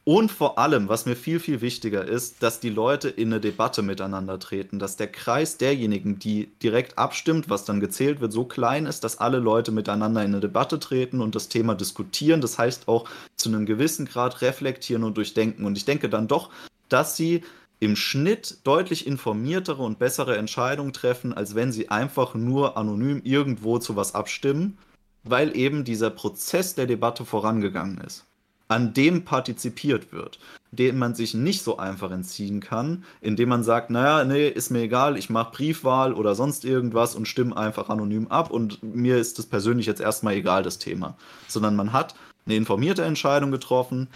[0.08, 3.82] Und vor allem, was mir viel, viel wichtiger ist, dass die Leute in eine Debatte
[3.82, 8.86] miteinander treten, dass der Kreis derjenigen, die direkt abstimmt, was dann gezählt wird, so klein
[8.86, 12.40] ist, dass alle Leute miteinander in eine Debatte treten und das Thema diskutieren.
[12.40, 15.64] Das heißt auch zu einem gewissen Grad reflektieren und durchdenken.
[15.64, 16.50] Und ich denke dann doch,
[16.88, 17.42] dass sie
[17.78, 23.78] im Schnitt deutlich informiertere und bessere Entscheidungen treffen, als wenn sie einfach nur anonym irgendwo
[23.78, 24.78] zu was abstimmen,
[25.24, 28.24] weil eben dieser Prozess der Debatte vorangegangen ist,
[28.68, 30.38] an dem partizipiert wird,
[30.70, 34.82] dem man sich nicht so einfach entziehen kann, indem man sagt, naja, nee, ist mir
[34.82, 39.38] egal, ich mache Briefwahl oder sonst irgendwas und stimme einfach anonym ab und mir ist
[39.38, 41.16] das persönlich jetzt erstmal egal, das Thema,
[41.46, 42.14] sondern man hat
[42.46, 44.08] eine informierte Entscheidung getroffen,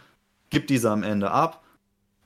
[0.49, 1.62] gibt diese am Ende ab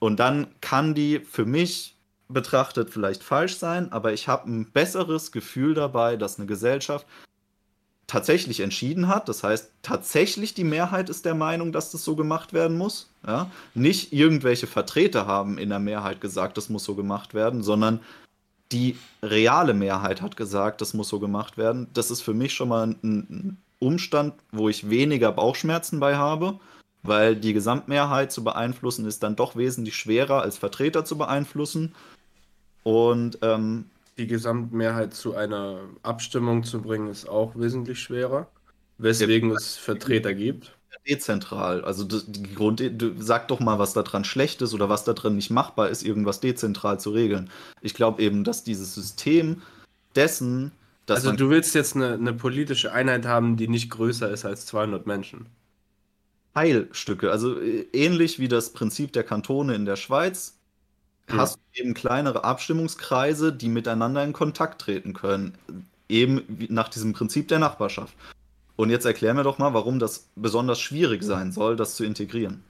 [0.05, 1.97] und dann kann die für mich
[2.29, 7.07] betrachtet vielleicht falsch sein, aber ich habe ein besseres Gefühl dabei, dass eine Gesellschaft
[8.07, 9.31] tatsächlich entschieden hat.
[9.31, 13.09] Das heißt, tatsächlich die Mehrheit ist der Meinung, dass das so gemacht werden muss.
[13.27, 13.51] Ja?
[13.73, 18.01] Nicht irgendwelche Vertreter haben in der Mehrheit gesagt, das muss so gemacht werden, sondern
[18.73, 21.87] die reale Mehrheit hat gesagt, das muss so gemacht werden.
[21.95, 26.59] Das ist für mich schon mal ein Umstand, wo ich weniger Bauchschmerzen bei habe
[27.05, 31.95] weil die Gesamtmehrheit zu beeinflussen ist dann doch wesentlich schwerer als Vertreter zu beeinflussen.
[32.83, 33.87] Und ähm,
[34.19, 38.49] die Gesamtmehrheit zu einer Abstimmung zu bringen, ist auch wesentlich schwerer,
[38.99, 40.75] weswegen es Vertreter gibt.
[41.07, 41.85] Dezentral.
[41.85, 42.83] Also die Grund,
[43.19, 46.03] sag doch mal, was da dran schlecht ist oder was da drin nicht machbar ist,
[46.03, 47.51] irgendwas dezentral zu regeln.
[47.83, 49.63] Ich glaube eben, dass dieses System
[50.17, 50.73] dessen,
[51.07, 54.67] dass also du willst jetzt eine, eine politische Einheit haben, die nicht größer ist als
[54.67, 55.47] 200 Menschen.
[56.55, 57.31] Teilstücke.
[57.31, 60.59] Also äh, ähnlich wie das Prinzip der Kantone in der Schweiz
[61.29, 61.37] ja.
[61.37, 65.59] hast du eben kleinere Abstimmungskreise, die miteinander in Kontakt treten können.
[66.09, 68.15] Eben nach diesem Prinzip der Nachbarschaft.
[68.77, 72.63] Und jetzt erklär mir doch mal, warum das besonders schwierig sein soll, das zu integrieren.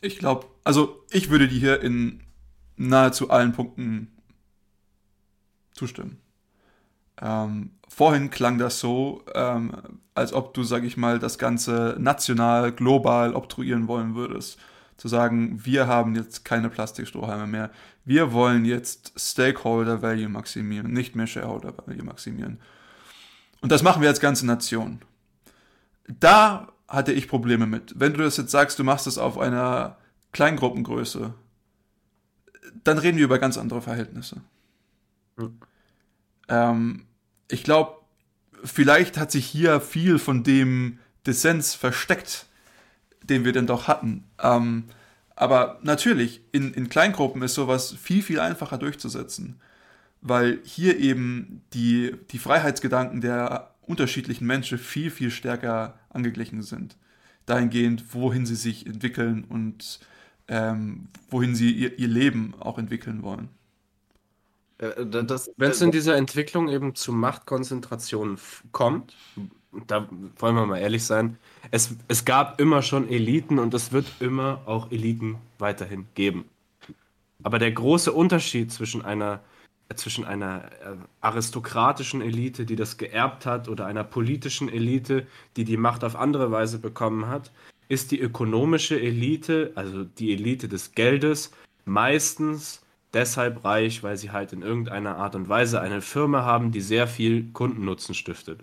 [0.00, 2.20] Ich glaube, also ich würde dir hier in
[2.76, 4.08] nahezu allen Punkten
[5.72, 6.18] zustimmen.
[7.20, 9.72] Ähm, vorhin klang das so, ähm,
[10.14, 14.58] als ob du, sag ich mal, das Ganze national, global obtruieren wollen würdest.
[14.96, 17.70] Zu sagen, wir haben jetzt keine Plastikstrohhalme mehr.
[18.04, 22.60] Wir wollen jetzt Stakeholder Value maximieren, nicht mehr Shareholder Value maximieren.
[23.60, 25.00] Und das machen wir als ganze Nation.
[26.06, 27.94] Da hatte ich Probleme mit.
[27.98, 29.96] Wenn du das jetzt sagst, du machst es auf einer
[30.32, 31.32] Kleingruppengröße,
[32.82, 34.42] dann reden wir über ganz andere Verhältnisse.
[35.36, 35.60] Mhm.
[36.48, 37.06] Ähm,
[37.48, 37.98] ich glaube,
[38.64, 42.46] vielleicht hat sich hier viel von dem Dissens versteckt,
[43.22, 44.24] den wir denn doch hatten.
[44.42, 44.84] Ähm,
[45.36, 49.60] aber natürlich, in, in Kleingruppen ist sowas viel, viel einfacher durchzusetzen,
[50.20, 56.96] weil hier eben die, die Freiheitsgedanken der unterschiedlichen Menschen viel, viel stärker angeglichen sind.
[57.46, 60.00] Dahingehend, wohin sie sich entwickeln und
[60.48, 63.48] ähm, wohin sie ihr, ihr Leben auch entwickeln wollen.
[65.56, 68.38] Wenn es in dieser Entwicklung eben zu Machtkonzentration
[68.72, 69.14] kommt,
[69.86, 70.08] da
[70.38, 71.38] wollen wir mal ehrlich sein,
[71.70, 76.44] es, es gab immer schon Eliten und es wird immer auch Eliten weiterhin geben.
[77.42, 79.40] Aber der große Unterschied zwischen einer,
[79.94, 85.76] zwischen einer äh, aristokratischen Elite, die das geerbt hat, oder einer politischen Elite, die die
[85.76, 87.50] Macht auf andere Weise bekommen hat,
[87.88, 91.50] ist die ökonomische Elite, also die Elite des Geldes,
[91.84, 92.83] meistens
[93.14, 97.06] deshalb reich, weil sie halt in irgendeiner Art und Weise eine Firma haben, die sehr
[97.06, 98.60] viel Kundennutzen stiftet.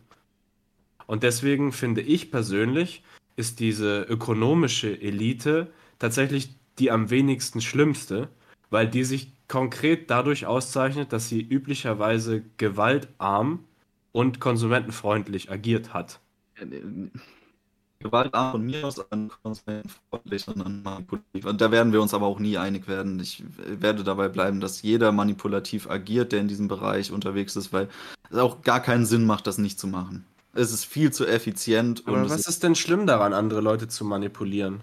[1.08, 3.04] Und deswegen finde ich persönlich,
[3.36, 8.30] ist diese ökonomische Elite tatsächlich die am wenigsten schlimmste,
[8.70, 13.66] weil die sich konkret dadurch auszeichnet, dass sie üblicherweise gewaltarm
[14.12, 16.20] und konsumentenfreundlich agiert hat.
[18.02, 21.46] Gewaltarm von mir aus an konsumentenfreundlich und an manipulativ.
[21.46, 23.20] Und da werden wir uns aber auch nie einig werden.
[23.20, 27.90] Ich werde dabei bleiben, dass jeder manipulativ agiert, der in diesem Bereich unterwegs ist, weil
[28.30, 30.26] es auch gar keinen Sinn macht, das nicht zu machen.
[30.54, 32.04] Es ist viel zu effizient.
[32.06, 34.82] Aber was ist, ist denn schlimm daran, andere Leute zu manipulieren?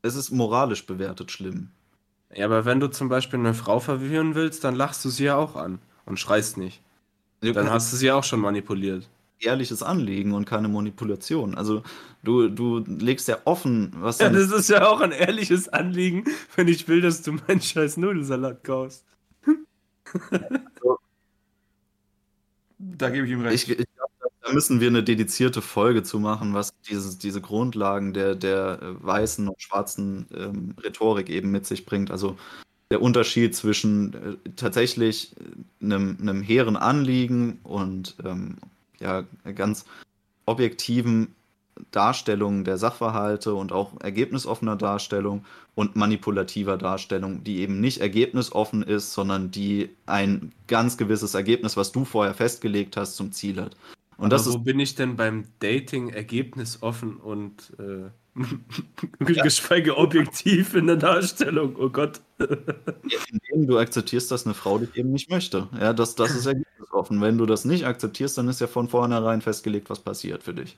[0.00, 1.68] Es ist moralisch bewertet schlimm.
[2.34, 5.36] Ja, aber wenn du zum Beispiel eine Frau verwirren willst, dann lachst du sie ja
[5.36, 6.80] auch an und schreist nicht.
[7.40, 9.08] Dann hast du sie auch schon manipuliert
[9.44, 11.54] ehrliches Anliegen und keine Manipulation.
[11.54, 11.82] Also
[12.22, 14.18] du, du legst ja offen, was.
[14.18, 16.24] Ja, das ist ja auch ein ehrliches Anliegen,
[16.56, 19.04] wenn ich will, dass du meinen scheiß Nudelsalat kaufst.
[20.30, 20.98] Also,
[22.78, 23.68] da gebe ich ihm recht.
[23.68, 24.12] Ich, ich glaube,
[24.42, 29.04] da müssen wir eine dedizierte Folge zu machen, was dieses, diese Grundlagen der, der äh,
[29.04, 32.10] weißen und schwarzen ähm, Rhetorik eben mit sich bringt.
[32.10, 32.36] Also
[32.90, 35.34] der Unterschied zwischen äh, tatsächlich
[35.80, 38.58] einem, einem hehren Anliegen und ähm,
[39.02, 39.24] ja
[39.54, 39.84] ganz
[40.46, 41.34] objektiven
[41.90, 49.12] Darstellung der Sachverhalte und auch ergebnisoffener Darstellung und manipulativer Darstellung, die eben nicht ergebnisoffen ist,
[49.12, 53.76] sondern die ein ganz gewisses Ergebnis, was du vorher festgelegt hast, zum Ziel hat.
[54.16, 59.42] Und Aber das wo ist, bin ich denn beim Dating ergebnisoffen und äh, ja.
[59.42, 61.76] geschweige objektiv in der Darstellung?
[61.78, 62.20] Oh Gott.
[62.38, 65.68] Indem du akzeptierst, dass eine Frau dich eben nicht möchte.
[65.78, 67.20] Ja, das, das ist ergebnisoffen.
[67.20, 70.76] Wenn du das nicht akzeptierst, dann ist ja von vornherein festgelegt, was passiert für dich.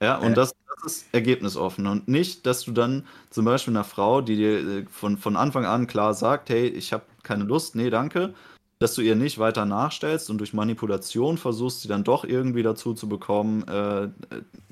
[0.00, 0.52] Ja, und das,
[0.82, 1.86] das ist ergebnisoffen.
[1.86, 5.64] Und nicht, dass du dann zum Beispiel einer Frau, die dir äh, von, von Anfang
[5.64, 8.34] an klar sagt, hey, ich habe keine Lust, nee, danke,
[8.82, 12.94] dass du ihr nicht weiter nachstellst und durch Manipulation versuchst, sie dann doch irgendwie dazu
[12.94, 14.08] zu bekommen, äh,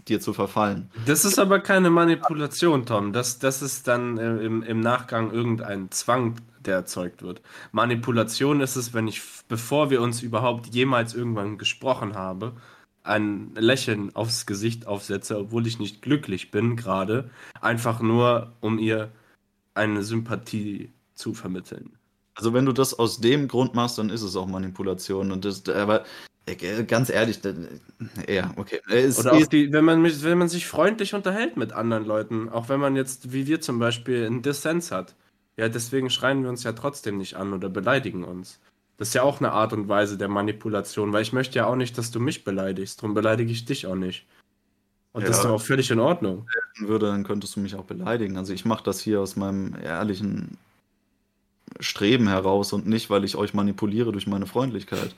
[0.08, 0.90] dir zu verfallen.
[1.06, 3.12] Das ist aber keine Manipulation, Tom.
[3.12, 7.40] Das, das ist dann äh, im, im Nachgang irgendein Zwang, der erzeugt wird.
[7.72, 12.52] Manipulation ist es, wenn ich, bevor wir uns überhaupt jemals irgendwann gesprochen haben,
[13.02, 17.30] ein Lächeln aufs Gesicht aufsetze, obwohl ich nicht glücklich bin gerade,
[17.60, 19.10] einfach nur, um ihr
[19.74, 21.92] eine Sympathie zu vermitteln.
[22.40, 25.30] Also wenn du das aus dem Grund machst, dann ist es auch Manipulation.
[25.30, 26.04] Und das, aber
[26.46, 27.40] äh, ganz ehrlich,
[28.26, 28.80] ja, okay.
[28.88, 32.70] Es Oder auch die, wenn man, wenn man sich freundlich unterhält mit anderen Leuten, auch
[32.70, 35.14] wenn man jetzt, wie wir zum Beispiel, einen Dissens hat.
[35.58, 38.58] Ja, deswegen schreien wir uns ja trotzdem nicht an oder beleidigen uns.
[38.96, 41.76] Das ist ja auch eine Art und Weise der Manipulation, weil ich möchte ja auch
[41.76, 43.02] nicht, dass du mich beleidigst.
[43.02, 44.26] Darum beleidige ich dich auch nicht.
[45.12, 46.48] Und ja, das ist doch auch völlig in Ordnung.
[46.78, 48.38] Würde, dann könntest du mich auch beleidigen.
[48.38, 50.56] Also ich mache das hier aus meinem ehrlichen
[51.78, 55.14] Streben heraus und nicht, weil ich euch manipuliere durch meine Freundlichkeit.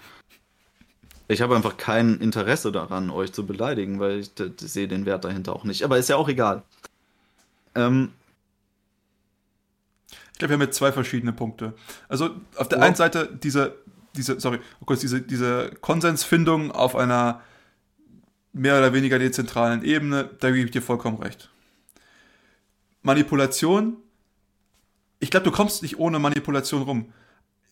[1.29, 5.25] Ich habe einfach kein Interesse daran, euch zu beleidigen, weil ich, ich sehe den Wert
[5.25, 5.83] dahinter auch nicht.
[5.83, 6.63] Aber ist ja auch egal.
[7.75, 8.13] Ähm,
[10.33, 11.75] ich glaube, wir haben jetzt zwei verschiedene Punkte.
[12.09, 12.83] Also auf der oh.
[12.83, 13.77] einen Seite diese,
[14.15, 17.41] diese, sorry, oh kurz, diese, diese Konsensfindung auf einer
[18.53, 21.51] mehr oder weniger dezentralen Ebene, da gebe ich dir vollkommen recht.
[23.03, 23.97] Manipulation
[25.23, 27.13] ich glaube, du kommst nicht ohne Manipulation rum.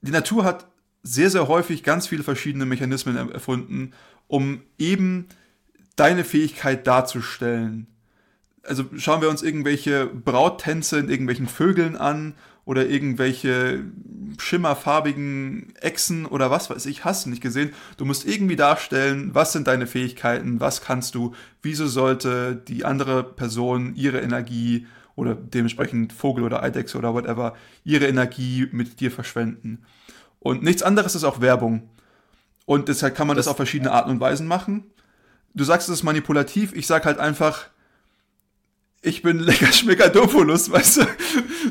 [0.02, 0.68] Die Natur hat
[1.02, 3.92] sehr, sehr häufig ganz viele verschiedene Mechanismen erfunden,
[4.28, 5.26] um eben
[5.96, 7.88] deine Fähigkeit darzustellen.
[8.62, 13.82] Also schauen wir uns irgendwelche Brauttänze in irgendwelchen Vögeln an oder irgendwelche
[14.38, 17.72] schimmerfarbigen Echsen oder was weiß ich, hast du nicht gesehen.
[17.96, 23.24] Du musst irgendwie darstellen, was sind deine Fähigkeiten, was kannst du, wieso sollte die andere
[23.24, 24.86] Person ihre Energie
[25.20, 29.84] oder dementsprechend Vogel oder Eidechse oder whatever ihre Energie mit dir verschwenden.
[30.38, 31.88] Und nichts anderes ist auch Werbung.
[32.66, 34.84] Und deshalb kann man das, das auf verschiedene Arten und Weisen machen.
[35.54, 36.72] Du sagst, es ist manipulativ.
[36.74, 37.66] Ich sag halt einfach,
[39.02, 41.06] ich bin lecker Schmecker Dopolus, weißt du?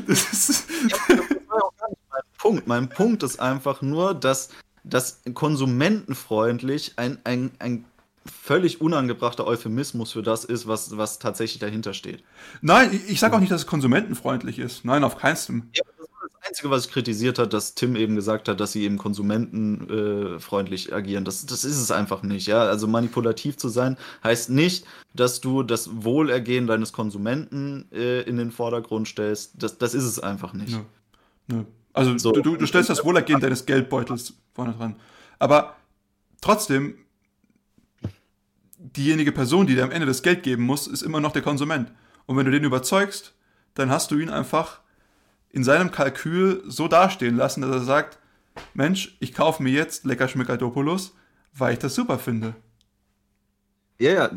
[0.06, 0.68] Das ist.
[1.08, 2.66] Mein Punkt.
[2.66, 4.50] Mein Punkt ist einfach nur, dass
[4.84, 7.84] dass konsumentenfreundlich ein, ein, ein
[8.26, 12.22] völlig unangebrachter Euphemismus für das ist, was, was tatsächlich dahinter steht.
[12.60, 14.84] Nein, ich, ich sage auch nicht, dass es konsumentenfreundlich ist.
[14.84, 15.70] Nein, auf keinstem.
[15.74, 18.72] Ja, das war das Einzige, was ich kritisiert hat, dass Tim eben gesagt hat, dass
[18.72, 21.24] sie eben konsumentenfreundlich äh, agieren.
[21.24, 22.46] Das, das ist es einfach nicht.
[22.46, 22.64] Ja?
[22.64, 24.84] Also manipulativ zu sein heißt nicht,
[25.14, 29.62] dass du das Wohlergehen deines Konsumenten äh, in den Vordergrund stellst.
[29.62, 30.72] Das, das ist es einfach nicht.
[30.72, 31.56] Nö.
[31.56, 31.64] Nö.
[31.92, 32.32] Also so.
[32.32, 34.96] du, du stellst das Wohlergehen deines Geldbeutels vorne dran.
[35.38, 35.76] Aber
[36.40, 36.94] trotzdem
[38.96, 41.90] diejenige Person, die dir am Ende das Geld geben muss, ist immer noch der Konsument.
[42.26, 43.34] Und wenn du den überzeugst,
[43.74, 44.80] dann hast du ihn einfach
[45.50, 48.18] in seinem Kalkül so dastehen lassen, dass er sagt,
[48.74, 51.14] Mensch, ich kaufe mir jetzt Lecker Schmeckertopoulos,
[51.54, 52.54] weil ich das super finde.
[53.98, 54.30] Ja, ja,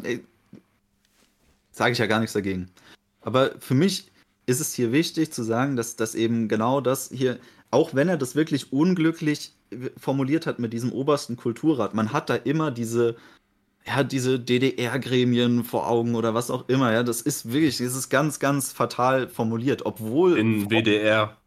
[1.71, 2.69] sage ich ja gar nichts dagegen.
[3.21, 4.11] Aber für mich
[4.45, 7.39] ist es hier wichtig zu sagen, dass, dass eben genau das hier,
[7.71, 9.53] auch wenn er das wirklich unglücklich
[9.97, 13.15] formuliert hat mit diesem obersten Kulturrat, man hat da immer diese,
[13.85, 18.09] ja, diese DDR-Gremien vor Augen oder was auch immer, ja, das ist wirklich, das ist
[18.09, 20.37] ganz, ganz fatal formuliert, obwohl.
[20.37, 21.37] In WDR.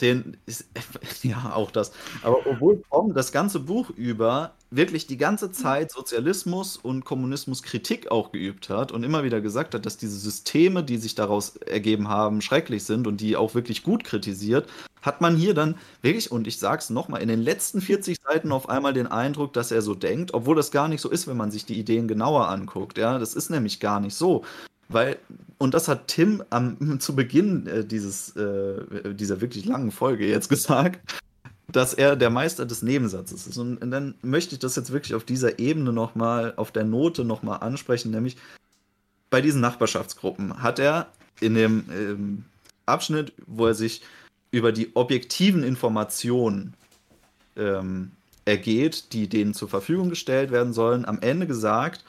[0.00, 0.66] Den, ist,
[1.22, 1.92] ja, auch das.
[2.22, 8.10] Aber obwohl Fromm das ganze Buch über wirklich die ganze Zeit Sozialismus und Kommunismus Kritik
[8.10, 12.08] auch geübt hat und immer wieder gesagt hat, dass diese Systeme, die sich daraus ergeben
[12.08, 14.68] haben, schrecklich sind und die auch wirklich gut kritisiert,
[15.02, 18.68] hat man hier dann wirklich, und ich sag's nochmal, in den letzten 40 Seiten auf
[18.68, 21.50] einmal den Eindruck, dass er so denkt, obwohl das gar nicht so ist, wenn man
[21.50, 22.98] sich die Ideen genauer anguckt.
[22.98, 24.44] Ja, das ist nämlich gar nicht so.
[24.88, 25.18] Weil,
[25.58, 30.48] und das hat Tim am, zu Beginn äh, dieses, äh, dieser wirklich langen Folge jetzt
[30.48, 31.00] gesagt,
[31.72, 33.58] dass er der Meister des Nebensatzes ist.
[33.58, 37.60] Und, dann möchte ich das jetzt wirklich auf dieser Ebene nochmal, auf der Note nochmal
[37.60, 38.36] ansprechen, nämlich
[39.30, 41.08] bei diesen Nachbarschaftsgruppen hat er
[41.40, 42.44] in dem ähm,
[42.84, 44.02] Abschnitt, wo er sich
[44.50, 46.74] über die objektiven Informationen
[47.56, 48.12] ähm,
[48.44, 52.04] ergeht, die denen zur Verfügung gestellt werden sollen, am Ende gesagt,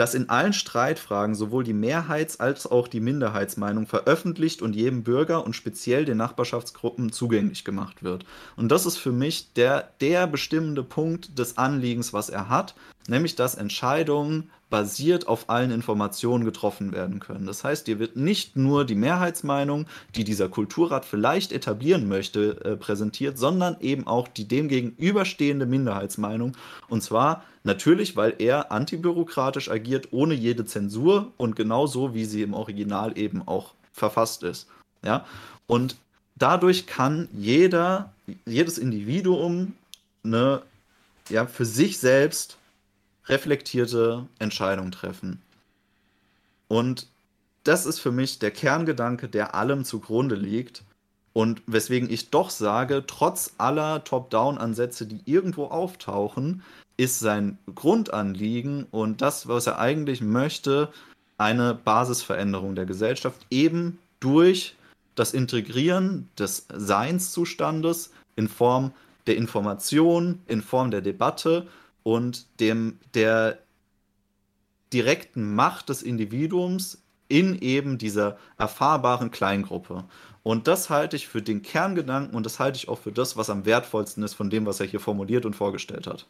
[0.00, 5.44] dass in allen Streitfragen sowohl die Mehrheits- als auch die Minderheitsmeinung veröffentlicht und jedem Bürger
[5.44, 8.24] und speziell den Nachbarschaftsgruppen zugänglich gemacht wird.
[8.56, 12.74] Und das ist für mich der, der bestimmende Punkt des Anliegens, was er hat,
[13.08, 17.44] nämlich dass Entscheidungen basiert auf allen Informationen getroffen werden können.
[17.44, 22.76] Das heißt, hier wird nicht nur die Mehrheitsmeinung, die dieser Kulturrat vielleicht etablieren möchte, äh,
[22.76, 26.56] präsentiert, sondern eben auch die dem gegenüberstehende Minderheitsmeinung.
[26.88, 32.54] Und zwar natürlich, weil er antibürokratisch agiert, ohne jede Zensur und genauso, wie sie im
[32.54, 34.68] Original eben auch verfasst ist.
[35.04, 35.26] Ja?
[35.66, 35.96] Und
[36.36, 38.12] dadurch kann jeder,
[38.46, 39.74] jedes Individuum
[40.22, 40.62] eine,
[41.28, 42.56] ja, für sich selbst
[43.30, 45.40] reflektierte Entscheidung treffen.
[46.68, 47.06] Und
[47.64, 50.82] das ist für mich der Kerngedanke, der allem zugrunde liegt.
[51.32, 56.62] Und weswegen ich doch sage, trotz aller Top-Down-Ansätze, die irgendwo auftauchen,
[56.96, 60.88] ist sein Grundanliegen und das, was er eigentlich möchte,
[61.38, 64.74] eine Basisveränderung der Gesellschaft, eben durch
[65.14, 68.92] das Integrieren des Seinszustandes in Form
[69.26, 71.66] der Information, in Form der Debatte
[72.10, 73.60] und dem, der
[74.92, 80.02] direkten Macht des Individuums in eben dieser erfahrbaren Kleingruppe.
[80.42, 83.48] Und das halte ich für den Kerngedanken und das halte ich auch für das, was
[83.48, 86.26] am wertvollsten ist von dem, was er hier formuliert und vorgestellt hat.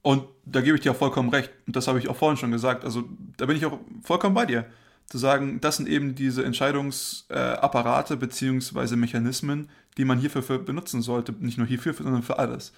[0.00, 1.50] Und da gebe ich dir auch vollkommen recht.
[1.66, 2.82] Und das habe ich auch vorhin schon gesagt.
[2.82, 3.04] Also
[3.36, 4.64] da bin ich auch vollkommen bei dir.
[5.10, 8.96] Zu sagen, das sind eben diese Entscheidungsapparate äh, bzw.
[8.96, 9.68] Mechanismen,
[9.98, 11.32] die man hierfür benutzen sollte.
[11.32, 12.72] Nicht nur hierfür, sondern für alles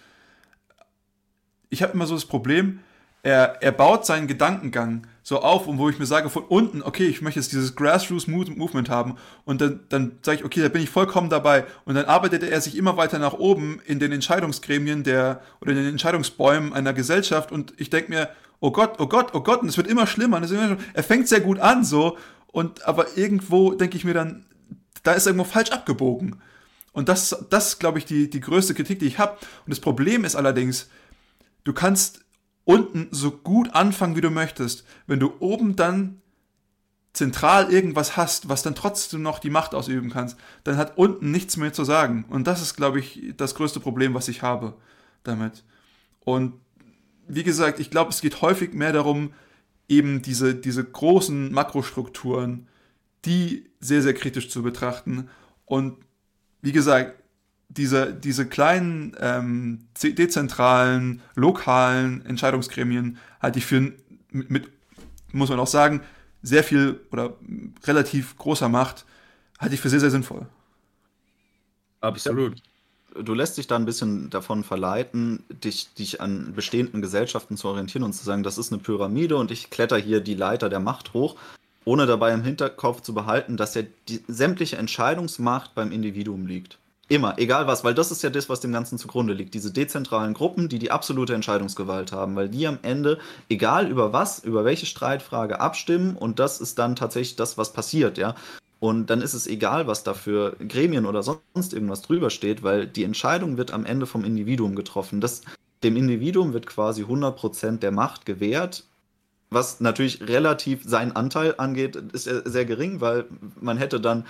[1.69, 2.81] ich habe immer so das Problem,
[3.23, 7.07] er, er baut seinen Gedankengang so auf und wo ich mir sage von unten, okay,
[7.07, 10.83] ich möchte jetzt dieses Grassroots Movement haben und dann, dann sage ich, okay, da bin
[10.83, 15.03] ich vollkommen dabei und dann arbeitet er sich immer weiter nach oben in den Entscheidungsgremien
[15.03, 18.29] der oder in den Entscheidungsbäumen einer Gesellschaft und ich denke mir,
[18.61, 20.39] oh Gott, oh Gott, oh Gott, und es wird immer schlimmer.
[20.39, 22.17] Immer, er fängt sehr gut an so
[22.47, 24.47] und aber irgendwo denke ich mir dann,
[25.03, 26.41] da ist irgendwo falsch abgebogen.
[26.93, 29.33] Und das, das glaube ich, die, die größte Kritik, die ich habe.
[29.67, 30.89] Und das Problem ist allerdings,
[31.67, 32.25] Du kannst
[32.63, 34.85] unten so gut anfangen, wie du möchtest.
[35.09, 36.23] Wenn du oben dann
[37.13, 41.57] zentral irgendwas hast, was dann trotzdem noch die Macht ausüben kannst, dann hat unten nichts
[41.57, 42.25] mehr zu sagen.
[42.29, 44.77] Und das ist, glaube ich, das größte Problem, was ich habe
[45.25, 45.65] damit.
[46.21, 46.53] Und
[47.27, 49.33] wie gesagt, ich glaube, es geht häufig mehr darum,
[49.89, 52.69] eben diese, diese großen Makrostrukturen,
[53.25, 55.29] die sehr, sehr kritisch zu betrachten.
[55.65, 55.97] Und
[56.63, 57.21] wie gesagt,
[57.69, 63.81] diese, diese kleinen, ähm, dezentralen, lokalen Entscheidungsgremien halte ich für
[64.31, 64.69] mit, mit,
[65.33, 66.01] muss man auch sagen,
[66.43, 67.35] sehr viel oder
[67.85, 69.05] relativ großer Macht,
[69.59, 70.47] halte ich für sehr, sehr sinnvoll.
[72.01, 72.63] Absolut.
[73.15, 78.05] du lässt dich da ein bisschen davon verleiten, dich, dich an bestehenden Gesellschaften zu orientieren
[78.05, 81.15] und zu sagen, das ist eine Pyramide und ich kletter hier die Leiter der Macht
[81.15, 81.37] hoch,
[81.85, 86.79] ohne dabei im Hinterkopf zu behalten, dass ja die sämtliche Entscheidungsmacht beim Individuum liegt.
[87.09, 89.55] Immer, egal was, weil das ist ja das, was dem Ganzen zugrunde liegt.
[89.55, 93.19] Diese dezentralen Gruppen, die die absolute Entscheidungsgewalt haben, weil die am Ende,
[93.49, 98.19] egal über was, über welche Streitfrage abstimmen und das ist dann tatsächlich das, was passiert,
[98.19, 98.35] ja.
[98.81, 102.87] Und dann ist es egal, was da für Gremien oder sonst irgendwas drüber steht, weil
[102.87, 105.21] die Entscheidung wird am Ende vom Individuum getroffen.
[105.21, 105.43] Das,
[105.83, 108.85] dem Individuum wird quasi 100% der Macht gewährt,
[109.51, 113.27] was natürlich relativ seinen Anteil angeht, ist sehr gering, weil
[113.61, 114.27] man hätte dann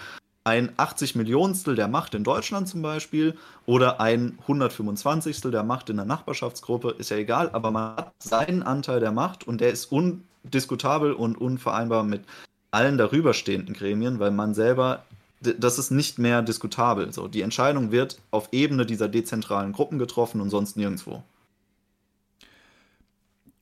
[0.47, 3.36] ein 80 Millionstel der Macht in Deutschland zum Beispiel
[3.66, 5.40] oder ein 125.
[5.40, 9.47] der Macht in der Nachbarschaftsgruppe, ist ja egal, aber man hat seinen Anteil der Macht
[9.48, 12.23] und der ist undiskutabel und unvereinbar mit
[12.70, 15.05] allen darüberstehenden Gremien, weil man selber,
[15.40, 17.12] das ist nicht mehr diskutabel.
[17.12, 21.24] So, die Entscheidung wird auf Ebene dieser dezentralen Gruppen getroffen und sonst nirgendwo.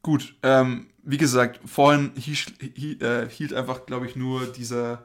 [0.03, 2.61] Gut, ähm, wie gesagt, vorhin hielt,
[3.01, 5.03] äh, hielt einfach, glaube ich, nur dieser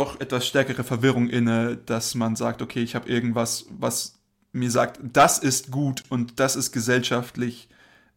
[0.00, 4.18] doch etwas stärkere Verwirrung inne, dass man sagt, okay, ich habe irgendwas, was
[4.52, 7.68] mir sagt, das ist gut und das ist gesellschaftlich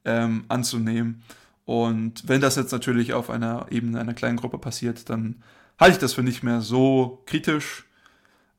[0.05, 1.23] ähm, anzunehmen.
[1.65, 5.43] Und wenn das jetzt natürlich auf einer Ebene einer kleinen Gruppe passiert, dann
[5.77, 7.83] halte ich das für nicht mehr so kritisch.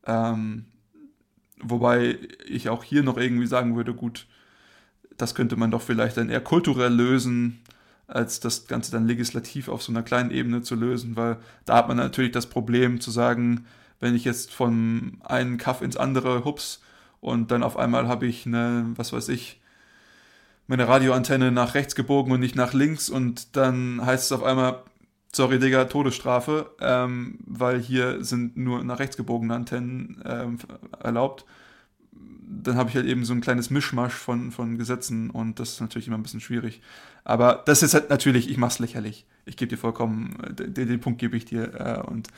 [0.06, 0.66] Ähm,
[1.62, 4.26] wobei ich auch hier noch irgendwie sagen würde, gut,
[5.16, 7.60] das könnte man doch vielleicht dann eher kulturell lösen
[8.06, 11.88] als das Ganze dann legislativ auf so einer kleinen Ebene zu lösen, weil da hat
[11.88, 13.66] man natürlich das Problem zu sagen,
[14.00, 16.82] wenn ich jetzt von einem Kaff ins andere hups
[17.20, 19.60] und dann auf einmal habe ich eine, was weiß ich,
[20.66, 24.82] meine Radioantenne nach rechts gebogen und nicht nach links und dann heißt es auf einmal,
[25.32, 30.58] sorry Digga, Todesstrafe, ähm, weil hier sind nur nach rechts gebogene Antennen ähm,
[31.02, 31.44] erlaubt
[32.46, 35.80] dann habe ich halt eben so ein kleines Mischmasch von, von Gesetzen und das ist
[35.80, 36.80] natürlich immer ein bisschen schwierig.
[37.24, 39.26] Aber das ist halt natürlich, ich mache es lächerlich.
[39.46, 41.74] Ich gebe dir vollkommen, den, den Punkt gebe ich dir.
[41.74, 42.28] Äh, und,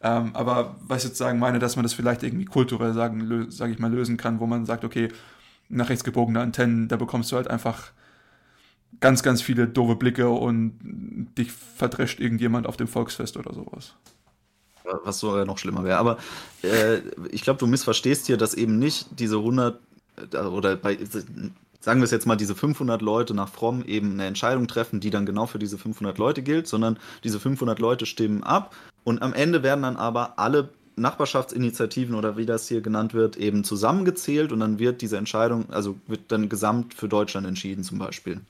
[0.00, 3.72] ähm, aber was ich jetzt sagen meine, dass man das vielleicht irgendwie kulturell sagen, sage
[3.72, 5.08] ich mal, lösen kann, wo man sagt, okay,
[5.68, 7.90] nach rechts gebogene Antennen, da bekommst du halt einfach
[9.00, 10.78] ganz, ganz viele doofe Blicke und
[11.36, 13.94] dich verdrescht irgendjemand auf dem Volksfest oder sowas
[15.04, 15.98] was sogar noch schlimmer wäre.
[15.98, 16.18] Aber
[16.62, 16.98] äh,
[17.30, 19.80] ich glaube, du missverstehst hier, dass eben nicht diese 100
[20.32, 20.98] äh, oder bei,
[21.80, 25.10] sagen wir es jetzt mal, diese 500 Leute nach Fromm eben eine Entscheidung treffen, die
[25.10, 28.74] dann genau für diese 500 Leute gilt, sondern diese 500 Leute stimmen ab
[29.04, 33.64] und am Ende werden dann aber alle Nachbarschaftsinitiativen oder wie das hier genannt wird, eben
[33.64, 38.40] zusammengezählt und dann wird diese Entscheidung, also wird dann gesamt für Deutschland entschieden zum Beispiel.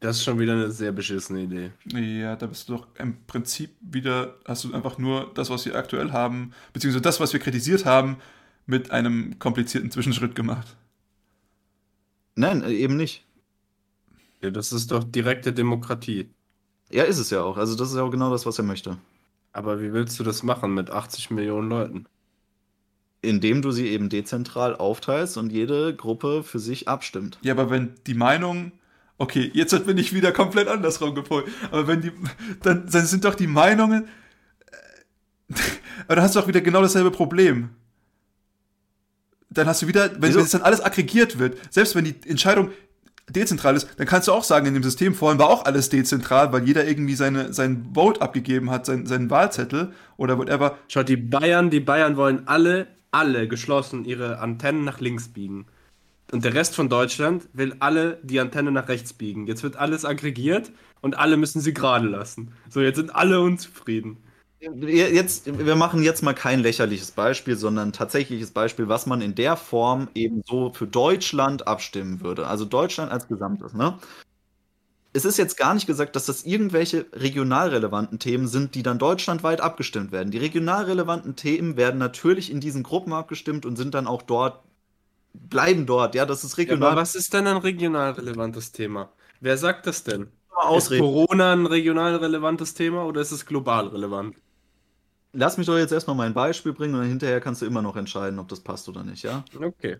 [0.00, 1.70] Das ist schon wieder eine sehr beschissene Idee.
[1.94, 5.74] Ja, da bist du doch im Prinzip wieder, hast du einfach nur das, was wir
[5.74, 8.18] aktuell haben, beziehungsweise das, was wir kritisiert haben,
[8.66, 10.76] mit einem komplizierten Zwischenschritt gemacht.
[12.38, 13.26] Nein, äh, eben nicht.
[14.40, 16.30] Ja, das ist doch direkte Demokratie.
[16.90, 17.56] Ja, ist es ja auch.
[17.56, 18.96] Also das ist ja auch genau das, was er möchte.
[19.52, 22.06] Aber wie willst du das machen mit 80 Millionen Leuten?
[23.20, 27.38] Indem du sie eben dezentral aufteilst und jede Gruppe für sich abstimmt.
[27.42, 28.72] Ja, aber wenn die Meinung
[29.20, 31.46] Okay, jetzt bin ich wieder komplett andersrum gepolt.
[31.72, 32.12] Aber wenn die,
[32.62, 34.04] dann, dann sind doch die Meinungen,
[34.70, 35.54] äh,
[36.04, 37.70] aber dann hast du auch wieder genau dasselbe Problem.
[39.50, 42.70] Dann hast du wieder, wenn, wenn es dann alles aggregiert wird, selbst wenn die Entscheidung
[43.30, 46.52] dezentral ist, dann kannst du auch sagen, in dem System vorhin war auch alles dezentral,
[46.52, 50.78] weil jeder irgendwie seine, sein Vote abgegeben hat, sein, seinen Wahlzettel oder whatever.
[50.88, 55.66] Schaut, die Bayern, die Bayern wollen alle, alle geschlossen ihre Antennen nach links biegen.
[56.30, 59.46] Und der Rest von Deutschland will alle die Antenne nach rechts biegen.
[59.46, 60.70] Jetzt wird alles aggregiert
[61.00, 62.52] und alle müssen sie gerade lassen.
[62.68, 64.18] So, jetzt sind alle unzufrieden.
[64.60, 69.34] Jetzt, wir machen jetzt mal kein lächerliches Beispiel, sondern ein tatsächliches Beispiel, was man in
[69.36, 72.46] der Form eben so für Deutschland abstimmen würde.
[72.48, 73.72] Also Deutschland als Gesamtes.
[73.72, 73.98] Ne?
[75.12, 78.98] Es ist jetzt gar nicht gesagt, dass das irgendwelche regional relevanten Themen sind, die dann
[78.98, 80.32] deutschlandweit abgestimmt werden.
[80.32, 84.60] Die regional relevanten Themen werden natürlich in diesen Gruppen abgestimmt und sind dann auch dort
[85.34, 86.14] bleiben dort.
[86.14, 86.88] Ja, das ist regional.
[86.88, 89.10] Ja, aber was ist denn ein regional relevantes Thema?
[89.40, 90.28] Wer sagt das denn?
[90.76, 94.34] Ist Corona ein regional relevantes Thema oder ist es global relevant?
[95.32, 98.38] Lass mich doch jetzt erstmal mein Beispiel bringen und hinterher kannst du immer noch entscheiden,
[98.38, 99.44] ob das passt oder nicht, ja?
[99.60, 99.98] Okay.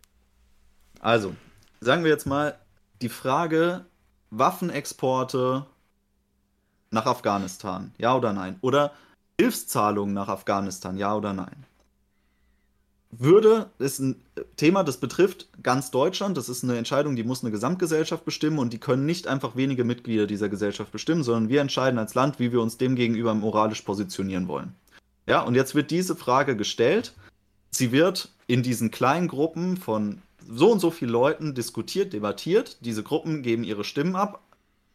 [1.00, 1.34] Also,
[1.80, 2.58] sagen wir jetzt mal
[3.02, 3.84] die Frage
[4.30, 5.66] Waffenexporte
[6.90, 8.56] nach Afghanistan, ja oder nein?
[8.62, 8.92] Oder
[9.38, 11.66] Hilfszahlungen nach Afghanistan, ja oder nein?
[13.10, 14.16] würde, ist ein
[14.56, 16.36] Thema, das betrifft ganz Deutschland.
[16.36, 19.84] Das ist eine Entscheidung, die muss eine Gesamtgesellschaft bestimmen und die können nicht einfach wenige
[19.84, 23.82] Mitglieder dieser Gesellschaft bestimmen, sondern wir entscheiden als Land, wie wir uns dem gegenüber moralisch
[23.82, 24.74] positionieren wollen.
[25.28, 27.12] Ja, und jetzt wird diese Frage gestellt
[27.70, 32.78] sie wird in diesen kleinen Gruppen von so und so vielen Leuten diskutiert, debattiert.
[32.80, 34.42] Diese Gruppen geben ihre Stimmen ab.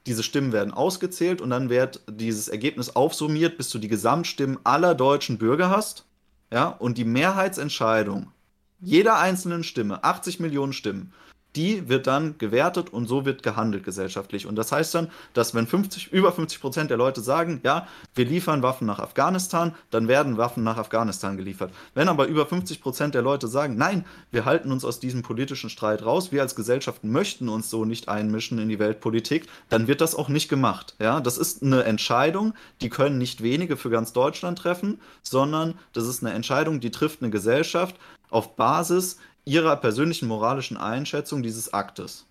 [0.06, 4.96] Diese Stimmen werden ausgezählt und dann wird dieses Ergebnis aufsummiert, bis du die Gesamtstimmen aller
[4.96, 6.06] deutschen Bürger hast.
[6.52, 8.32] Ja, und die Mehrheitsentscheidung
[8.80, 11.14] jeder einzelnen Stimme, 80 Millionen Stimmen,
[11.56, 14.48] die wird dann gewertet und so wird gehandelt gesellschaftlich.
[14.48, 18.26] Und das heißt dann, dass wenn 50, über 50 Prozent der Leute sagen, ja, wir
[18.26, 21.72] liefern Waffen nach Afghanistan, dann werden Waffen nach Afghanistan geliefert.
[21.94, 25.70] Wenn aber über 50 Prozent der Leute sagen, nein, wir halten uns aus diesem politischen
[25.70, 30.02] Streit raus, wir als Gesellschaft möchten uns so nicht einmischen in die Weltpolitik, dann wird
[30.02, 30.96] das auch nicht gemacht.
[31.00, 36.08] Ja, das ist eine Entscheidung, die können nicht wenige für ganz Deutschland treffen, sondern das
[36.08, 37.96] ist eine Entscheidung, die trifft eine Gesellschaft
[38.30, 42.26] auf Basis Ihrer persönlichen moralischen Einschätzung dieses Aktes.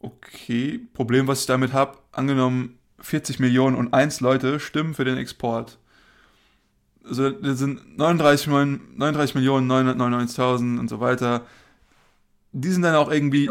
[0.00, 5.18] Okay, Problem, was ich damit habe, angenommen 40 Millionen und 1 Leute stimmen für den
[5.18, 5.78] Export.
[7.04, 11.46] Also das sind 39, 39 Millionen 999.000 und so weiter.
[12.52, 13.50] Die sind dann auch irgendwie.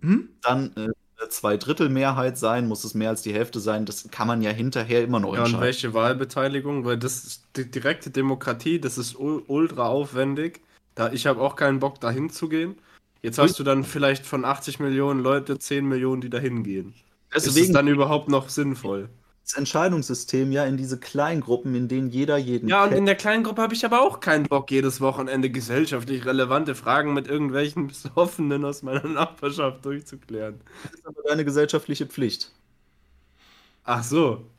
[0.00, 0.28] Hm?
[0.42, 3.84] Dann äh, zwei Drittel Mehrheit sein, muss es mehr als die Hälfte sein.
[3.84, 5.56] Das kann man ja hinterher immer noch ja, entscheiden.
[5.56, 6.84] Und welche Wahlbeteiligung?
[6.84, 10.60] Weil das ist die direkte Demokratie, das ist ultra aufwendig.
[10.98, 12.74] Da, ich habe auch keinen Bock, da hinzugehen.
[13.22, 16.92] Jetzt hast du dann vielleicht von 80 Millionen Leute 10 Millionen, die da hingehen.
[17.32, 19.08] Deswegen ist es dann überhaupt noch sinnvoll?
[19.44, 22.68] Das Entscheidungssystem ja in diese Kleingruppen, in denen jeder jeden.
[22.68, 26.74] Ja, und in der Kleingruppe habe ich aber auch keinen Bock, jedes Wochenende gesellschaftlich relevante
[26.74, 30.60] Fragen mit irgendwelchen Besoffenen aus meiner Nachbarschaft durchzuklären.
[30.82, 32.50] Das ist aber deine gesellschaftliche Pflicht.
[33.84, 34.50] Ach so.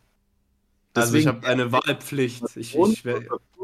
[0.93, 2.43] Also Deswegen, ich habe eine Wahlpflicht.
[2.55, 3.03] Ich, ich,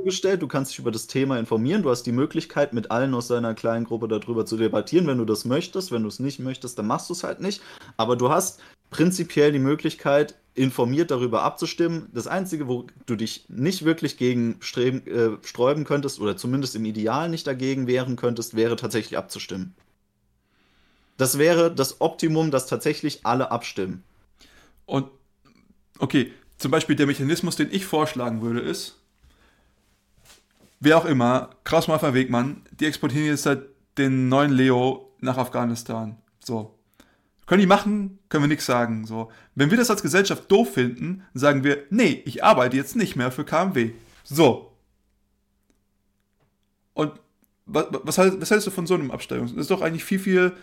[0.06, 3.28] gestellt, du kannst dich über das Thema informieren, du hast die Möglichkeit, mit allen aus
[3.28, 5.92] deiner kleinen Gruppe darüber zu debattieren, wenn du das möchtest.
[5.92, 7.62] Wenn du es nicht möchtest, dann machst du es halt nicht.
[7.98, 12.08] Aber du hast prinzipiell die Möglichkeit, informiert darüber abzustimmen.
[12.14, 16.86] Das Einzige, wo du dich nicht wirklich gegen streben, äh, sträuben könntest, oder zumindest im
[16.86, 19.76] Ideal nicht dagegen wehren könntest, wäre tatsächlich abzustimmen.
[21.18, 24.04] Das wäre das Optimum, dass tatsächlich alle abstimmen.
[24.86, 25.08] Und
[26.00, 29.02] okay, zum Beispiel der Mechanismus, den ich vorschlagen würde, ist,
[30.86, 33.68] wer auch immer, Kraus Maffei Wegmann, die exportieren jetzt halt
[33.98, 36.18] den neuen Leo nach Afghanistan.
[36.40, 36.78] So.
[37.48, 39.06] Können die machen, können wir nichts sagen.
[39.06, 39.32] So.
[39.56, 43.32] Wenn wir das als Gesellschaft doof finden, sagen wir, nee, ich arbeite jetzt nicht mehr
[43.32, 43.92] für KMW.
[44.24, 44.72] So.
[46.94, 47.12] Und
[47.66, 49.48] was, was, was hältst du von so einem Abstellung?
[49.48, 50.54] Das ist doch eigentlich viel, viel.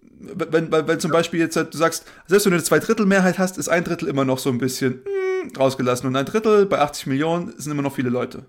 [0.00, 3.58] Wenn, wenn, wenn zum Beispiel jetzt halt, du sagst, selbst wenn du eine Zweidrittelmehrheit hast,
[3.58, 6.06] ist ein Drittel immer noch so ein bisschen mh, hm, rausgelassen.
[6.06, 8.46] Und ein Drittel bei 80 Millionen sind immer noch viele Leute.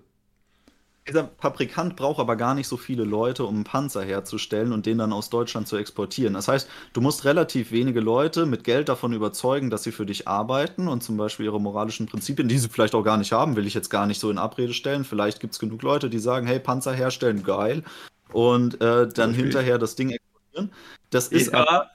[1.08, 4.98] Dieser Fabrikant braucht aber gar nicht so viele Leute, um einen Panzer herzustellen und den
[4.98, 6.34] dann aus Deutschland zu exportieren.
[6.34, 10.28] Das heißt, du musst relativ wenige Leute mit Geld davon überzeugen, dass sie für dich
[10.28, 13.66] arbeiten und zum Beispiel ihre moralischen Prinzipien, die sie vielleicht auch gar nicht haben, will
[13.66, 15.04] ich jetzt gar nicht so in Abrede stellen.
[15.04, 17.82] Vielleicht gibt es genug Leute, die sagen, hey, Panzer herstellen, geil.
[18.32, 19.42] Und äh, dann okay.
[19.42, 20.72] hinterher das Ding exportieren.
[21.10, 21.90] Das ist ja.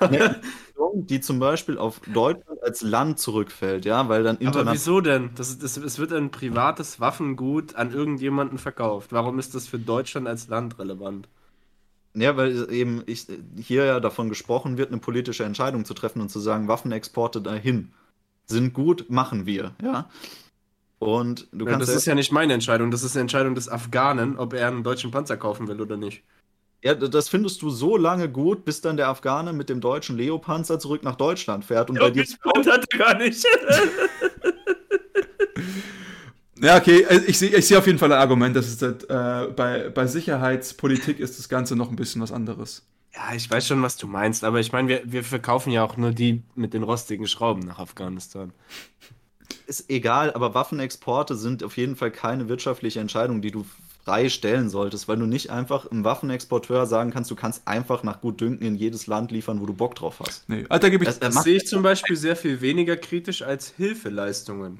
[0.80, 5.30] Entwicklung, die zum Beispiel auf Deutschland als Land zurückfällt, ja, weil dann Aber wieso denn?
[5.34, 9.12] Das, das, es wird ein privates Waffengut an irgendjemanden verkauft.
[9.12, 11.28] Warum ist das für Deutschland als Land relevant?
[12.14, 13.26] Ja, weil eben ich,
[13.56, 17.92] hier ja davon gesprochen wird, eine politische Entscheidung zu treffen und zu sagen, Waffenexporte dahin
[18.46, 20.08] sind gut, machen wir, ja.
[20.98, 21.88] Und du ja, kannst.
[21.88, 24.82] Das ist ja nicht meine Entscheidung, das ist eine Entscheidung des Afghanen, ob er einen
[24.82, 26.24] deutschen Panzer kaufen will oder nicht.
[26.82, 30.78] Ja, das findest du so lange gut, bis dann der Afghane mit dem deutschen Leopanzer
[30.78, 32.24] zurück nach Deutschland fährt und ja, bei dir.
[32.24, 33.44] hat gar nicht.
[36.58, 39.04] ja, okay, äh, ich sehe ich seh auf jeden Fall ein Argument, dass es halt,
[39.10, 42.86] äh, bei, bei Sicherheitspolitik ist das Ganze noch ein bisschen was anderes.
[43.14, 45.98] Ja, ich weiß schon, was du meinst, aber ich meine, wir, wir verkaufen ja auch
[45.98, 48.52] nur die mit den rostigen Schrauben nach Afghanistan.
[49.66, 53.66] Ist egal, aber Waffenexporte sind auf jeden Fall keine wirtschaftliche Entscheidung, die du
[54.04, 58.20] frei stellen solltest, weil du nicht einfach einem Waffenexporteur sagen kannst, du kannst einfach nach
[58.20, 60.48] Gutdünken in jedes Land liefern, wo du Bock drauf hast.
[60.48, 61.08] Nee, Alter, gebe ich.
[61.08, 64.78] Das, das sehe ich zum Beispiel sehr viel weniger kritisch als Hilfeleistungen.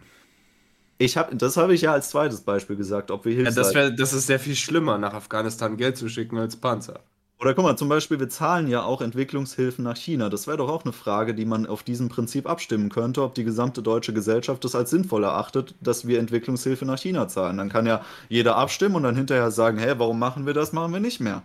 [0.98, 3.50] Ich hab, das habe ich ja als zweites Beispiel gesagt, ob wir Hilfe.
[3.50, 7.00] Ja, das, wär, das ist sehr viel schlimmer, nach Afghanistan Geld zu schicken als Panzer.
[7.40, 10.28] Oder guck mal, zum Beispiel, wir zahlen ja auch Entwicklungshilfen nach China.
[10.28, 13.44] Das wäre doch auch eine Frage, die man auf diesem Prinzip abstimmen könnte, ob die
[13.44, 17.56] gesamte deutsche Gesellschaft das als sinnvoll erachtet, dass wir Entwicklungshilfe nach China zahlen.
[17.56, 20.92] Dann kann ja jeder abstimmen und dann hinterher sagen, hey, warum machen wir das, machen
[20.92, 21.42] wir nicht mehr.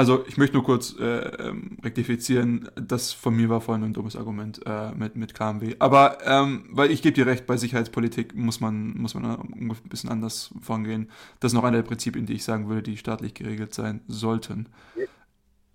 [0.00, 4.16] Also ich möchte nur kurz äh, ähm, rektifizieren, das von mir war vorhin ein dummes
[4.16, 5.76] Argument äh, mit, mit KMW.
[5.78, 10.08] Aber ähm, weil ich gebe dir recht, bei Sicherheitspolitik muss man, muss man ein bisschen
[10.08, 11.10] anders vorgehen.
[11.40, 14.70] Das ist noch einer der Prinzipien, die ich sagen würde, die staatlich geregelt sein sollten.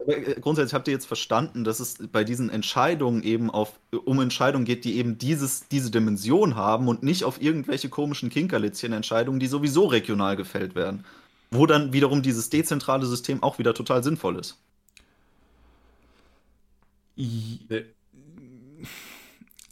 [0.08, 4.66] äh, grundsätzlich habt ihr jetzt verstanden, dass es bei diesen Entscheidungen eben auf, um Entscheidungen
[4.66, 9.86] geht, die eben dieses, diese Dimension haben und nicht auf irgendwelche komischen Kinkerlitzchen-Entscheidungen, die sowieso
[9.86, 11.06] regional gefällt werden.
[11.52, 14.58] Wo dann wiederum dieses dezentrale System auch wieder total sinnvoll ist.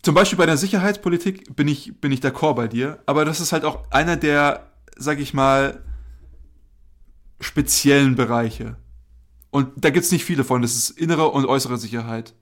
[0.02, 3.52] Zum Beispiel bei der Sicherheitspolitik bin ich, bin ich d'accord bei dir, aber das ist
[3.52, 5.84] halt auch einer der, sag ich mal,
[7.40, 8.78] speziellen Bereiche.
[9.50, 10.62] Und da gibt es nicht viele von.
[10.62, 12.34] Das ist innere und äußere Sicherheit.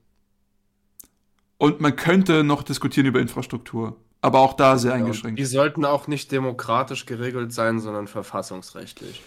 [1.58, 5.38] Und man könnte noch diskutieren über Infrastruktur, aber auch da sehr eingeschränkt.
[5.38, 9.20] die sollten auch nicht demokratisch geregelt sein, sondern verfassungsrechtlich.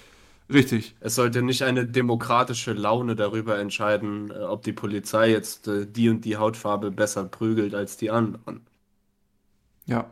[0.51, 0.95] Richtig.
[0.99, 6.09] Es sollte nicht eine demokratische Laune darüber entscheiden, äh, ob die Polizei jetzt äh, die
[6.09, 8.65] und die Hautfarbe besser prügelt als die anderen.
[9.85, 10.11] Ja.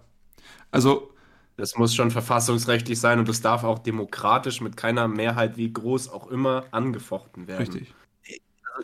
[0.71, 1.11] Also
[1.55, 6.09] das muss schon verfassungsrechtlich sein und es darf auch demokratisch mit keiner Mehrheit, wie groß
[6.09, 7.59] auch immer, angefochten werden.
[7.59, 7.93] Richtig.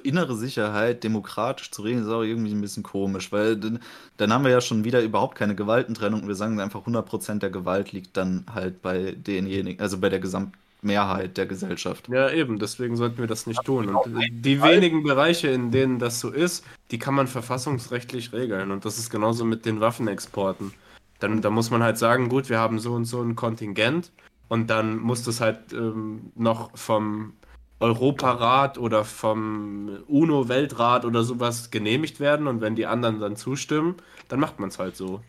[0.03, 3.79] Innere Sicherheit demokratisch zu regeln, ist auch irgendwie ein bisschen komisch, weil dann,
[4.17, 6.27] dann haben wir ja schon wieder überhaupt keine Gewaltentrennung.
[6.27, 11.37] Wir sagen einfach, 100% der Gewalt liegt dann halt bei denjenigen, also bei der Gesamtmehrheit
[11.37, 12.09] der Gesellschaft.
[12.09, 13.89] Ja, eben, deswegen sollten wir das nicht tun.
[13.89, 18.71] Und die wenigen Bereiche, in denen das so ist, die kann man verfassungsrechtlich regeln.
[18.71, 20.73] Und das ist genauso mit den Waffenexporten.
[21.19, 24.11] Dann, dann muss man halt sagen, gut, wir haben so und so ein Kontingent
[24.49, 27.33] und dann muss das halt ähm, noch vom
[27.79, 33.95] Europarat oder vom UNO-Weltrat oder sowas genehmigt werden und wenn die anderen dann zustimmen,
[34.27, 35.21] dann macht man es halt so.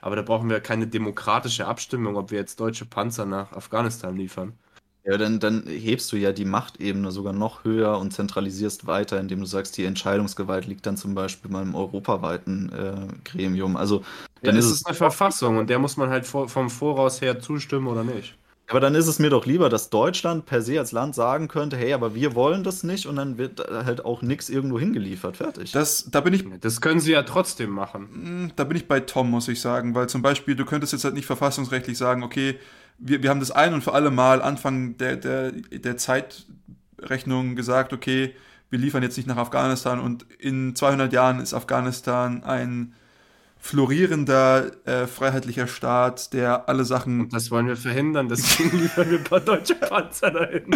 [0.00, 4.52] Aber da brauchen wir keine demokratische Abstimmung, ob wir jetzt deutsche Panzer nach Afghanistan liefern.
[5.06, 9.40] Ja, dann, dann hebst du ja die Machtebene sogar noch höher und zentralisierst weiter, indem
[9.40, 13.76] du sagst, die Entscheidungsgewalt liegt dann zum Beispiel beim europaweiten äh, Gremium.
[13.76, 14.02] Also
[14.42, 17.38] dann ja, ist es eine Verfassung und der muss man halt vor, vom Voraus her
[17.38, 18.36] zustimmen oder nicht.
[18.68, 21.76] Aber dann ist es mir doch lieber, dass Deutschland per se als Land sagen könnte,
[21.76, 25.36] hey, aber wir wollen das nicht und dann wird halt auch nichts irgendwo hingeliefert.
[25.36, 25.72] Fertig.
[25.72, 26.44] Das, da bin ich.
[26.60, 28.08] Das können sie ja trotzdem machen.
[28.12, 31.04] Hm, da bin ich bei Tom, muss ich sagen, weil zum Beispiel, du könntest jetzt
[31.04, 32.58] halt nicht verfassungsrechtlich sagen, okay,
[32.98, 37.92] wir, wir haben das ein und für alle Mal Anfang der, der, der Zeitrechnung gesagt,
[37.92, 38.34] okay,
[38.70, 42.94] wir liefern jetzt nicht nach Afghanistan und in 200 Jahren ist Afghanistan ein
[43.64, 47.22] florierender, äh, freiheitlicher Staat, der alle Sachen.
[47.22, 50.66] Und das wollen wir verhindern, deswegen liefern wir ein paar deutsche Panzer dahin.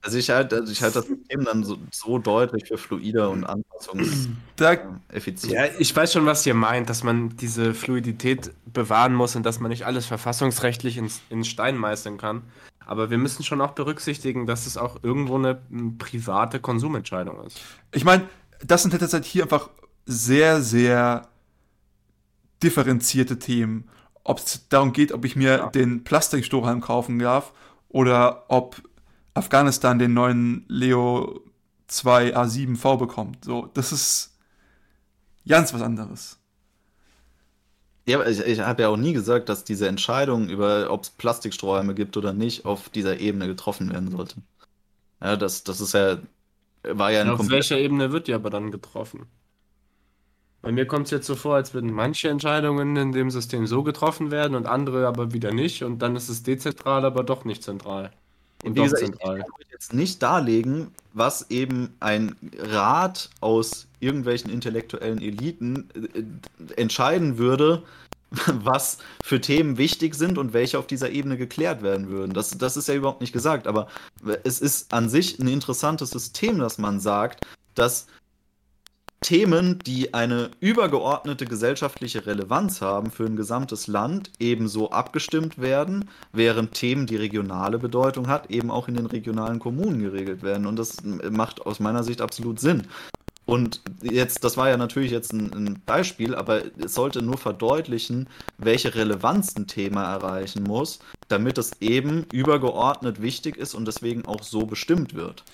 [0.00, 3.44] Also ich halte also ich halt das System dann so, so, deutlich für fluider und
[3.44, 5.52] anpassungseffizient.
[5.52, 9.58] Ja, ich weiß schon, was ihr meint, dass man diese Fluidität bewahren muss und dass
[9.58, 12.42] man nicht alles verfassungsrechtlich ins, in Stein meißeln kann.
[12.86, 15.60] Aber wir müssen schon auch berücksichtigen, dass es auch irgendwo eine,
[15.98, 17.60] private Konsumentscheidung ist.
[17.90, 18.28] Ich meine,
[18.64, 19.68] das sind tatsächlich hier einfach
[20.06, 21.28] sehr, sehr
[22.62, 23.88] differenzierte Themen.
[24.22, 25.66] Ob es darum geht, ob ich mir ja.
[25.68, 27.52] den Plastikstrohhalm kaufen darf
[27.88, 28.82] oder ob
[29.34, 31.42] Afghanistan den neuen Leo
[31.88, 33.44] 2 A7V bekommt.
[33.44, 34.36] So, das ist
[35.46, 36.38] ganz was anderes.
[38.06, 41.94] Ja, ich, ich habe ja auch nie gesagt, dass diese Entscheidung über, ob es Plastikstrohhalme
[41.94, 44.36] gibt oder nicht, auf dieser Ebene getroffen werden sollte.
[45.22, 46.18] Ja, das, das ist ja,
[46.82, 49.26] war ja ein Auf welcher Ebene wird die aber dann getroffen?
[50.64, 53.82] Bei mir kommt es jetzt so vor, als würden manche Entscheidungen in dem System so
[53.82, 57.62] getroffen werden und andere aber wieder nicht und dann ist es dezentral, aber doch nicht
[57.62, 58.10] zentral.
[58.64, 65.20] Und wie gesagt, ich kann jetzt nicht darlegen, was eben ein Rat aus irgendwelchen intellektuellen
[65.20, 67.82] Eliten äh, entscheiden würde,
[68.46, 72.32] was für Themen wichtig sind und welche auf dieser Ebene geklärt werden würden.
[72.32, 73.88] Das, das ist ja überhaupt nicht gesagt, aber
[74.44, 78.06] es ist an sich ein interessantes System, dass man sagt, dass
[79.24, 86.74] Themen, die eine übergeordnete gesellschaftliche Relevanz haben für ein gesamtes Land, ebenso abgestimmt werden, während
[86.74, 90.66] Themen, die regionale Bedeutung hat, eben auch in den regionalen Kommunen geregelt werden.
[90.66, 92.86] Und das macht aus meiner Sicht absolut Sinn.
[93.46, 98.28] Und jetzt, das war ja natürlich jetzt ein, ein, Beispiel, aber es sollte nur verdeutlichen,
[98.58, 100.98] welche Relevanz ein Thema erreichen muss,
[101.28, 105.44] damit es eben übergeordnet wichtig ist und deswegen auch so bestimmt wird.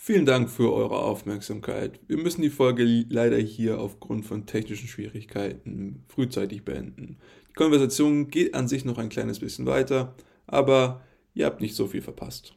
[0.00, 1.98] Vielen Dank für eure Aufmerksamkeit.
[2.06, 7.18] Wir müssen die Folge leider hier aufgrund von technischen Schwierigkeiten frühzeitig beenden.
[7.50, 10.14] Die Konversation geht an sich noch ein kleines bisschen weiter,
[10.46, 11.02] aber
[11.34, 12.54] ihr habt nicht so viel verpasst.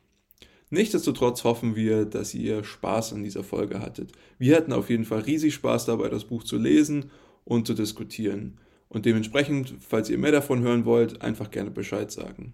[0.70, 4.12] Nichtsdestotrotz hoffen wir, dass ihr Spaß an dieser Folge hattet.
[4.38, 7.10] Wir hatten auf jeden Fall riesig Spaß dabei, das Buch zu lesen
[7.44, 8.60] und zu diskutieren.
[8.88, 12.54] Und dementsprechend, falls ihr mehr davon hören wollt, einfach gerne Bescheid sagen.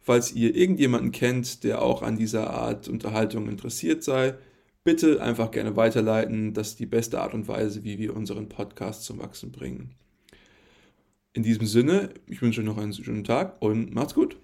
[0.00, 4.34] Falls ihr irgendjemanden kennt, der auch an dieser Art Unterhaltung interessiert sei,
[4.82, 6.54] bitte einfach gerne weiterleiten.
[6.54, 9.94] Das ist die beste Art und Weise, wie wir unseren Podcast zum Wachsen bringen.
[11.32, 14.36] In diesem Sinne, ich wünsche euch noch einen schönen Tag und macht's gut.